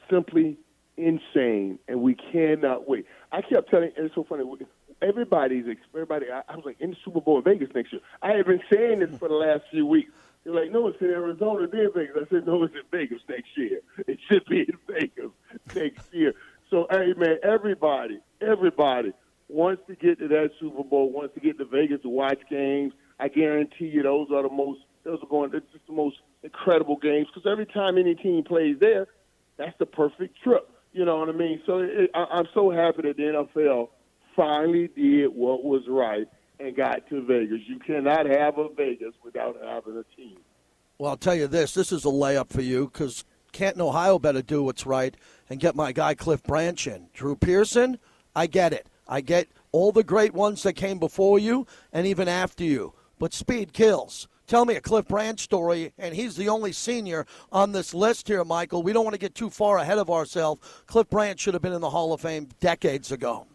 simply 0.09 0.57
insane, 0.97 1.79
and 1.87 2.01
we 2.01 2.15
cannot 2.15 2.87
wait. 2.87 3.05
I 3.31 3.41
kept 3.41 3.69
telling, 3.69 3.91
and 3.97 4.05
it's 4.05 4.15
so 4.15 4.23
funny. 4.23 4.43
Everybody's 5.01 5.65
everybody. 5.93 6.27
I, 6.31 6.43
I 6.47 6.55
was 6.55 6.65
like 6.65 6.79
in 6.79 6.91
the 6.91 6.97
Super 7.03 7.21
Bowl 7.21 7.37
in 7.37 7.43
Vegas 7.43 7.69
next 7.75 7.91
year. 7.91 8.01
I 8.21 8.33
have 8.33 8.45
been 8.45 8.61
saying 8.71 8.99
this 8.99 9.17
for 9.17 9.27
the 9.27 9.35
last 9.35 9.63
few 9.71 9.85
weeks. 9.85 10.11
They're 10.43 10.53
like, 10.53 10.71
no, 10.71 10.87
it's 10.87 11.01
in 11.01 11.09
Arizona, 11.09 11.67
then 11.67 11.89
Vegas. 11.95 12.17
I 12.17 12.29
said, 12.29 12.45
no, 12.45 12.63
it's 12.63 12.75
in 12.75 12.81
Vegas 12.91 13.21
next 13.29 13.57
year. 13.57 13.79
It 14.07 14.19
should 14.27 14.45
be 14.45 14.61
in 14.61 14.77
Vegas 14.87 15.31
next 15.73 16.13
year. 16.13 16.33
So, 16.69 16.87
hey, 16.89 17.13
man, 17.15 17.37
everybody, 17.43 18.19
everybody 18.41 19.13
wants 19.47 19.83
to 19.87 19.95
get 19.95 20.19
to 20.19 20.27
that 20.27 20.51
Super 20.59 20.83
Bowl, 20.83 21.11
wants 21.11 21.33
to 21.35 21.39
get 21.39 21.57
to 21.59 21.65
Vegas 21.65 22.01
to 22.01 22.09
watch 22.09 22.39
games. 22.49 22.93
I 23.19 23.29
guarantee 23.29 23.85
you, 23.85 24.03
those 24.03 24.29
are 24.33 24.43
the 24.43 24.49
most, 24.49 24.81
those 25.03 25.19
are 25.21 25.27
going, 25.27 25.51
it's 25.53 25.71
just 25.71 25.87
the 25.87 25.93
most 25.93 26.17
incredible 26.43 26.97
games 26.97 27.27
because 27.33 27.49
every 27.49 27.65
time 27.65 27.97
any 27.97 28.15
team 28.15 28.43
plays 28.43 28.77
there, 28.79 29.07
that's 29.57 29.77
the 29.79 29.85
perfect 29.85 30.41
trip. 30.43 30.69
You 30.93 31.05
know 31.05 31.17
what 31.17 31.29
I 31.29 31.33
mean? 31.33 31.61
So 31.65 31.79
it, 31.79 32.11
I, 32.13 32.25
I'm 32.31 32.47
so 32.53 32.69
happy 32.69 33.01
that 33.03 33.17
the 33.17 33.23
NFL 33.23 33.89
finally 34.35 34.89
did 34.95 35.27
what 35.27 35.63
was 35.63 35.81
right 35.87 36.27
and 36.59 36.75
got 36.75 37.07
to 37.09 37.25
Vegas. 37.25 37.59
You 37.67 37.79
cannot 37.79 38.27
have 38.27 38.57
a 38.57 38.69
Vegas 38.69 39.13
without 39.23 39.57
having 39.63 39.97
a 39.97 40.15
team. 40.15 40.37
Well, 40.99 41.11
I'll 41.11 41.17
tell 41.17 41.35
you 41.35 41.47
this: 41.47 41.73
this 41.73 41.91
is 41.91 42.05
a 42.05 42.09
layup 42.09 42.49
for 42.49 42.61
you 42.61 42.85
because 42.85 43.25
Canton, 43.51 43.81
Ohio, 43.81 44.19
better 44.19 44.41
do 44.41 44.63
what's 44.63 44.85
right 44.85 45.15
and 45.49 45.59
get 45.59 45.75
my 45.75 45.91
guy 45.91 46.13
Cliff 46.13 46.43
Branch 46.43 46.87
in. 46.87 47.07
Drew 47.13 47.35
Pearson, 47.35 47.97
I 48.35 48.47
get 48.47 48.71
it. 48.71 48.87
I 49.07 49.21
get 49.21 49.47
all 49.71 49.91
the 49.91 50.03
great 50.03 50.33
ones 50.33 50.63
that 50.63 50.73
came 50.73 50.99
before 50.99 51.39
you 51.39 51.67
and 51.91 52.05
even 52.07 52.27
after 52.27 52.63
you. 52.63 52.93
But 53.19 53.33
speed 53.33 53.73
kills. 53.73 54.27
Tell 54.53 54.65
me 54.65 54.75
a 54.75 54.81
Cliff 54.81 55.07
Branch 55.07 55.39
story, 55.39 55.93
and 55.97 56.13
he's 56.13 56.35
the 56.35 56.47
only 56.47 56.73
senior 56.73 57.25
on 57.51 57.71
this 57.71 57.91
list 57.91 58.27
here, 58.27 58.45
Michael. 58.45 58.83
We 58.83 58.93
don't 58.93 59.03
want 59.03 59.15
to 59.15 59.19
get 59.19 59.33
too 59.33 59.49
far 59.49 59.79
ahead 59.79 59.97
of 59.97 60.11
ourselves. 60.11 60.61
Cliff 60.85 61.09
Branch 61.09 61.39
should 61.39 61.55
have 61.55 61.63
been 61.63 61.73
in 61.73 61.81
the 61.81 61.89
Hall 61.89 62.13
of 62.13 62.21
Fame 62.21 62.47
decades 62.59 63.11
ago. 63.11 63.47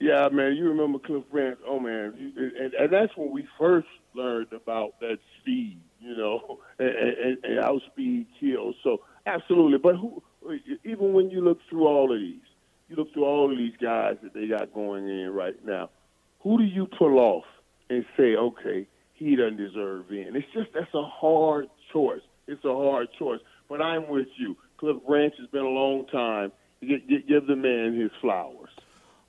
Yeah, 0.00 0.28
man, 0.32 0.56
you 0.56 0.68
remember 0.68 0.98
Cliff 0.98 1.22
Branch? 1.30 1.56
Oh 1.64 1.78
man, 1.78 2.32
and, 2.36 2.74
and 2.74 2.92
that's 2.92 3.16
when 3.16 3.30
we 3.30 3.46
first 3.56 3.86
learned 4.14 4.52
about 4.52 4.98
that 4.98 5.18
speed, 5.40 5.78
you 6.00 6.16
know, 6.16 6.58
and, 6.80 6.88
and, 6.88 7.44
and 7.44 7.60
how 7.62 7.78
speed 7.92 8.26
kills. 8.40 8.74
So 8.82 9.02
absolutely, 9.26 9.78
but 9.78 9.94
who? 9.94 10.20
Even 10.84 11.12
when 11.12 11.30
you 11.30 11.42
look 11.42 11.60
through 11.70 11.86
all 11.86 12.12
of 12.12 12.18
these, 12.18 12.42
you 12.88 12.96
look 12.96 13.12
through 13.12 13.24
all 13.24 13.52
of 13.52 13.56
these 13.56 13.76
guys 13.80 14.16
that 14.24 14.34
they 14.34 14.48
got 14.48 14.74
going 14.74 15.08
in 15.08 15.30
right 15.30 15.64
now. 15.64 15.90
Who 16.40 16.58
do 16.58 16.64
you 16.64 16.88
pull 16.88 17.20
off 17.20 17.44
and 17.88 18.04
say, 18.16 18.34
okay, 18.34 18.88
he 19.14 19.36
doesn't 19.36 19.56
deserve 19.56 20.10
in. 20.10 20.36
It's 20.36 20.46
just 20.52 20.70
that's 20.74 20.92
a 20.94 21.04
hard 21.04 21.68
choice. 21.92 22.20
It's 22.46 22.64
a 22.64 22.74
hard 22.74 23.08
choice. 23.18 23.40
But 23.68 23.80
I'm 23.80 24.08
with 24.08 24.28
you. 24.36 24.56
Cliff 24.78 24.96
Branch 25.06 25.34
has 25.38 25.48
been 25.48 25.64
a 25.64 25.68
long 25.68 26.06
time. 26.06 26.52
Give, 26.80 27.00
give 27.26 27.46
the 27.46 27.56
man 27.56 27.98
his 27.98 28.10
flowers. 28.20 28.70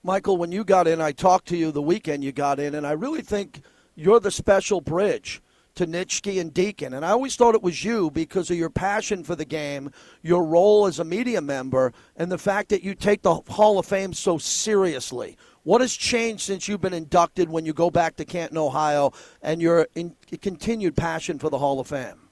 Michael, 0.04 0.38
when 0.38 0.52
you 0.52 0.64
got 0.64 0.88
in, 0.88 1.02
I 1.02 1.14
talked 1.14 1.48
to 1.48 1.58
you 1.58 1.72
the 1.72 1.82
weekend 1.82 2.24
you 2.24 2.32
got 2.32 2.60
in, 2.60 2.76
and 2.76 2.86
I 2.86 2.92
really 2.92 3.22
think 3.22 3.62
you're 3.96 4.20
the 4.20 4.32
special 4.32 4.82
bridge 4.82 5.42
to 5.76 5.86
Nitschke 5.86 6.40
and 6.40 6.54
Deacon. 6.54 6.94
And 6.94 7.06
I 7.06 7.10
always 7.10 7.36
thought 7.36 7.56
it 7.56 7.64
was 7.64 7.84
you 7.84 8.12
because 8.12 8.50
of 8.50 8.58
your 8.58 8.70
passion 8.70 9.24
for 9.24 9.36
the 9.36 9.46
game, 9.46 9.92
your 10.22 10.44
role 10.44 10.86
as 10.86 11.00
a 11.00 11.04
media 11.04 11.42
member, 11.42 11.94
and 12.16 12.32
the 12.32 12.38
fact 12.38 12.70
that 12.70 12.84
you 12.84 12.96
take 12.96 13.22
the 13.22 13.36
Hall 13.48 13.80
of 13.80 13.86
Fame 13.86 14.14
so 14.14 14.38
seriously. 14.38 15.38
What 15.66 15.82
has 15.82 15.95
changed 15.95 16.43
since 16.43 16.68
you've 16.68 16.82
been 16.82 16.93
inducted 16.93 17.49
when 17.49 17.66
you 17.66 17.74
go 17.74 17.89
back 17.89 18.18
to 18.18 18.26
Canton, 18.26 18.59
Ohio, 18.59 19.13
and 19.41 19.59
your 19.59 19.88
in, 19.95 20.16
continued 20.39 20.95
passion 20.95 21.39
for 21.39 21.49
the 21.49 21.57
Hall 21.57 21.80
of 21.80 21.88
Fame? 21.88 22.30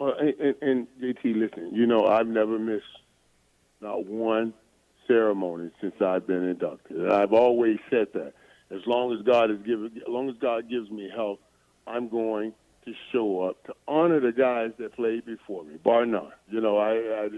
Well, 0.00 0.14
and, 0.18 0.54
and 0.60 0.86
JT, 1.00 1.36
listen, 1.36 1.70
you 1.72 1.86
know 1.86 2.06
I've 2.06 2.26
never 2.26 2.58
missed 2.58 2.84
not 3.80 4.04
one 4.06 4.52
ceremony 5.06 5.70
since 5.80 5.94
I've 6.04 6.26
been 6.26 6.42
inducted. 6.42 6.96
And 6.96 7.12
I've 7.12 7.32
always 7.32 7.78
said 7.88 8.08
that. 8.14 8.32
As 8.72 8.80
long 8.84 9.16
as 9.16 9.24
God 9.24 9.52
is 9.52 9.58
given, 9.58 9.92
as 9.96 10.08
long 10.08 10.28
as 10.28 10.34
God 10.40 10.68
gives 10.68 10.90
me 10.90 11.08
health, 11.14 11.38
I'm 11.86 12.08
going 12.08 12.52
to 12.84 12.92
show 13.12 13.42
up 13.42 13.62
to 13.66 13.74
honor 13.86 14.18
the 14.18 14.32
guys 14.32 14.72
that 14.80 14.92
played 14.96 15.24
before 15.24 15.62
me, 15.62 15.76
bar 15.84 16.04
none. 16.04 16.32
You 16.48 16.60
know, 16.60 16.76
I, 16.76 16.90
I 16.90 17.28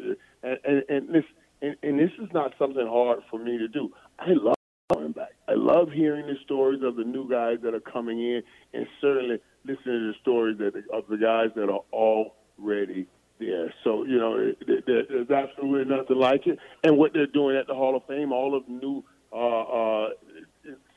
and, 0.42 0.58
and 0.64 0.82
and 0.88 1.14
this 1.14 1.24
and, 1.60 1.76
and 1.82 1.98
this 1.98 2.12
is 2.18 2.32
not 2.32 2.54
something 2.58 2.86
hard 2.86 3.20
for 3.30 3.38
me 3.38 3.58
to 3.58 3.68
do. 3.68 3.92
I 4.18 4.28
love 4.30 4.57
coming 4.93 5.12
back. 5.12 5.32
I 5.49 5.53
love 5.55 5.91
hearing 5.91 6.26
the 6.26 6.36
stories 6.45 6.82
of 6.82 6.97
the 6.97 7.05
new 7.05 7.28
guys 7.28 7.59
that 7.62 7.74
are 7.74 7.80
coming 7.80 8.20
in, 8.20 8.43
and 8.72 8.86
certainly 9.01 9.39
listening 9.64 9.84
to 9.84 10.12
the 10.12 10.14
stories 10.20 10.59
that 10.59 10.74
of 10.93 11.05
the 11.09 11.16
guys 11.16 11.49
that 11.57 11.68
are 11.68 11.84
already 11.93 13.07
there. 13.39 13.72
So 13.84 14.05
you 14.05 14.18
know, 14.18 14.53
there's 14.66 15.30
absolutely 15.30 15.95
nothing 15.95 16.16
like 16.16 16.47
it. 16.47 16.59
And 16.82 16.97
what 16.97 17.12
they're 17.12 17.26
doing 17.26 17.57
at 17.57 17.66
the 17.66 17.74
Hall 17.74 17.97
of 17.97 18.05
Fame, 18.07 18.32
all 18.32 18.57
of 18.57 18.68
new 18.68 19.05
uh, 19.32 19.36
uh, 19.36 20.09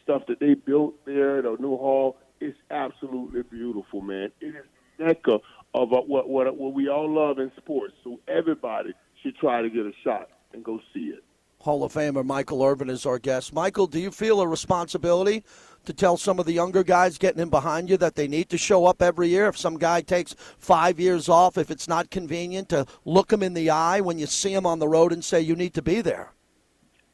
stuff 0.04 0.24
that 0.28 0.40
they 0.40 0.54
built 0.54 0.96
there, 1.06 1.42
the 1.42 1.58
new 1.60 1.78
hall, 1.78 2.18
is 2.40 2.56
absolutely 2.70 3.44
beautiful, 3.44 4.02
man. 4.02 4.32
It 4.40 4.56
is 4.56 4.66
mecca 5.00 5.40
of 5.74 5.94
uh, 5.94 6.02
what 6.02 6.30
what 6.30 6.56
what 6.56 6.74
we 6.74 6.88
all 6.88 7.14
love 7.14 7.40
in 7.40 7.52
sports. 7.58 7.94
So 8.04 8.20
everybody 8.28 8.94
should 9.22 9.36
try 9.38 9.62
to 9.62 9.70
get 9.70 9.86
a 9.86 9.92
shot 10.04 10.30
and 10.54 10.64
go 10.64 10.80
see 10.94 11.14
it. 11.14 11.24
Hall 11.62 11.84
of 11.84 11.94
Famer 11.94 12.26
Michael 12.26 12.64
Irvin 12.64 12.90
is 12.90 13.06
our 13.06 13.20
guest. 13.20 13.54
Michael, 13.54 13.88
do 13.88 14.00
you 14.00 14.10
feel 14.10 14.42
a 14.42 14.48
responsibility 14.48 15.44
to 15.86 15.94
tell 15.94 16.18
some 16.18 16.40
of 16.40 16.46
the 16.46 16.54
younger 16.54 16.84
guys 16.84 17.18
getting 17.18 17.42
in 17.42 17.50
behind 17.50 17.90
you 17.90 17.98
that 17.98 18.16
they 18.16 18.28
need 18.28 18.50
to 18.50 18.58
show 18.58 18.86
up 18.86 19.02
every 19.02 19.30
year? 19.30 19.48
If 19.48 19.58
some 19.58 19.78
guy 19.78 20.02
takes 20.02 20.36
five 20.58 21.00
years 21.00 21.30
off, 21.30 21.58
if 21.58 21.70
it's 21.70 21.88
not 21.88 22.10
convenient, 22.10 22.70
to 22.70 22.86
look 23.06 23.32
him 23.32 23.44
in 23.44 23.54
the 23.54 23.70
eye 23.70 24.02
when 24.02 24.18
you 24.18 24.26
see 24.26 24.54
him 24.54 24.66
on 24.66 24.80
the 24.80 24.88
road 24.88 25.14
and 25.14 25.24
say, 25.24 25.40
you 25.40 25.56
need 25.56 25.74
to 25.76 25.82
be 25.82 26.02
there? 26.02 26.34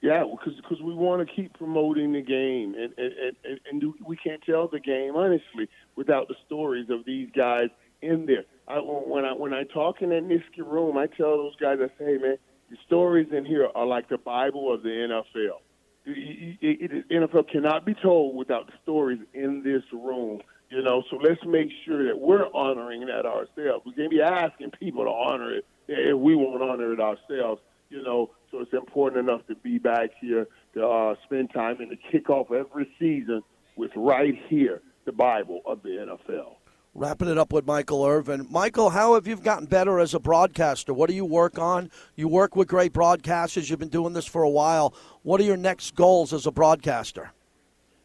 Yeah, 0.02 0.24
because 0.30 0.82
we 0.82 0.94
want 0.94 1.28
to 1.28 1.36
keep 1.36 1.58
promoting 1.58 2.14
the 2.14 2.22
game, 2.22 2.76
and, 2.76 2.94
and, 2.98 3.36
and, 3.44 3.60
and 3.72 3.94
we 4.06 4.16
can't 4.16 4.42
tell 4.44 4.68
the 4.68 4.80
game 4.80 5.16
honestly 5.16 5.68
without 5.96 6.28
the 6.28 6.36
stories 6.46 6.90
of 6.90 7.04
these 7.04 7.30
guys 7.36 7.70
in 8.02 8.28
there. 8.28 8.46
I, 8.68 8.78
when 8.78 9.26
I 9.26 9.34
when 9.34 9.54
I 9.54 9.64
talk 9.64 10.02
in 10.02 10.10
that 10.10 10.24
Nitschke 10.24 10.66
room, 10.66 10.98
I 10.98 11.08
tell 11.08 11.38
those 11.38 11.56
guys, 11.56 11.80
I 11.82 11.88
say, 11.98 12.06
hey, 12.12 12.18
man, 12.18 12.38
the 12.70 12.78
stories 12.86 13.28
in 13.32 13.46
here 13.46 13.68
are 13.76 13.86
like 13.86 14.10
the 14.10 14.18
Bible 14.18 14.74
of 14.74 14.84
the 14.84 14.90
NFL. 14.90 15.60
It, 16.06 17.10
NFL 17.10 17.50
cannot 17.52 17.86
be 17.86 17.94
told 17.94 18.36
without 18.36 18.68
the 18.68 18.74
stories 18.84 19.20
in 19.34 19.62
this 19.64 19.84
room. 19.92 20.42
You 20.70 20.82
know, 20.82 21.04
so 21.10 21.18
let's 21.18 21.40
make 21.46 21.70
sure 21.86 22.08
that 22.08 22.20
we're 22.20 22.48
honoring 22.54 23.06
that 23.06 23.26
ourselves. 23.26 23.86
We 23.86 23.94
can't 23.94 24.12
be 24.12 24.22
asking 24.22 24.72
people 24.72 25.06
to 25.06 25.10
honor 25.10 25.54
it 25.54 25.66
if 25.88 26.18
we 26.18 26.36
won't 26.36 26.62
honor 26.62 26.92
it 26.94 27.00
ourselves. 27.00 27.62
You 27.90 28.04
know, 28.04 28.32
so 28.52 28.60
it's 28.60 28.74
important 28.74 29.30
enough 29.30 29.48
to 29.48 29.56
be 29.56 29.78
back 29.78 30.10
here 30.20 30.48
to 30.74 30.86
uh, 30.86 31.16
spend 31.24 31.54
time 31.54 31.80
and 31.80 31.90
to 31.90 31.98
kick 32.12 32.30
off 32.30 32.52
every 32.52 32.90
season 33.00 33.44
with 33.78 33.92
right 33.96 34.36
here 34.50 34.82
the 35.06 35.14
Bible 35.14 35.62
of 35.66 35.84
the 35.84 35.90
NFL. 35.90 36.56
Wrapping 36.98 37.28
it 37.28 37.38
up 37.38 37.54
with 37.54 37.68
Michael 37.68 38.04
Irvin. 38.04 38.48
Michael, 38.50 38.90
how 38.90 39.14
have 39.14 39.28
you 39.28 39.36
gotten 39.36 39.68
better 39.68 40.00
as 40.00 40.16
a 40.16 40.20
broadcaster? 40.20 40.96
What 40.96 41.12
do 41.12 41.16
you 41.16 41.26
work 41.26 41.60
on? 41.60 41.92
You 42.16 42.28
work 42.28 42.56
with 42.56 42.68
great 42.68 42.92
broadcasters. 42.92 43.70
You've 43.70 43.78
been 43.78 43.88
doing 43.88 44.14
this 44.14 44.26
for 44.26 44.42
a 44.42 44.50
while. 44.50 44.96
What 45.22 45.40
are 45.40 45.44
your 45.44 45.58
next 45.58 45.94
goals 45.94 46.34
as 46.34 46.48
a 46.48 46.52
broadcaster? 46.52 47.34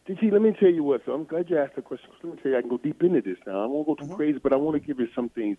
JT, 0.07 0.30
let 0.30 0.43
me 0.43 0.55
tell 0.61 0.68
you 0.68 0.82
what. 0.82 1.01
So 1.07 1.12
I'm 1.12 1.24
glad 1.24 1.49
you 1.49 1.57
asked 1.57 1.74
the 1.74 1.80
question. 1.80 2.11
Let 2.22 2.34
me 2.34 2.43
tell 2.43 2.53
you, 2.53 2.59
I 2.59 2.61
can 2.61 2.68
go 2.68 2.76
deep 2.76 3.03
into 3.03 3.22
this 3.22 3.38
now. 3.47 3.62
I 3.62 3.66
won't 3.66 3.86
go 3.86 3.95
too 3.95 4.05
mm-hmm. 4.05 4.14
crazy, 4.14 4.38
but 4.43 4.53
I 4.53 4.57
want 4.57 4.74
to 4.78 4.86
give 4.86 5.01
you 5.01 5.09
some 5.14 5.30
things 5.30 5.57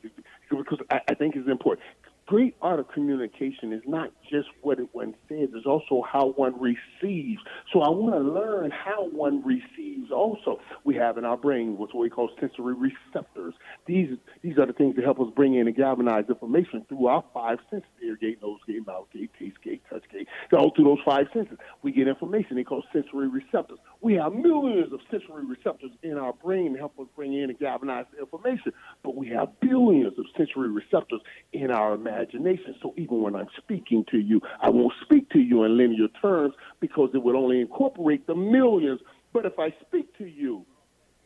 because 0.52 0.78
I, 0.92 1.00
I 1.08 1.16
think 1.16 1.36
it's 1.36 1.50
important 1.50 1.88
great 2.34 2.56
art 2.64 2.80
of 2.80 2.88
communication 2.88 3.72
is 3.72 3.84
not 3.86 4.10
just 4.28 4.48
what 4.64 4.80
one 4.92 5.14
says, 5.30 5.50
it's 5.54 5.68
also 5.68 6.02
how 6.02 6.30
one 6.36 6.60
receives. 6.60 7.40
So 7.72 7.82
I 7.82 7.90
want 7.90 8.16
to 8.16 8.22
learn 8.22 8.72
how 8.72 9.08
one 9.10 9.44
receives 9.46 10.12
also. 10.12 10.60
We 10.84 10.96
have 10.96 11.20
in 11.20 11.26
our 11.26 11.38
brain 11.38 11.78
what's 11.78 11.94
what 11.94 12.02
we 12.02 12.10
call 12.10 12.32
sensory 12.40 12.74
receptors. 12.74 13.54
These 13.86 14.18
these 14.42 14.58
are 14.58 14.66
the 14.66 14.74
things 14.74 14.96
that 14.96 15.06
help 15.06 15.20
us 15.20 15.28
bring 15.36 15.54
in 15.54 15.68
and 15.68 15.76
galvanize 15.76 16.26
information 16.28 16.84
through 16.90 17.06
our 17.06 17.24
five 17.36 17.60
senses, 17.70 17.88
ear 18.04 18.18
gate, 18.20 18.42
nose 18.42 18.58
gate, 18.66 18.84
mouth 18.88 19.06
gate, 19.14 19.30
taste 19.38 19.62
gate, 19.64 19.84
touch 19.88 20.04
gate. 20.12 20.28
All 20.58 20.72
through 20.76 20.86
those 20.86 21.06
five 21.06 21.28
senses, 21.36 21.60
we 21.84 21.92
get 21.92 22.08
information. 22.08 22.56
They 22.56 22.64
call 22.64 22.82
sensory 22.92 23.28
receptors. 23.28 23.78
We 24.02 24.16
have 24.16 24.34
millions 24.34 24.92
of 24.92 25.02
sensory 25.12 25.46
receptors 25.46 25.92
in 26.02 26.18
our 26.18 26.34
brain 26.34 26.74
to 26.74 26.80
help 26.80 27.00
us 27.00 27.06
bring 27.16 27.36
in 27.36 27.52
and 27.52 27.60
galvanize 27.60 28.06
information, 28.20 28.72
but 29.04 29.16
we 29.16 29.28
have 29.30 29.50
billions 29.60 30.18
of 30.18 30.26
sensory 30.36 30.70
receptors 30.70 31.22
in 31.52 31.70
our 31.70 31.94
imagination 31.94 32.23
imagination. 32.24 32.76
So 32.82 32.94
even 32.98 33.22
when 33.22 33.36
I'm 33.36 33.50
speaking 33.58 34.06
to 34.12 34.18
you, 34.18 34.42
I 34.62 34.70
won't 34.70 34.94
speak 35.02 35.30
to 35.32 35.40
you 35.40 35.64
in 35.64 35.78
linear 35.78 36.08
terms 36.22 36.54
because 36.80 37.10
it 37.14 37.24
would 37.24 37.36
only 37.36 37.62
incorporate 37.62 38.28
the 38.28 38.36
millions. 38.36 39.02
But 39.34 39.46
if 39.46 39.60
I 39.60 39.74
speak 39.88 40.18
to 40.18 40.26
you 40.26 40.66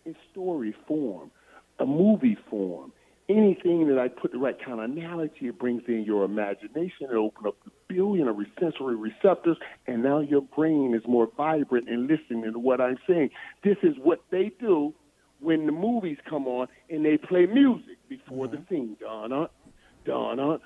in 0.06 0.16
story 0.32 0.76
form, 0.88 1.32
a 1.80 1.86
movie 1.86 2.38
form, 2.50 2.92
anything 3.30 3.88
that 3.90 4.00
I 4.00 4.08
put 4.08 4.32
the 4.32 4.38
right 4.38 4.58
kind 4.64 4.80
of 4.80 4.90
analogy, 4.90 5.48
it 5.48 5.60
brings 5.60 5.84
in 5.88 6.04
your 6.04 6.24
imagination. 6.24 7.08
It 7.12 7.16
opens 7.16 7.48
up 7.48 7.56
the 7.66 7.72
billion 7.94 8.28
of 8.28 8.38
sensory 8.60 8.96
receptors, 8.96 9.58
and 9.86 10.02
now 10.02 10.20
your 10.20 10.42
brain 10.42 10.96
is 10.96 11.08
more 11.08 11.30
vibrant 11.36 11.90
and 11.90 12.08
listening 12.08 12.52
to 12.52 12.60
what 12.60 12.80
I'm 12.80 12.98
saying. 13.08 13.30
This 13.64 13.78
is 13.84 13.96
what 14.02 14.22
they 14.32 14.52
do 14.60 14.94
when 15.40 15.66
the 15.66 15.72
movies 15.72 16.18
come 16.28 16.48
on 16.48 16.68
and 16.90 17.06
they 17.06 17.18
play 17.18 17.46
music 17.46 17.98
before 18.10 18.48
mm-hmm. 18.48 18.56
the 18.56 18.66
scene. 18.70 18.98
Donna, 19.00 19.50
Donna. 20.08 20.58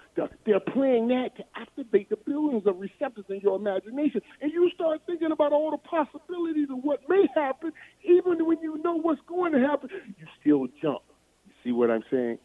They're 0.45 0.59
playing 0.59 1.09
that 1.09 1.35
to 1.37 1.43
activate 1.55 2.09
the 2.09 2.15
billions 2.15 2.65
of 2.67 2.79
receptors 2.79 3.25
in 3.29 3.41
your 3.41 3.55
imagination. 3.55 4.21
And 4.39 4.51
you 4.51 4.69
start 4.73 5.01
thinking 5.05 5.31
about 5.31 5.51
all 5.51 5.71
the 5.71 5.77
possibilities 5.77 6.67
of 6.69 6.83
what 6.83 7.01
may 7.09 7.25
happen, 7.35 7.71
even 8.03 8.45
when 8.45 8.59
you 8.61 8.77
know 8.83 8.97
what's 8.97 9.21
going 9.27 9.53
to 9.53 9.59
happen, 9.59 9.89
you 10.17 10.27
still 10.39 10.67
jump. 10.81 11.01
You 11.45 11.53
see 11.63 11.71
what 11.71 11.89
I'm 11.89 12.03
saying? 12.09 12.37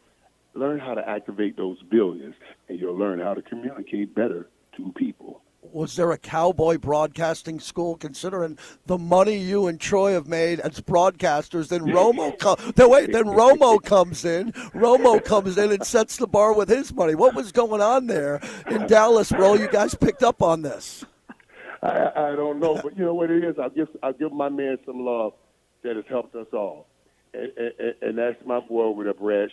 Learn 0.55 0.79
how 0.79 0.95
to 0.95 1.07
activate 1.07 1.57
those 1.57 1.77
billions, 1.91 2.35
and 2.69 2.81
you'll 2.81 2.99
learn 2.99 3.21
how 3.21 3.35
to 3.35 3.43
communicate 3.43 4.15
better 4.15 4.49
to 4.79 4.93
people 4.97 5.43
was 5.73 5.97
there 5.97 6.13
a 6.13 6.19
cowboy 6.19 6.79
broadcasting 6.79 7.61
school? 7.61 7.97
Considering 7.97 8.59
the 8.87 8.99
money 8.99 9.37
you 9.37 9.67
and 9.67 9.81
Troy 9.81 10.13
have 10.13 10.27
made 10.27 10.61
as 10.61 10.81
broadcasters, 10.81 11.69
then 11.69 11.83
Romo 11.83 12.39
com- 12.39 12.57
then 12.75 12.91
wait, 12.91 13.13
then 13.13 13.25
Romo 13.25 13.83
comes 13.83 14.25
in. 14.25 14.53
Romo 14.53 15.23
comes 15.25 15.59
in 15.59 15.73
and 15.73 15.85
sets 15.85 16.17
the 16.17 16.27
bar 16.27 16.55
with 16.55 16.69
his 16.69 16.93
money. 16.93 17.15
What 17.15 17.35
was 17.35 17.53
going 17.53 17.81
on 17.81 18.07
there 18.07 18.41
in 18.71 18.87
Dallas, 18.87 19.31
bro? 19.31 19.55
You 19.55 19.69
guys 19.69 19.95
picked 19.95 20.23
up 20.23 20.43
on 20.43 20.63
this. 20.63 21.05
I, 21.83 22.11
I 22.17 22.37
don't 22.37 22.59
know, 22.59 22.81
but 22.83 22.97
you 22.97 23.05
know 23.05 23.15
what 23.15 23.31
it 23.31 23.45
is. 23.45 23.57
I 23.59 23.69
give 23.69 23.89
I 24.03 24.13
give 24.13 24.33
my 24.33 24.49
man 24.49 24.79
some 24.87 25.01
love 25.01 25.35
that 25.83 25.97
has 25.97 26.05
helped 26.09 26.35
us 26.35 26.47
all, 26.53 26.89
and, 27.35 27.51
and, 27.57 27.95
and 28.03 28.19
that's 28.19 28.45
my 28.45 28.61
boy 28.61 28.91
with 28.91 29.09
a 29.09 29.15
Brad. 29.15 29.51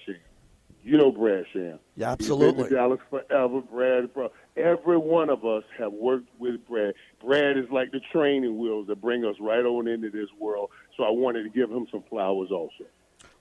You 0.84 0.98
know 0.98 1.12
Brad 1.12 1.46
Sham. 1.54 1.80
Yeah, 1.96 2.12
absolutely. 2.12 2.70
Dallas 2.70 3.00
forever, 3.10 3.62
Brad. 3.62 4.14
Bro. 4.14 4.32
Every 4.58 4.98
one 4.98 5.30
of 5.30 5.46
us 5.46 5.64
have 5.78 5.94
worked 5.94 6.28
with 6.40 6.66
Brad. 6.68 6.94
Brad 7.24 7.58
is 7.58 7.66
like 7.72 7.92
the 7.92 8.02
training 8.12 8.58
wheels 8.60 8.88
that 8.88 9.00
bring 9.02 9.24
us 9.24 9.36
right 9.40 9.64
on 9.64 9.88
into 9.88 10.10
this 10.10 10.28
world. 10.38 10.70
So 10.98 11.04
I 11.04 11.10
wanted 11.10 11.44
to 11.44 11.50
give 11.50 11.72
him 11.72 11.88
some 11.90 12.04
flowers 12.10 12.52
also. 12.52 12.84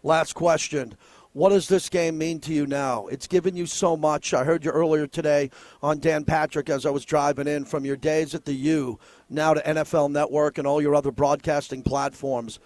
Last 0.04 0.34
question. 0.34 0.96
What 1.32 1.48
does 1.48 1.66
this 1.66 1.88
game 1.88 2.18
mean 2.18 2.40
to 2.40 2.52
you 2.52 2.66
now? 2.66 3.06
It's 3.06 3.26
given 3.26 3.56
you 3.56 3.66
so 3.66 3.96
much. 3.96 4.34
I 4.34 4.44
heard 4.44 4.64
you 4.64 4.70
earlier 4.70 5.06
today 5.06 5.50
on 5.82 5.98
Dan 5.98 6.24
Patrick 6.24 6.68
as 6.68 6.84
I 6.84 6.90
was 6.90 7.04
driving 7.06 7.48
in 7.48 7.64
from 7.64 7.86
your 7.86 7.96
days 7.96 8.34
at 8.34 8.44
the 8.44 8.52
U, 8.52 9.00
now 9.30 9.54
to 9.54 9.62
NFL 9.62 10.10
Network 10.12 10.58
and 10.58 10.66
all 10.66 10.82
your 10.82 10.94
other 10.94 11.10
broadcasting 11.10 11.82
platforms. 11.82 12.60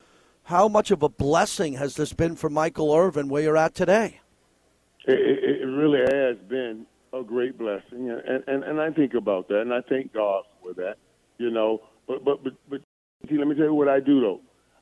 How 0.44 0.66
much 0.66 0.90
of 0.90 1.02
a 1.02 1.08
blessing 1.08 1.74
has 1.74 1.94
this 1.94 2.12
been 2.12 2.34
for 2.34 2.50
Michael 2.50 2.92
Irvin 2.92 3.28
where 3.28 3.42
you're 3.42 3.56
at 3.56 3.74
today? 3.74 4.20
It, 5.06 5.62
it 5.62 5.66
really 5.66 6.00
has 6.00 6.36
been 6.48 6.86
a 7.12 7.22
great 7.22 7.56
blessing, 7.58 8.10
and, 8.10 8.42
and 8.46 8.64
and 8.64 8.80
I 8.80 8.90
think 8.90 9.14
about 9.14 9.48
that, 9.48 9.60
and 9.60 9.72
I 9.72 9.80
thank 9.88 10.12
God 10.12 10.42
for 10.62 10.74
that. 10.74 10.96
You 11.38 11.50
know, 11.50 11.82
but 12.08 12.24
but 12.24 12.42
but 12.42 12.54
but 12.68 12.80
see, 13.28 13.38
let 13.38 13.46
me 13.46 13.54
tell 13.54 13.66
you 13.66 13.74
what 13.74 13.88
I 13.88 14.00
do 14.00 14.20
though. 14.20 14.40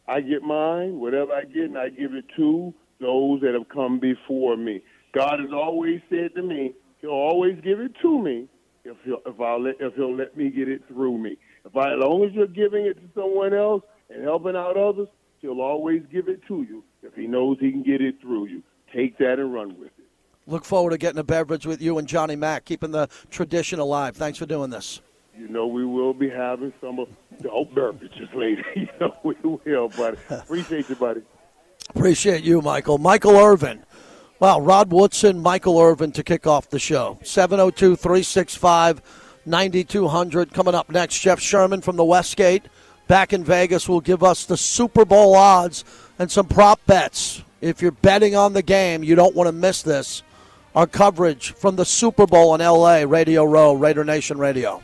I 0.09 0.21
get 0.21 0.43
mine, 0.43 0.99
whatever 0.99 1.33
I 1.33 1.45
get, 1.45 1.65
and 1.65 1.79
I 1.79 1.89
give 1.91 2.15
it 2.15 2.25
to 2.37 2.73
those 3.01 3.41
that 3.43 3.55
have 3.55 3.69
come 3.69 3.99
before 3.99 4.57
me. 4.57 4.83
God 5.15 5.41
has 5.41 5.51
always 5.53 6.01
said 6.11 6.35
to 6.37 6.43
me, 6.43 6.75
He'll 7.01 7.11
always 7.11 7.57
give 7.63 7.81
it 7.81 7.93
to 8.03 8.23
me 8.23 8.49
if 8.85 8.97
he'll 9.05 9.21
if 9.27 9.41
I 9.41 9.57
let 9.57 9.77
if 9.81 9.95
He'll 9.95 10.17
let 10.17 10.37
me 10.37 10.51
get 10.51 10.69
it 10.69 10.83
through 10.89 11.19
me. 11.19 11.37
If 11.65 11.77
I, 11.77 11.93
as 11.95 11.99
long 11.99 12.25
as 12.25 12.33
you're 12.33 12.47
giving 12.47 12.87
it 12.87 12.95
to 12.95 13.09
someone 13.15 13.55
else 13.55 13.83
and 14.11 14.23
helping 14.25 14.57
out 14.57 14.77
others, 14.77 15.09
He'll 15.41 15.61
always 15.61 16.03
give 16.13 16.29
it 16.29 16.41
to 16.49 16.63
you 16.63 16.83
if 17.03 17.15
He 17.15 17.27
knows 17.27 17.59
He 17.61 17.71
can 17.71 17.83
get 17.83 18.01
it 18.01 18.17
through 18.21 18.49
you. 18.49 18.63
Take 18.95 19.19
that 19.19 19.39
and 19.39 19.53
run 19.53 19.79
with 19.79 19.89
it. 19.89 19.94
Look 20.47 20.65
forward 20.65 20.91
to 20.91 20.99
getting 20.99 21.19
a 21.19 21.25
beverage 21.25 21.67
with 21.67 21.81
you 21.81 21.97
and 21.99 22.07
Johnny 22.07 22.37
Mack, 22.37 22.67
keeping 22.67 22.91
the 22.91 23.09
tradition 23.31 23.79
alive. 23.79 24.17
Thanks 24.17 24.39
for 24.39 24.47
doing 24.47 24.71
this. 24.71 25.01
You 25.37 25.49
know, 25.49 25.67
we 25.67 25.85
will 25.85 26.15
be 26.15 26.29
having 26.29 26.73
some 26.81 26.99
of 26.99 27.09
the 27.41 27.51
oat 27.51 27.75
beverages 27.75 28.29
later. 28.35 28.65
you 28.77 28.89
know, 29.01 29.17
we 29.25 29.35
will, 29.43 29.89
buddy. 29.89 30.19
Appreciate 30.31 30.89
you, 30.89 30.97
buddy. 30.97 31.23
Appreciate 31.91 32.45
you, 32.45 32.61
Michael. 32.61 32.99
Michael 32.99 33.37
Irvin. 33.37 33.85
Wow, 34.39 34.61
Rod 34.61 34.93
Woodson, 34.93 35.41
Michael 35.41 35.81
Irvin 35.81 36.13
to 36.13 36.23
kick 36.23 36.47
off 36.47 36.69
the 36.69 36.79
show. 36.79 37.19
702 37.23 37.97
365 37.97 39.01
9200. 39.47 40.53
Coming 40.53 40.75
up 40.75 40.91
next, 40.91 41.19
Jeff 41.21 41.41
Sherman 41.41 41.81
from 41.81 41.97
the 41.97 42.05
Westgate 42.05 42.65
back 43.07 43.33
in 43.33 43.45
Vegas 43.45 43.89
will 43.89 44.01
give 44.01 44.23
us 44.23 44.45
the 44.45 44.57
Super 44.57 45.05
Bowl 45.05 45.35
odds 45.35 45.85
and 46.19 46.31
some 46.31 46.47
prop 46.47 46.85
bets. 46.87 47.43
If 47.61 47.81
you're 47.81 47.93
betting 47.93 48.37
on 48.37 48.53
the 48.53 48.63
game, 48.63 49.03
you 49.03 49.15
don't 49.15 49.35
want 49.35 49.49
to 49.49 49.53
miss 49.53 49.83
this 49.83 50.23
our 50.75 50.87
coverage 50.87 51.53
from 51.53 51.77
the 51.77 51.85
Super 51.85 52.27
Bowl 52.27 52.55
in 52.55 52.61
LA, 52.61 53.05
Radio 53.07 53.45
Row, 53.45 53.75
Raider 53.75 54.05
Nation 54.05 54.39
Radio. 54.39 54.83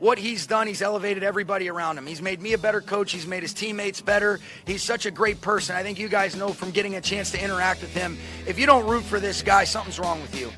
What 0.00 0.18
he's 0.18 0.46
done, 0.46 0.66
he's 0.66 0.82
elevated 0.82 1.22
everybody 1.22 1.68
around 1.68 1.98
him. 1.98 2.06
He's 2.06 2.20
made 2.20 2.40
me 2.42 2.54
a 2.54 2.58
better 2.58 2.80
coach. 2.80 3.12
He's 3.12 3.26
made 3.26 3.42
his 3.42 3.54
teammates 3.54 4.00
better. 4.00 4.40
He's 4.64 4.82
such 4.82 5.06
a 5.06 5.10
great 5.10 5.40
person. 5.40 5.76
I 5.76 5.82
think 5.82 5.98
you 5.98 6.08
guys 6.08 6.34
know 6.34 6.52
from 6.52 6.70
getting 6.72 6.96
a 6.96 7.00
chance 7.00 7.30
to 7.32 7.42
interact 7.42 7.82
with 7.82 7.94
him. 7.94 8.18
If 8.46 8.58
you 8.58 8.66
don't 8.66 8.86
root 8.86 9.04
for 9.04 9.20
this 9.20 9.42
guy, 9.42 9.64
something's 9.64 9.98
wrong 9.98 10.20
with 10.20 10.38
you. 10.38 10.50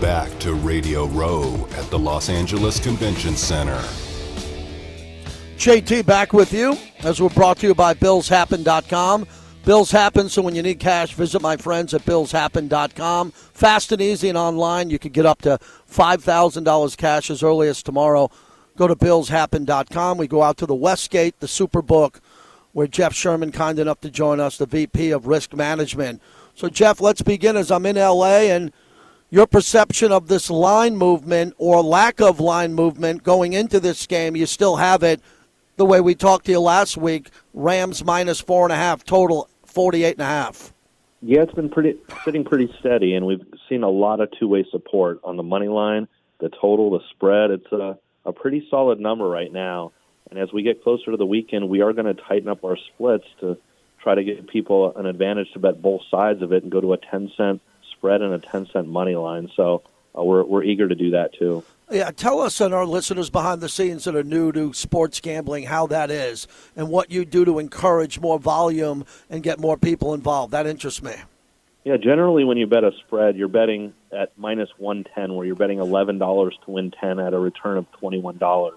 Back 0.00 0.38
to 0.40 0.54
Radio 0.54 1.06
Row 1.06 1.66
at 1.76 1.88
the 1.90 1.98
Los 1.98 2.28
Angeles 2.28 2.78
Convention 2.78 3.36
Center. 3.36 3.80
JT 5.56 6.04
back 6.04 6.32
with 6.32 6.52
you 6.52 6.76
as 7.04 7.22
we're 7.22 7.28
brought 7.30 7.58
to 7.58 7.68
you 7.68 7.74
by 7.74 7.94
BillsHappen.com. 7.94 9.26
Bills 9.64 9.92
happen, 9.92 10.28
so 10.28 10.42
when 10.42 10.56
you 10.56 10.62
need 10.62 10.80
cash, 10.80 11.14
visit 11.14 11.40
my 11.40 11.56
friends 11.56 11.94
at 11.94 12.04
BillsHappen.com. 12.04 13.30
Fast 13.30 13.92
and 13.92 14.02
easy 14.02 14.28
and 14.28 14.36
online. 14.36 14.90
You 14.90 14.98
can 14.98 15.12
get 15.12 15.24
up 15.24 15.40
to 15.42 15.60
$5,000 15.88 16.96
cash 16.96 17.30
as 17.30 17.44
early 17.44 17.68
as 17.68 17.80
tomorrow. 17.80 18.28
Go 18.76 18.88
to 18.88 18.96
BillsHappen.com. 18.96 20.18
We 20.18 20.26
go 20.26 20.42
out 20.42 20.56
to 20.56 20.66
the 20.66 20.74
Westgate, 20.74 21.38
the 21.38 21.46
Superbook, 21.46 22.16
where 22.72 22.88
Jeff 22.88 23.14
Sherman, 23.14 23.52
kind 23.52 23.78
enough 23.78 24.00
to 24.00 24.10
join 24.10 24.40
us, 24.40 24.58
the 24.58 24.66
VP 24.66 25.12
of 25.12 25.28
Risk 25.28 25.54
Management. 25.54 26.20
So, 26.56 26.68
Jeff, 26.68 27.00
let's 27.00 27.22
begin 27.22 27.56
as 27.56 27.70
I'm 27.70 27.86
in 27.86 27.94
LA 27.94 28.48
and 28.50 28.72
your 29.30 29.46
perception 29.46 30.10
of 30.10 30.26
this 30.26 30.50
line 30.50 30.96
movement 30.96 31.54
or 31.56 31.82
lack 31.82 32.20
of 32.20 32.40
line 32.40 32.74
movement 32.74 33.22
going 33.22 33.52
into 33.52 33.78
this 33.78 34.08
game. 34.08 34.34
You 34.34 34.46
still 34.46 34.76
have 34.76 35.04
it 35.04 35.20
the 35.76 35.86
way 35.86 36.00
we 36.00 36.16
talked 36.16 36.46
to 36.46 36.52
you 36.52 36.60
last 36.60 36.96
week. 36.96 37.30
Rams 37.54 38.04
minus 38.04 38.40
four 38.40 38.64
and 38.64 38.72
a 38.72 38.76
half 38.76 39.04
total 39.04 39.48
48 39.72 40.12
and 40.12 40.20
a 40.20 40.24
half. 40.24 40.72
Yeah, 41.20 41.42
it's 41.42 41.54
been 41.54 41.68
pretty 41.68 41.98
sitting 42.24 42.44
pretty 42.44 42.72
steady, 42.80 43.14
and 43.14 43.26
we've 43.26 43.44
seen 43.68 43.84
a 43.84 43.88
lot 43.88 44.20
of 44.20 44.30
two-way 44.38 44.66
support 44.70 45.20
on 45.22 45.36
the 45.36 45.42
money 45.42 45.68
line, 45.68 46.08
the 46.40 46.48
total, 46.48 46.90
the 46.90 47.00
spread. 47.10 47.50
It's 47.50 47.72
a, 47.72 47.96
a 48.24 48.32
pretty 48.32 48.66
solid 48.70 48.98
number 48.98 49.28
right 49.28 49.52
now. 49.52 49.92
And 50.30 50.38
as 50.38 50.52
we 50.52 50.62
get 50.62 50.82
closer 50.82 51.10
to 51.10 51.16
the 51.16 51.26
weekend, 51.26 51.68
we 51.68 51.80
are 51.82 51.92
going 51.92 52.06
to 52.06 52.20
tighten 52.20 52.48
up 52.48 52.64
our 52.64 52.76
splits 52.76 53.26
to 53.40 53.56
try 54.02 54.14
to 54.14 54.24
give 54.24 54.46
people 54.48 54.96
an 54.96 55.06
advantage 55.06 55.52
to 55.52 55.58
bet 55.58 55.80
both 55.80 56.00
sides 56.10 56.42
of 56.42 56.52
it 56.52 56.64
and 56.64 56.72
go 56.72 56.80
to 56.80 56.92
a 56.92 56.96
10 56.96 57.32
cent 57.36 57.60
spread 57.92 58.20
and 58.20 58.34
a 58.34 58.38
10 58.38 58.66
cent 58.72 58.88
money 58.88 59.14
line. 59.14 59.50
So 59.54 59.82
uh, 60.16 60.24
we're, 60.24 60.42
we're 60.42 60.64
eager 60.64 60.88
to 60.88 60.94
do 60.94 61.10
that 61.10 61.34
too. 61.34 61.64
Yeah, 61.92 62.10
tell 62.10 62.40
us 62.40 62.58
and 62.62 62.72
our 62.72 62.86
listeners 62.86 63.28
behind 63.28 63.60
the 63.60 63.68
scenes 63.68 64.04
that 64.04 64.16
are 64.16 64.22
new 64.22 64.50
to 64.52 64.72
sports 64.72 65.20
gambling 65.20 65.64
how 65.64 65.86
that 65.88 66.10
is 66.10 66.48
and 66.74 66.88
what 66.88 67.10
you 67.10 67.26
do 67.26 67.44
to 67.44 67.58
encourage 67.58 68.18
more 68.18 68.38
volume 68.38 69.04
and 69.28 69.42
get 69.42 69.60
more 69.60 69.76
people 69.76 70.14
involved. 70.14 70.52
That 70.52 70.66
interests 70.66 71.02
me. 71.02 71.12
Yeah, 71.84 71.98
generally 71.98 72.44
when 72.44 72.56
you 72.56 72.66
bet 72.66 72.82
a 72.82 72.92
spread, 73.06 73.36
you're 73.36 73.48
betting 73.48 73.92
at 74.10 74.32
minus 74.38 74.70
110 74.78 75.34
where 75.34 75.44
you're 75.44 75.54
betting 75.54 75.78
$11 75.78 76.18
to 76.64 76.70
win 76.70 76.92
10 76.92 77.18
at 77.18 77.34
a 77.34 77.38
return 77.38 77.76
of 77.76 77.84
$21. 78.00 78.70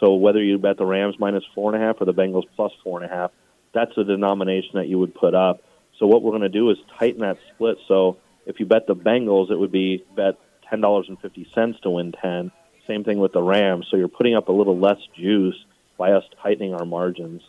So 0.00 0.14
whether 0.14 0.42
you 0.42 0.56
bet 0.56 0.78
the 0.78 0.86
Rams 0.86 1.16
minus 1.18 1.44
4.5 1.54 2.00
or 2.00 2.04
the 2.06 2.14
Bengals 2.14 2.46
plus 2.56 2.72
4.5, 2.86 3.30
that's 3.74 3.94
the 3.96 4.04
denomination 4.04 4.72
that 4.74 4.88
you 4.88 4.98
would 4.98 5.14
put 5.14 5.34
up. 5.34 5.62
So 5.98 6.06
what 6.06 6.22
we're 6.22 6.30
going 6.30 6.40
to 6.42 6.48
do 6.48 6.70
is 6.70 6.78
tighten 6.98 7.20
that 7.20 7.36
split. 7.52 7.76
So 7.86 8.16
if 8.46 8.60
you 8.60 8.66
bet 8.66 8.86
the 8.86 8.96
Bengals, 8.96 9.50
it 9.50 9.58
would 9.58 9.72
be 9.72 10.04
bet 10.14 10.36
ten 10.70 10.80
dollars 10.80 11.06
and 11.08 11.18
fifty 11.20 11.48
cents 11.54 11.78
to 11.82 11.90
win 11.90 12.12
ten. 12.12 12.50
Same 12.86 13.04
thing 13.04 13.18
with 13.18 13.32
the 13.32 13.42
Rams. 13.42 13.86
So 13.90 13.96
you're 13.96 14.08
putting 14.08 14.34
up 14.34 14.48
a 14.48 14.52
little 14.52 14.78
less 14.78 14.98
juice 15.16 15.56
by 15.98 16.12
us 16.12 16.24
tightening 16.42 16.74
our 16.74 16.84
margins. 16.84 17.42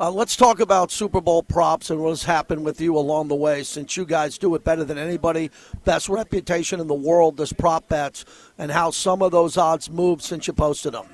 Uh, 0.00 0.10
let's 0.10 0.36
talk 0.36 0.58
about 0.58 0.90
Super 0.90 1.20
Bowl 1.20 1.42
props 1.42 1.90
and 1.90 2.00
what's 2.00 2.24
happened 2.24 2.64
with 2.64 2.80
you 2.80 2.96
along 2.96 3.28
the 3.28 3.34
way 3.34 3.62
since 3.62 3.96
you 3.96 4.04
guys 4.04 4.36
do 4.36 4.54
it 4.54 4.64
better 4.64 4.84
than 4.84 4.98
anybody. 4.98 5.50
Best 5.84 6.08
reputation 6.08 6.80
in 6.80 6.86
the 6.88 6.94
world 6.94 7.36
does 7.36 7.52
prop 7.52 7.88
bets 7.88 8.24
and 8.58 8.72
how 8.72 8.90
some 8.90 9.22
of 9.22 9.30
those 9.30 9.56
odds 9.56 9.90
moved 9.90 10.22
since 10.22 10.46
you 10.46 10.54
posted 10.54 10.94
them. 10.94 11.06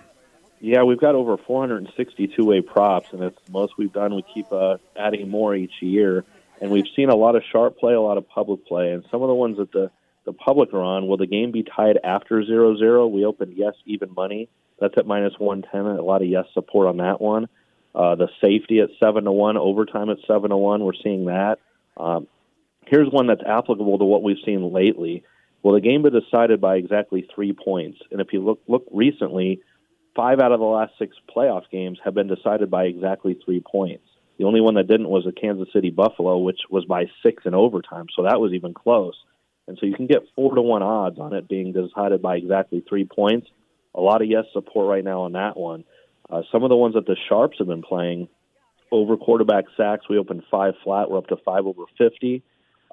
Yeah, 0.61 0.83
we've 0.85 1.01
got 1.01 1.15
over 1.15 1.37
462 1.37 2.45
way 2.45 2.63
props, 2.63 3.13
and 3.13 3.23
it's 3.23 3.39
the 3.47 3.53
most 3.53 3.75
we've 3.77 3.93
done. 3.93 4.15
We 4.15 4.25
keep 4.35 4.51
uh, 4.51 4.79
adding 4.97 5.29
more 5.29 5.55
each 5.55 5.83
year, 5.83 6.25
and 6.61 6.71
we've 6.71 6.89
seen 6.97 7.11
a 7.11 7.15
lot 7.15 7.37
of 7.37 7.43
sharp 7.53 7.79
play, 7.79 7.95
a 7.95 8.01
lot 8.01 8.17
of 8.17 8.29
public 8.29 8.67
play, 8.67 8.93
and 8.93 9.05
some 9.11 9.23
of 9.23 9.29
the 9.29 9.35
ones 9.35 9.59
that 9.59 9.71
the 9.71 9.91
the 10.29 10.35
public 10.35 10.75
are 10.75 10.83
on. 10.83 11.09
Will 11.09 11.17
the 11.17 11.27
game 11.27 11.53
be 11.53 11.63
tied 11.63 11.99
after 12.05 12.45
0 12.45 12.77
0? 12.77 13.07
We 13.07 13.25
opened 13.25 13.55
yes, 13.57 13.73
even 13.87 14.13
money. 14.15 14.51
That's 14.79 14.93
at 14.99 15.07
minus 15.07 15.33
110. 15.39 15.99
A 15.99 16.03
lot 16.03 16.21
of 16.21 16.29
yes 16.29 16.45
support 16.53 16.87
on 16.87 16.99
that 16.99 17.19
one. 17.19 17.49
Uh, 17.95 18.15
the 18.15 18.29
safety 18.43 18.81
at 18.81 18.91
7 19.01 19.25
to 19.25 19.33
1, 19.33 19.57
overtime 19.57 20.11
at 20.11 20.19
7 20.27 20.51
to 20.51 20.57
1. 20.57 20.85
We're 20.85 20.93
seeing 21.03 21.25
that. 21.25 21.61
Um, 21.97 22.29
here's 22.87 23.09
one 23.11 23.27
that's 23.27 23.41
applicable 23.45 23.99
to 23.99 24.05
what 24.05 24.23
we've 24.23 24.37
seen 24.45 24.71
lately. 24.71 25.25
Well, 25.63 25.75
the 25.75 25.81
game 25.81 26.03
be 26.03 26.11
decided 26.11 26.61
by 26.61 26.77
exactly 26.77 27.27
three 27.35 27.55
points. 27.55 27.99
And 28.13 28.21
if 28.21 28.35
you 28.35 28.45
look, 28.45 28.61
look 28.69 28.85
recently, 28.93 29.63
five 30.15 30.41
out 30.41 30.53
of 30.53 30.61
the 30.61 30.67
last 30.67 30.93
six 30.99 31.17
playoff 31.35 31.63
games 31.73 31.99
have 32.05 32.15
been 32.15 32.29
decided 32.29 32.71
by 32.71 32.85
exactly 32.85 33.39
three 33.43 33.61
points. 33.61 34.05
The 34.37 34.45
only 34.45 34.61
one 34.61 34.75
that 34.75 34.89
didn't 34.89 35.09
was 35.09 35.25
the 35.25 35.33
Kansas 35.33 35.73
City 35.73 35.89
Buffalo, 35.89 36.37
which 36.37 36.61
was 36.69 36.85
by 36.85 37.07
six 37.23 37.45
in 37.47 37.55
overtime. 37.55 38.07
So 38.15 38.25
that 38.25 38.41
was 38.41 38.53
even 38.53 38.75
close. 38.75 39.15
And 39.69 39.77
so 39.79 39.87
you 39.87 39.95
can 39.95 40.07
get 40.07 40.23
four 40.35 40.55
to 40.55 40.63
one 40.63 40.83
odds 40.83 41.19
on 41.19 41.35
it 41.35 41.47
being 41.47 41.73
decided 41.73 42.23
by 42.23 42.37
exactly 42.37 42.83
three 42.89 43.05
points. 43.05 43.49
A 43.95 44.01
lot 44.01 44.23
of 44.23 44.29
yes 44.29 44.47
support 44.53 44.89
right 44.89 45.05
now 45.05 45.23
on 45.23 45.33
that 45.33 45.57
one. 45.57 45.85
Uh, 46.31 46.43
some 46.51 46.63
of 46.63 46.71
the 46.71 46.77
ones 46.77 46.95
that 46.95 47.07
the 47.07 47.17
sharps 47.29 47.59
have 47.59 47.67
been 47.67 47.83
playing 47.83 48.29
over 48.91 49.17
quarterback 49.19 49.67
sacks, 49.77 50.09
we 50.09 50.19
opened 50.19 50.43
five 50.51 50.75
flat. 50.83 51.11
We're 51.11 51.19
up 51.19 51.27
to 51.29 51.37
five 51.37 51.67
over 51.67 51.83
50. 51.99 52.43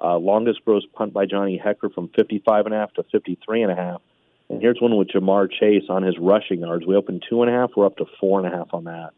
Uh, 0.02 0.18
longest 0.18 0.62
gross 0.66 0.84
punt 0.92 1.14
by 1.14 1.24
Johnny 1.24 1.60
Hekker 1.64 1.92
from 1.94 2.10
55 2.14 2.66
and 2.66 2.74
a 2.74 2.78
half 2.78 2.92
to 2.94 3.04
53 3.10 3.62
and 3.62 3.72
a 3.72 3.74
half. 3.74 4.02
And 4.50 4.60
here's 4.60 4.80
one 4.80 4.96
with 4.96 5.08
Ja'Marr 5.08 5.50
Chase 5.50 5.84
on 5.88 6.02
his 6.02 6.16
rushing 6.18 6.60
yards. 6.60 6.86
We 6.86 6.94
opened 6.94 7.24
two 7.28 7.42
and 7.42 7.50
a 7.50 7.54
half. 7.54 7.70
We're 7.74 7.86
up 7.86 7.96
to 7.96 8.04
four 8.20 8.38
and 8.38 8.52
a 8.52 8.56
half 8.56 8.68
on 8.74 8.84
that. 8.84 9.10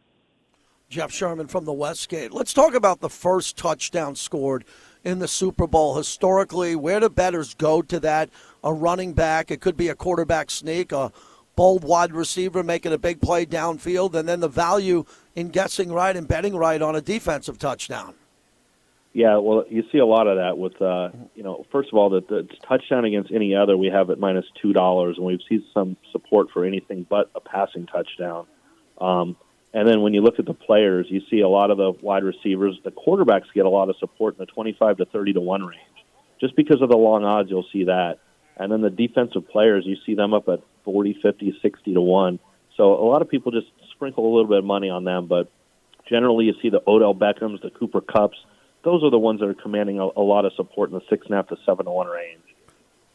Jeff 0.88 1.12
Sherman 1.12 1.48
from 1.48 1.64
the 1.64 1.72
Westgate. 1.72 2.32
Let's 2.32 2.54
talk 2.54 2.74
about 2.74 3.00
the 3.00 3.10
first 3.10 3.58
touchdown 3.58 4.14
scored 4.14 4.64
in 5.08 5.20
the 5.20 5.28
Super 5.28 5.66
Bowl. 5.66 5.96
Historically, 5.96 6.76
where 6.76 7.00
do 7.00 7.08
bettors 7.08 7.54
go 7.54 7.80
to 7.80 7.98
that? 8.00 8.28
A 8.62 8.72
running 8.72 9.14
back, 9.14 9.50
it 9.50 9.60
could 9.60 9.76
be 9.76 9.88
a 9.88 9.94
quarterback 9.94 10.50
sneak, 10.50 10.92
a 10.92 11.10
bold 11.56 11.82
wide 11.82 12.12
receiver 12.12 12.62
making 12.62 12.92
a 12.92 12.98
big 12.98 13.20
play 13.20 13.46
downfield, 13.46 14.14
and 14.14 14.28
then 14.28 14.40
the 14.40 14.48
value 14.48 15.04
in 15.34 15.48
guessing 15.48 15.90
right 15.90 16.14
and 16.14 16.28
betting 16.28 16.54
right 16.54 16.82
on 16.82 16.94
a 16.94 17.00
defensive 17.00 17.58
touchdown. 17.58 18.14
Yeah, 19.14 19.38
well, 19.38 19.64
you 19.68 19.82
see 19.90 19.98
a 19.98 20.06
lot 20.06 20.26
of 20.28 20.36
that 20.36 20.58
with, 20.58 20.80
uh, 20.82 21.08
you 21.34 21.42
know, 21.42 21.64
first 21.72 21.88
of 21.90 21.98
all, 21.98 22.10
the, 22.10 22.20
the 22.20 22.46
touchdown 22.68 23.06
against 23.06 23.32
any 23.32 23.56
other 23.56 23.76
we 23.76 23.88
have 23.88 24.10
at 24.10 24.20
minus 24.20 24.44
two 24.60 24.74
dollars, 24.74 25.16
and 25.16 25.24
we've 25.24 25.40
seen 25.48 25.64
some 25.72 25.96
support 26.12 26.48
for 26.52 26.64
anything 26.64 27.06
but 27.08 27.30
a 27.34 27.40
passing 27.40 27.86
touchdown. 27.86 28.46
Um, 29.00 29.36
and 29.74 29.86
then 29.86 30.00
when 30.00 30.14
you 30.14 30.22
look 30.22 30.38
at 30.38 30.46
the 30.46 30.54
players, 30.54 31.06
you 31.10 31.20
see 31.30 31.40
a 31.40 31.48
lot 31.48 31.70
of 31.70 31.76
the 31.76 31.92
wide 32.02 32.24
receivers. 32.24 32.78
The 32.84 32.90
quarterbacks 32.90 33.52
get 33.54 33.66
a 33.66 33.70
lot 33.70 33.90
of 33.90 33.96
support 33.98 34.34
in 34.34 34.38
the 34.38 34.46
25 34.46 34.98
to 34.98 35.04
30 35.04 35.34
to 35.34 35.40
1 35.40 35.62
range. 35.64 35.80
Just 36.40 36.56
because 36.56 36.80
of 36.80 36.88
the 36.88 36.96
long 36.96 37.24
odds, 37.24 37.50
you'll 37.50 37.66
see 37.72 37.84
that. 37.84 38.18
And 38.56 38.72
then 38.72 38.80
the 38.80 38.90
defensive 38.90 39.48
players, 39.48 39.84
you 39.86 39.96
see 40.06 40.14
them 40.14 40.32
up 40.32 40.48
at 40.48 40.60
40, 40.84 41.18
50, 41.22 41.58
60 41.60 41.94
to 41.94 42.00
1. 42.00 42.38
So 42.76 42.94
a 42.94 43.06
lot 43.06 43.22
of 43.22 43.28
people 43.28 43.52
just 43.52 43.66
sprinkle 43.92 44.24
a 44.24 44.32
little 44.34 44.48
bit 44.48 44.58
of 44.58 44.64
money 44.64 44.88
on 44.88 45.04
them. 45.04 45.26
But 45.26 45.50
generally, 46.08 46.46
you 46.46 46.54
see 46.62 46.70
the 46.70 46.82
Odell 46.86 47.14
Beckhams, 47.14 47.60
the 47.60 47.70
Cooper 47.70 48.00
Kupps. 48.00 48.36
Those 48.84 49.02
are 49.04 49.10
the 49.10 49.18
ones 49.18 49.40
that 49.40 49.48
are 49.48 49.54
commanding 49.54 49.98
a, 49.98 50.04
a 50.04 50.22
lot 50.22 50.44
of 50.44 50.52
support 50.54 50.90
in 50.90 50.94
the 50.94 51.16
6.5 51.16 51.48
to 51.48 51.56
7 51.66 51.84
to 51.84 51.90
1 51.90 52.06
range. 52.06 52.40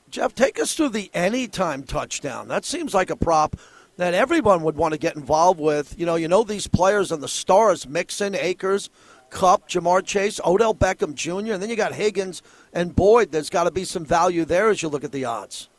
Jeff, 0.10 0.36
take 0.36 0.60
us 0.60 0.76
through 0.76 0.90
the 0.90 1.10
anytime 1.16 1.82
touchdown. 1.84 2.48
That 2.48 2.66
seems 2.66 2.94
like 2.94 3.10
a 3.10 3.16
prop 3.16 3.56
that 3.98 4.14
everyone 4.14 4.64
would 4.64 4.76
want 4.76 4.94
to 4.94 5.00
get 5.00 5.16
involved 5.16 5.60
with. 5.60 5.98
You 5.98 6.06
know, 6.06 6.16
you 6.16 6.28
know 6.28 6.44
these 6.44 6.68
players 6.68 7.12
and 7.12 7.22
the 7.22 7.28
stars: 7.28 7.88
Mixon, 7.88 8.36
Akers, 8.36 8.90
Kupp, 9.30 9.70
Ja'Marr 9.70 10.06
Chase, 10.06 10.40
Odell 10.46 10.74
Beckham 10.74 11.16
Jr., 11.16 11.54
and 11.54 11.62
then 11.62 11.70
you 11.70 11.76
got 11.76 11.94
Higgins 11.94 12.42
and 12.74 12.96
Boyd. 12.96 13.32
There's 13.32 13.50
got 13.50 13.66
to 13.66 13.72
be 13.72 13.86
some 13.86 14.06
value 14.06 14.46
there 14.46 14.70
as 14.70 14.82
you 14.82 14.90
look 14.90 15.04
at 15.04 15.12
the 15.12 15.26
odds. 15.26 15.70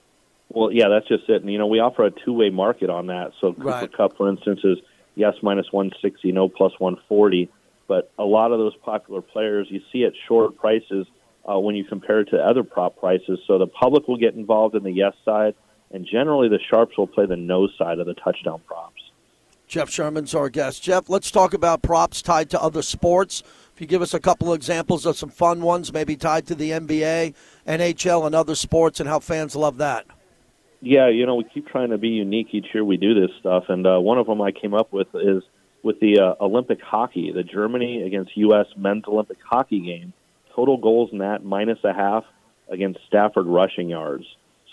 Well, 0.48 0.70
yeah, 0.70 0.88
that's 0.88 1.08
just 1.08 1.28
it. 1.28 1.42
And 1.42 1.50
you 1.50 1.58
know, 1.58 1.66
we 1.66 1.80
offer 1.80 2.04
a 2.04 2.10
two-way 2.10 2.50
market 2.50 2.90
on 2.90 3.08
that. 3.08 3.32
So 3.40 3.52
Cooper 3.52 3.68
right. 3.68 3.92
Kupp, 3.92 4.16
for 4.16 4.28
instance, 4.28 4.60
is 4.62 4.78
yes 5.14 5.34
minus 5.42 5.66
160, 5.72 6.32
no 6.32 6.48
plus 6.48 6.72
140. 6.78 7.48
But 7.86 8.10
a 8.18 8.24
lot 8.24 8.52
of 8.52 8.58
those 8.58 8.74
popular 8.76 9.20
players, 9.20 9.66
you 9.70 9.80
see 9.92 10.04
at 10.04 10.12
short 10.26 10.56
prices 10.56 11.06
uh, 11.44 11.58
when 11.58 11.74
you 11.74 11.84
compare 11.84 12.20
it 12.20 12.30
to 12.30 12.38
other 12.38 12.62
prop 12.62 12.96
prices. 12.98 13.38
So 13.46 13.58
the 13.58 13.66
public 13.66 14.08
will 14.08 14.16
get 14.16 14.34
involved 14.34 14.74
in 14.74 14.82
the 14.82 14.92
yes 14.92 15.12
side 15.24 15.54
and 15.94 16.04
generally 16.10 16.48
the 16.48 16.58
sharps 16.68 16.98
will 16.98 17.06
play 17.06 17.24
the 17.24 17.36
nose 17.36 17.72
side 17.78 18.00
of 18.00 18.06
the 18.06 18.14
touchdown 18.14 18.60
props. 18.66 19.00
Jeff 19.68 19.88
Sherman's 19.88 20.34
our 20.34 20.50
guest. 20.50 20.82
Jeff, 20.82 21.08
let's 21.08 21.30
talk 21.30 21.54
about 21.54 21.82
props 21.82 22.20
tied 22.20 22.50
to 22.50 22.60
other 22.60 22.82
sports. 22.82 23.42
If 23.72 23.80
you 23.80 23.86
give 23.86 24.02
us 24.02 24.12
a 24.12 24.20
couple 24.20 24.52
of 24.52 24.56
examples 24.56 25.06
of 25.06 25.16
some 25.16 25.30
fun 25.30 25.62
ones, 25.62 25.92
maybe 25.92 26.16
tied 26.16 26.46
to 26.48 26.54
the 26.54 26.70
NBA, 26.70 27.34
NHL, 27.66 28.26
and 28.26 28.34
other 28.34 28.56
sports, 28.56 29.00
and 29.00 29.08
how 29.08 29.20
fans 29.20 29.56
love 29.56 29.78
that. 29.78 30.04
Yeah, 30.80 31.08
you 31.08 31.26
know, 31.26 31.36
we 31.36 31.44
keep 31.44 31.68
trying 31.68 31.90
to 31.90 31.98
be 31.98 32.08
unique 32.08 32.48
each 32.52 32.66
year 32.74 32.84
we 32.84 32.96
do 32.96 33.14
this 33.14 33.30
stuff, 33.38 33.64
and 33.68 33.86
uh, 33.86 33.98
one 33.98 34.18
of 34.18 34.26
them 34.26 34.42
I 34.42 34.50
came 34.50 34.74
up 34.74 34.92
with 34.92 35.06
is 35.14 35.44
with 35.82 36.00
the 36.00 36.18
uh, 36.18 36.44
Olympic 36.44 36.80
hockey, 36.82 37.32
the 37.32 37.44
Germany 37.44 38.02
against 38.02 38.36
U.S. 38.36 38.66
men's 38.76 39.04
Olympic 39.06 39.38
hockey 39.48 39.80
game. 39.80 40.12
Total 40.54 40.76
goals 40.76 41.10
in 41.12 41.18
that 41.18 41.44
minus 41.44 41.78
a 41.84 41.94
half 41.94 42.24
against 42.68 42.98
Stafford 43.06 43.46
rushing 43.46 43.88
yards. 43.88 44.24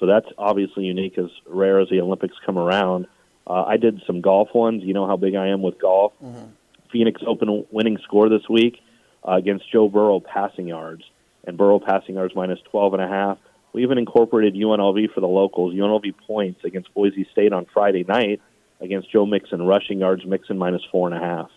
So 0.01 0.07
that's 0.07 0.25
obviously 0.35 0.85
unique, 0.85 1.17
as 1.19 1.29
rare 1.45 1.79
as 1.79 1.87
the 1.89 2.01
Olympics 2.01 2.35
come 2.43 2.57
around. 2.57 3.05
Uh, 3.45 3.63
I 3.65 3.77
did 3.77 4.01
some 4.07 4.19
golf 4.19 4.49
ones. 4.53 4.83
You 4.83 4.95
know 4.95 5.05
how 5.05 5.15
big 5.15 5.35
I 5.35 5.49
am 5.49 5.61
with 5.61 5.79
golf. 5.79 6.13
Mm-hmm. 6.23 6.45
Phoenix 6.91 7.21
Open 7.25 7.65
winning 7.69 7.99
score 8.03 8.27
this 8.27 8.49
week 8.49 8.81
uh, 9.25 9.33
against 9.33 9.71
Joe 9.71 9.87
Burrow 9.87 10.19
passing 10.19 10.67
yards, 10.67 11.03
and 11.45 11.55
Burrow 11.55 11.79
passing 11.79 12.15
yards 12.15 12.33
minus 12.35 12.59
12 12.71 12.95
and 12.95 13.03
a 13.03 13.07
half. 13.07 13.37
We 13.73 13.83
even 13.83 13.99
incorporated 13.99 14.55
UNLV 14.55 15.13
for 15.13 15.21
the 15.21 15.27
locals, 15.27 15.75
UNLV 15.75 16.15
points 16.25 16.61
against 16.63 16.91
Boise 16.95 17.27
State 17.31 17.53
on 17.53 17.67
Friday 17.71 18.03
night 18.03 18.41
against 18.81 19.11
Joe 19.11 19.27
Mixon 19.27 19.61
rushing 19.61 19.99
yards, 19.99 20.25
Mixon 20.25 20.57
minus 20.57 20.81
four 20.91 21.07
and 21.07 21.15
a 21.15 21.19
half. 21.19 21.51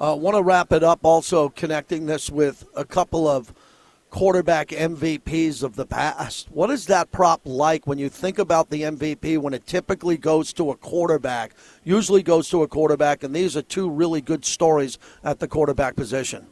I 0.00 0.12
uh, 0.12 0.14
want 0.14 0.36
to 0.36 0.42
wrap 0.42 0.72
it 0.72 0.82
up 0.82 1.00
also 1.02 1.50
connecting 1.50 2.06
this 2.06 2.30
with 2.30 2.66
a 2.74 2.86
couple 2.86 3.28
of 3.28 3.52
quarterback 4.10 4.68
MVPs 4.68 5.62
of 5.62 5.76
the 5.76 5.86
past. 5.86 6.48
What 6.50 6.70
is 6.70 6.86
that 6.86 7.10
prop 7.10 7.42
like 7.44 7.86
when 7.86 7.98
you 7.98 8.08
think 8.08 8.38
about 8.38 8.70
the 8.70 8.82
MVP 8.82 9.38
when 9.38 9.54
it 9.54 9.66
typically 9.66 10.16
goes 10.16 10.52
to 10.54 10.70
a 10.70 10.76
quarterback? 10.76 11.54
Usually 11.84 12.22
goes 12.22 12.48
to 12.50 12.62
a 12.62 12.68
quarterback, 12.68 13.22
and 13.22 13.34
these 13.34 13.56
are 13.56 13.62
two 13.62 13.90
really 13.90 14.20
good 14.20 14.44
stories 14.44 14.98
at 15.22 15.38
the 15.38 15.48
quarterback 15.48 15.96
position. 15.96 16.46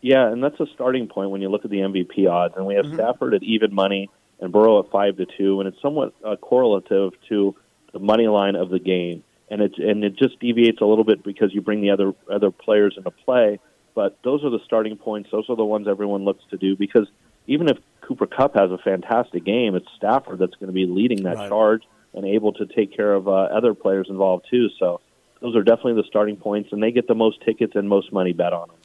Yeah, 0.00 0.30
and 0.30 0.42
that's 0.42 0.60
a 0.60 0.66
starting 0.74 1.08
point 1.08 1.30
when 1.30 1.40
you 1.40 1.48
look 1.48 1.64
at 1.64 1.70
the 1.70 1.78
MVP 1.78 2.30
odds. 2.30 2.54
And 2.56 2.66
we 2.66 2.74
have 2.74 2.86
mm-hmm. 2.86 2.94
Stafford 2.94 3.34
at 3.34 3.42
even 3.42 3.74
money 3.74 4.08
and 4.40 4.52
Burrow 4.52 4.78
at 4.80 4.90
five 4.90 5.16
to 5.16 5.26
two, 5.26 5.60
and 5.60 5.68
it's 5.68 5.80
somewhat 5.80 6.14
uh, 6.24 6.36
correlative 6.36 7.12
to 7.28 7.54
the 7.92 7.98
money 7.98 8.28
line 8.28 8.54
of 8.54 8.70
the 8.70 8.78
game. 8.78 9.24
And 9.48 9.62
it 9.62 9.78
and 9.78 10.04
it 10.04 10.16
just 10.16 10.38
deviates 10.40 10.80
a 10.80 10.84
little 10.84 11.04
bit 11.04 11.22
because 11.22 11.54
you 11.54 11.60
bring 11.60 11.80
the 11.80 11.90
other 11.90 12.14
other 12.30 12.50
players 12.50 12.94
into 12.96 13.10
play. 13.10 13.60
But 13.96 14.18
those 14.22 14.44
are 14.44 14.50
the 14.50 14.60
starting 14.66 14.96
points. 14.98 15.30
Those 15.32 15.46
are 15.48 15.56
the 15.56 15.64
ones 15.64 15.88
everyone 15.88 16.26
looks 16.26 16.44
to 16.50 16.58
do 16.58 16.76
because 16.76 17.08
even 17.46 17.66
if 17.70 17.78
Cooper 18.02 18.26
Kupp 18.26 18.54
has 18.54 18.70
a 18.70 18.76
fantastic 18.76 19.42
game, 19.42 19.74
it's 19.74 19.88
Stafford 19.96 20.38
that's 20.38 20.54
going 20.54 20.66
to 20.66 20.74
be 20.74 20.84
leading 20.84 21.22
that 21.22 21.36
right. 21.36 21.48
charge 21.48 21.82
and 22.12 22.26
able 22.26 22.52
to 22.52 22.66
take 22.66 22.94
care 22.94 23.14
of 23.14 23.26
uh, 23.26 23.30
other 23.30 23.72
players 23.72 24.08
involved 24.10 24.46
too. 24.50 24.68
So 24.78 25.00
those 25.40 25.56
are 25.56 25.62
definitely 25.62 25.94
the 25.94 26.06
starting 26.06 26.36
points, 26.36 26.72
and 26.72 26.82
they 26.82 26.92
get 26.92 27.08
the 27.08 27.14
most 27.14 27.40
tickets 27.42 27.74
and 27.74 27.88
most 27.88 28.12
money 28.12 28.34
bet 28.34 28.52
on 28.52 28.68
them. 28.68 28.76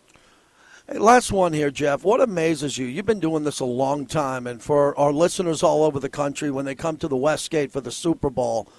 Hey, 0.87 0.97
last 0.97 1.29
one 1.29 1.51
here, 1.51 1.71
Jeff. 1.71 2.05
What 2.05 2.21
amazes 2.21 2.77
you? 2.77 2.85
You've 2.85 3.05
been 3.05 3.19
doing 3.19 3.43
this 3.43 3.59
a 3.59 3.65
long 3.65 4.05
time, 4.05 4.47
and 4.47 4.61
for 4.61 4.97
our 4.97 5.11
listeners 5.11 5.61
all 5.61 5.83
over 5.83 5.99
the 5.99 6.09
country, 6.09 6.49
when 6.51 6.63
they 6.63 6.73
come 6.73 6.95
to 6.97 7.09
the 7.09 7.17
Westgate 7.17 7.73
for 7.73 7.81
the 7.81 7.91
Super 7.91 8.29
Bowl, 8.29 8.71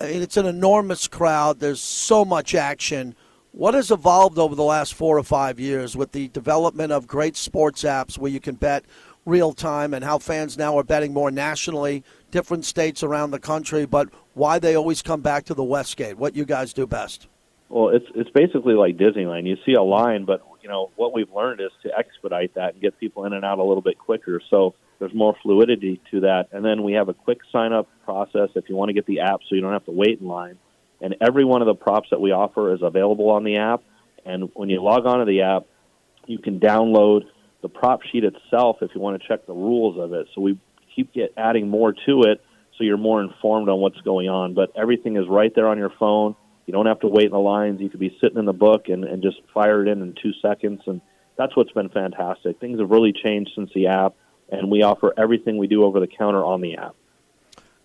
I 0.00 0.08
mean, 0.08 0.22
it's 0.22 0.36
an 0.36 0.46
enormous 0.46 1.06
crowd. 1.06 1.60
There's 1.60 1.80
so 1.80 2.24
much 2.24 2.56
action. 2.56 3.14
What 3.52 3.74
has 3.74 3.90
evolved 3.90 4.38
over 4.38 4.54
the 4.54 4.62
last 4.62 4.94
four 4.94 5.18
or 5.18 5.24
five 5.24 5.58
years 5.58 5.96
with 5.96 6.12
the 6.12 6.28
development 6.28 6.92
of 6.92 7.08
great 7.08 7.36
sports 7.36 7.82
apps 7.82 8.16
where 8.16 8.30
you 8.30 8.38
can 8.38 8.54
bet 8.54 8.84
real 9.26 9.52
time 9.52 9.92
and 9.92 10.04
how 10.04 10.18
fans 10.18 10.56
now 10.56 10.78
are 10.78 10.84
betting 10.84 11.12
more 11.12 11.32
nationally, 11.32 12.04
different 12.30 12.64
states 12.64 13.02
around 13.02 13.32
the 13.32 13.40
country, 13.40 13.86
but 13.86 14.08
why 14.34 14.60
they 14.60 14.76
always 14.76 15.02
come 15.02 15.20
back 15.20 15.44
to 15.46 15.54
the 15.54 15.64
Westgate? 15.64 16.16
What 16.16 16.36
you 16.36 16.44
guys 16.44 16.72
do 16.72 16.86
best? 16.86 17.26
Well, 17.68 17.88
it's 17.88 18.06
it's 18.14 18.30
basically 18.30 18.74
like 18.74 18.96
Disneyland. 18.96 19.48
You 19.48 19.56
see 19.66 19.74
a 19.74 19.82
line, 19.82 20.24
but 20.24 20.44
you 20.62 20.68
know 20.68 20.90
what 20.94 21.12
we've 21.12 21.30
learned 21.32 21.60
is 21.60 21.70
to 21.82 21.90
expedite 21.96 22.54
that 22.54 22.74
and 22.74 22.82
get 22.82 22.98
people 23.00 23.24
in 23.24 23.32
and 23.32 23.44
out 23.44 23.58
a 23.58 23.64
little 23.64 23.82
bit 23.82 23.98
quicker. 23.98 24.40
So 24.48 24.74
there's 25.00 25.14
more 25.14 25.36
fluidity 25.42 26.00
to 26.12 26.20
that, 26.20 26.48
and 26.52 26.64
then 26.64 26.84
we 26.84 26.92
have 26.92 27.08
a 27.08 27.14
quick 27.14 27.40
sign 27.50 27.72
up 27.72 27.88
process 28.04 28.50
if 28.54 28.68
you 28.68 28.76
want 28.76 28.90
to 28.90 28.92
get 28.92 29.06
the 29.06 29.20
app, 29.20 29.40
so 29.48 29.56
you 29.56 29.60
don't 29.60 29.72
have 29.72 29.86
to 29.86 29.92
wait 29.92 30.20
in 30.20 30.28
line 30.28 30.56
and 31.00 31.16
every 31.20 31.44
one 31.44 31.62
of 31.62 31.66
the 31.66 31.74
props 31.74 32.08
that 32.10 32.20
we 32.20 32.32
offer 32.32 32.74
is 32.74 32.80
available 32.82 33.30
on 33.30 33.44
the 33.44 33.56
app. 33.56 33.82
And 34.24 34.50
when 34.54 34.68
you 34.68 34.82
log 34.82 35.06
onto 35.06 35.24
the 35.24 35.42
app, 35.42 35.66
you 36.26 36.38
can 36.38 36.60
download 36.60 37.22
the 37.62 37.68
prop 37.68 38.02
sheet 38.02 38.24
itself 38.24 38.78
if 38.82 38.90
you 38.94 39.00
want 39.00 39.20
to 39.20 39.28
check 39.28 39.46
the 39.46 39.52
rules 39.52 39.98
of 39.98 40.12
it. 40.12 40.28
So 40.34 40.40
we 40.40 40.58
keep 40.94 41.12
get 41.12 41.32
adding 41.36 41.68
more 41.68 41.92
to 41.92 42.22
it, 42.22 42.42
so 42.76 42.84
you're 42.84 42.96
more 42.96 43.22
informed 43.22 43.68
on 43.68 43.80
what's 43.80 44.00
going 44.02 44.28
on. 44.28 44.54
But 44.54 44.72
everything 44.76 45.16
is 45.16 45.26
right 45.28 45.52
there 45.54 45.68
on 45.68 45.78
your 45.78 45.92
phone. 45.98 46.36
You 46.66 46.72
don't 46.72 46.86
have 46.86 47.00
to 47.00 47.08
wait 47.08 47.26
in 47.26 47.32
the 47.32 47.38
lines. 47.38 47.80
You 47.80 47.88
could 47.88 48.00
be 48.00 48.16
sitting 48.20 48.38
in 48.38 48.44
the 48.44 48.52
book 48.52 48.88
and, 48.88 49.04
and 49.04 49.22
just 49.22 49.38
fire 49.52 49.84
it 49.84 49.90
in 49.90 50.02
in 50.02 50.14
two 50.22 50.32
seconds. 50.40 50.82
And 50.86 51.00
that's 51.36 51.56
what's 51.56 51.72
been 51.72 51.88
fantastic. 51.88 52.60
Things 52.60 52.78
have 52.78 52.90
really 52.90 53.12
changed 53.12 53.52
since 53.54 53.70
the 53.74 53.88
app, 53.88 54.14
and 54.50 54.70
we 54.70 54.82
offer 54.82 55.12
everything 55.16 55.58
we 55.58 55.66
do 55.66 55.84
over 55.84 56.00
the 56.00 56.06
counter 56.06 56.44
on 56.44 56.60
the 56.60 56.76
app. 56.76 56.94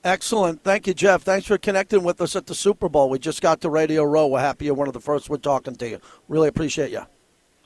Excellent. 0.05 0.63
Thank 0.63 0.85
you, 0.85 0.93
Jeff. 0.93 1.23
Thanks 1.23 1.47
for 1.47 1.57
connecting 1.57 2.03
with 2.03 2.21
us 2.21 2.35
at 2.35 2.45
the 2.45 2.53
Super 2.53 2.87
Bowl. 2.87 3.09
We 3.09 3.17
just 3.17 3.41
got 3.41 3.59
to 3.61 3.71
Radio 3.71 4.03
Row. 4.03 4.27
We're 4.27 4.39
happy 4.39 4.65
you're 4.65 4.75
one 4.75 4.87
of 4.87 4.93
the 4.93 5.01
first 5.01 5.31
we're 5.31 5.37
talking 5.37 5.75
to 5.77 5.89
you. 5.89 5.99
Really 6.27 6.47
appreciate 6.47 6.91
you. 6.91 7.01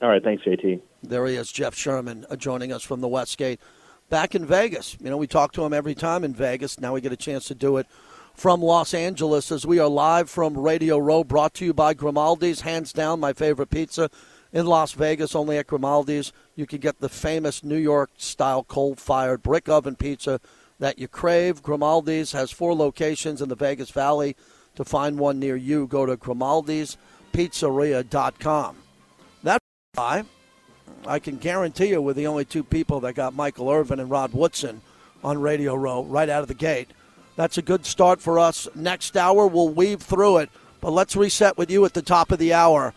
All 0.01 0.07
right. 0.07 0.23
Thanks, 0.23 0.43
JT. 0.43 0.79
There 1.03 1.27
he 1.27 1.35
is, 1.35 1.51
Jeff 1.51 1.75
Sherman, 1.75 2.25
uh, 2.29 2.37
joining 2.37 2.71
us 2.71 2.81
from 2.81 3.01
the 3.01 3.09
Westgate 3.09 3.59
back 4.09 4.35
in 4.35 4.45
Vegas. 4.45 4.95
You 5.01 5.09
know, 5.09 5.17
we 5.17 5.27
talk 5.27 5.51
to 5.51 5.65
him 5.65 5.73
every 5.73 5.93
time 5.93 6.23
in 6.23 6.33
Vegas. 6.33 6.79
Now 6.79 6.93
we 6.93 7.01
get 7.01 7.11
a 7.11 7.17
chance 7.17 7.43
to 7.49 7.55
do 7.55 7.75
it 7.75 7.87
from 8.33 8.61
Los 8.61 8.93
Angeles 8.93 9.51
as 9.51 9.65
we 9.65 9.77
are 9.79 9.89
live 9.89 10.29
from 10.29 10.57
Radio 10.57 10.97
Row, 10.97 11.25
brought 11.25 11.53
to 11.55 11.65
you 11.65 11.73
by 11.73 11.93
Grimaldi's. 11.93 12.61
Hands 12.61 12.91
down, 12.93 13.19
my 13.19 13.33
favorite 13.33 13.69
pizza 13.69 14.09
in 14.53 14.65
Las 14.65 14.93
Vegas, 14.93 15.35
only 15.35 15.57
at 15.57 15.67
Grimaldi's. 15.67 16.31
You 16.55 16.65
can 16.65 16.79
get 16.79 17.01
the 17.01 17.09
famous 17.09 17.65
New 17.65 17.75
York 17.75 18.11
style 18.15 18.63
cold 18.63 18.97
fired 18.97 19.43
brick 19.43 19.67
oven 19.67 19.97
pizza 19.97 20.39
that 20.79 20.97
you 20.97 21.07
crave. 21.07 21.61
Grimaldi's 21.61 22.31
has 22.31 22.51
four 22.51 22.73
locations 22.73 23.41
in 23.41 23.49
the 23.49 23.55
Vegas 23.55 23.91
Valley. 23.91 24.35
To 24.75 24.85
find 24.85 25.19
one 25.19 25.39
near 25.39 25.55
you, 25.55 25.87
go 25.87 26.05
to 26.05 26.15
grimaldispizzeria.com. 26.15 28.75
That's 29.43 29.65
why 29.93 30.23
I 31.05 31.19
can 31.19 31.37
guarantee 31.37 31.87
you 31.87 32.01
we're 32.01 32.13
the 32.13 32.27
only 32.27 32.45
two 32.45 32.63
people 32.63 33.01
that 33.01 33.13
got 33.13 33.33
Michael 33.33 33.69
Irvin 33.69 33.99
and 33.99 34.09
Rod 34.09 34.33
Woodson 34.33 34.81
on 35.23 35.41
Radio 35.41 35.75
Row 35.75 36.03
right 36.03 36.29
out 36.29 36.43
of 36.43 36.47
the 36.47 36.53
gate. 36.53 36.91
That's 37.35 37.57
a 37.57 37.61
good 37.61 37.85
start 37.85 38.21
for 38.21 38.39
us. 38.39 38.67
Next 38.75 39.17
hour, 39.17 39.47
we'll 39.47 39.69
weave 39.69 40.01
through 40.01 40.37
it. 40.37 40.49
But 40.81 40.91
let's 40.91 41.15
reset 41.15 41.57
with 41.57 41.69
you 41.69 41.85
at 41.85 41.93
the 41.93 42.01
top 42.01 42.31
of 42.31 42.39
the 42.39 42.53
hour 42.53 42.93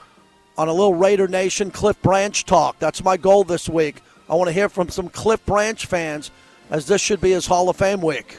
on 0.57 0.69
a 0.69 0.73
little 0.73 0.95
Raider 0.95 1.29
Nation 1.29 1.71
Cliff 1.71 2.01
Branch 2.03 2.45
talk. 2.45 2.79
That's 2.79 3.03
my 3.03 3.17
goal 3.17 3.45
this 3.45 3.69
week. 3.69 4.03
I 4.29 4.35
want 4.35 4.49
to 4.49 4.53
hear 4.53 4.69
from 4.69 4.89
some 4.89 5.09
Cliff 5.09 5.45
Branch 5.47 5.85
fans 5.85 6.31
as 6.73 6.87
this 6.87 7.03
should 7.03 7.21
be 7.21 7.31
his 7.33 7.47
Hall 7.47 7.69
of 7.69 7.77
Fame 7.77 8.01
week. 8.01 8.39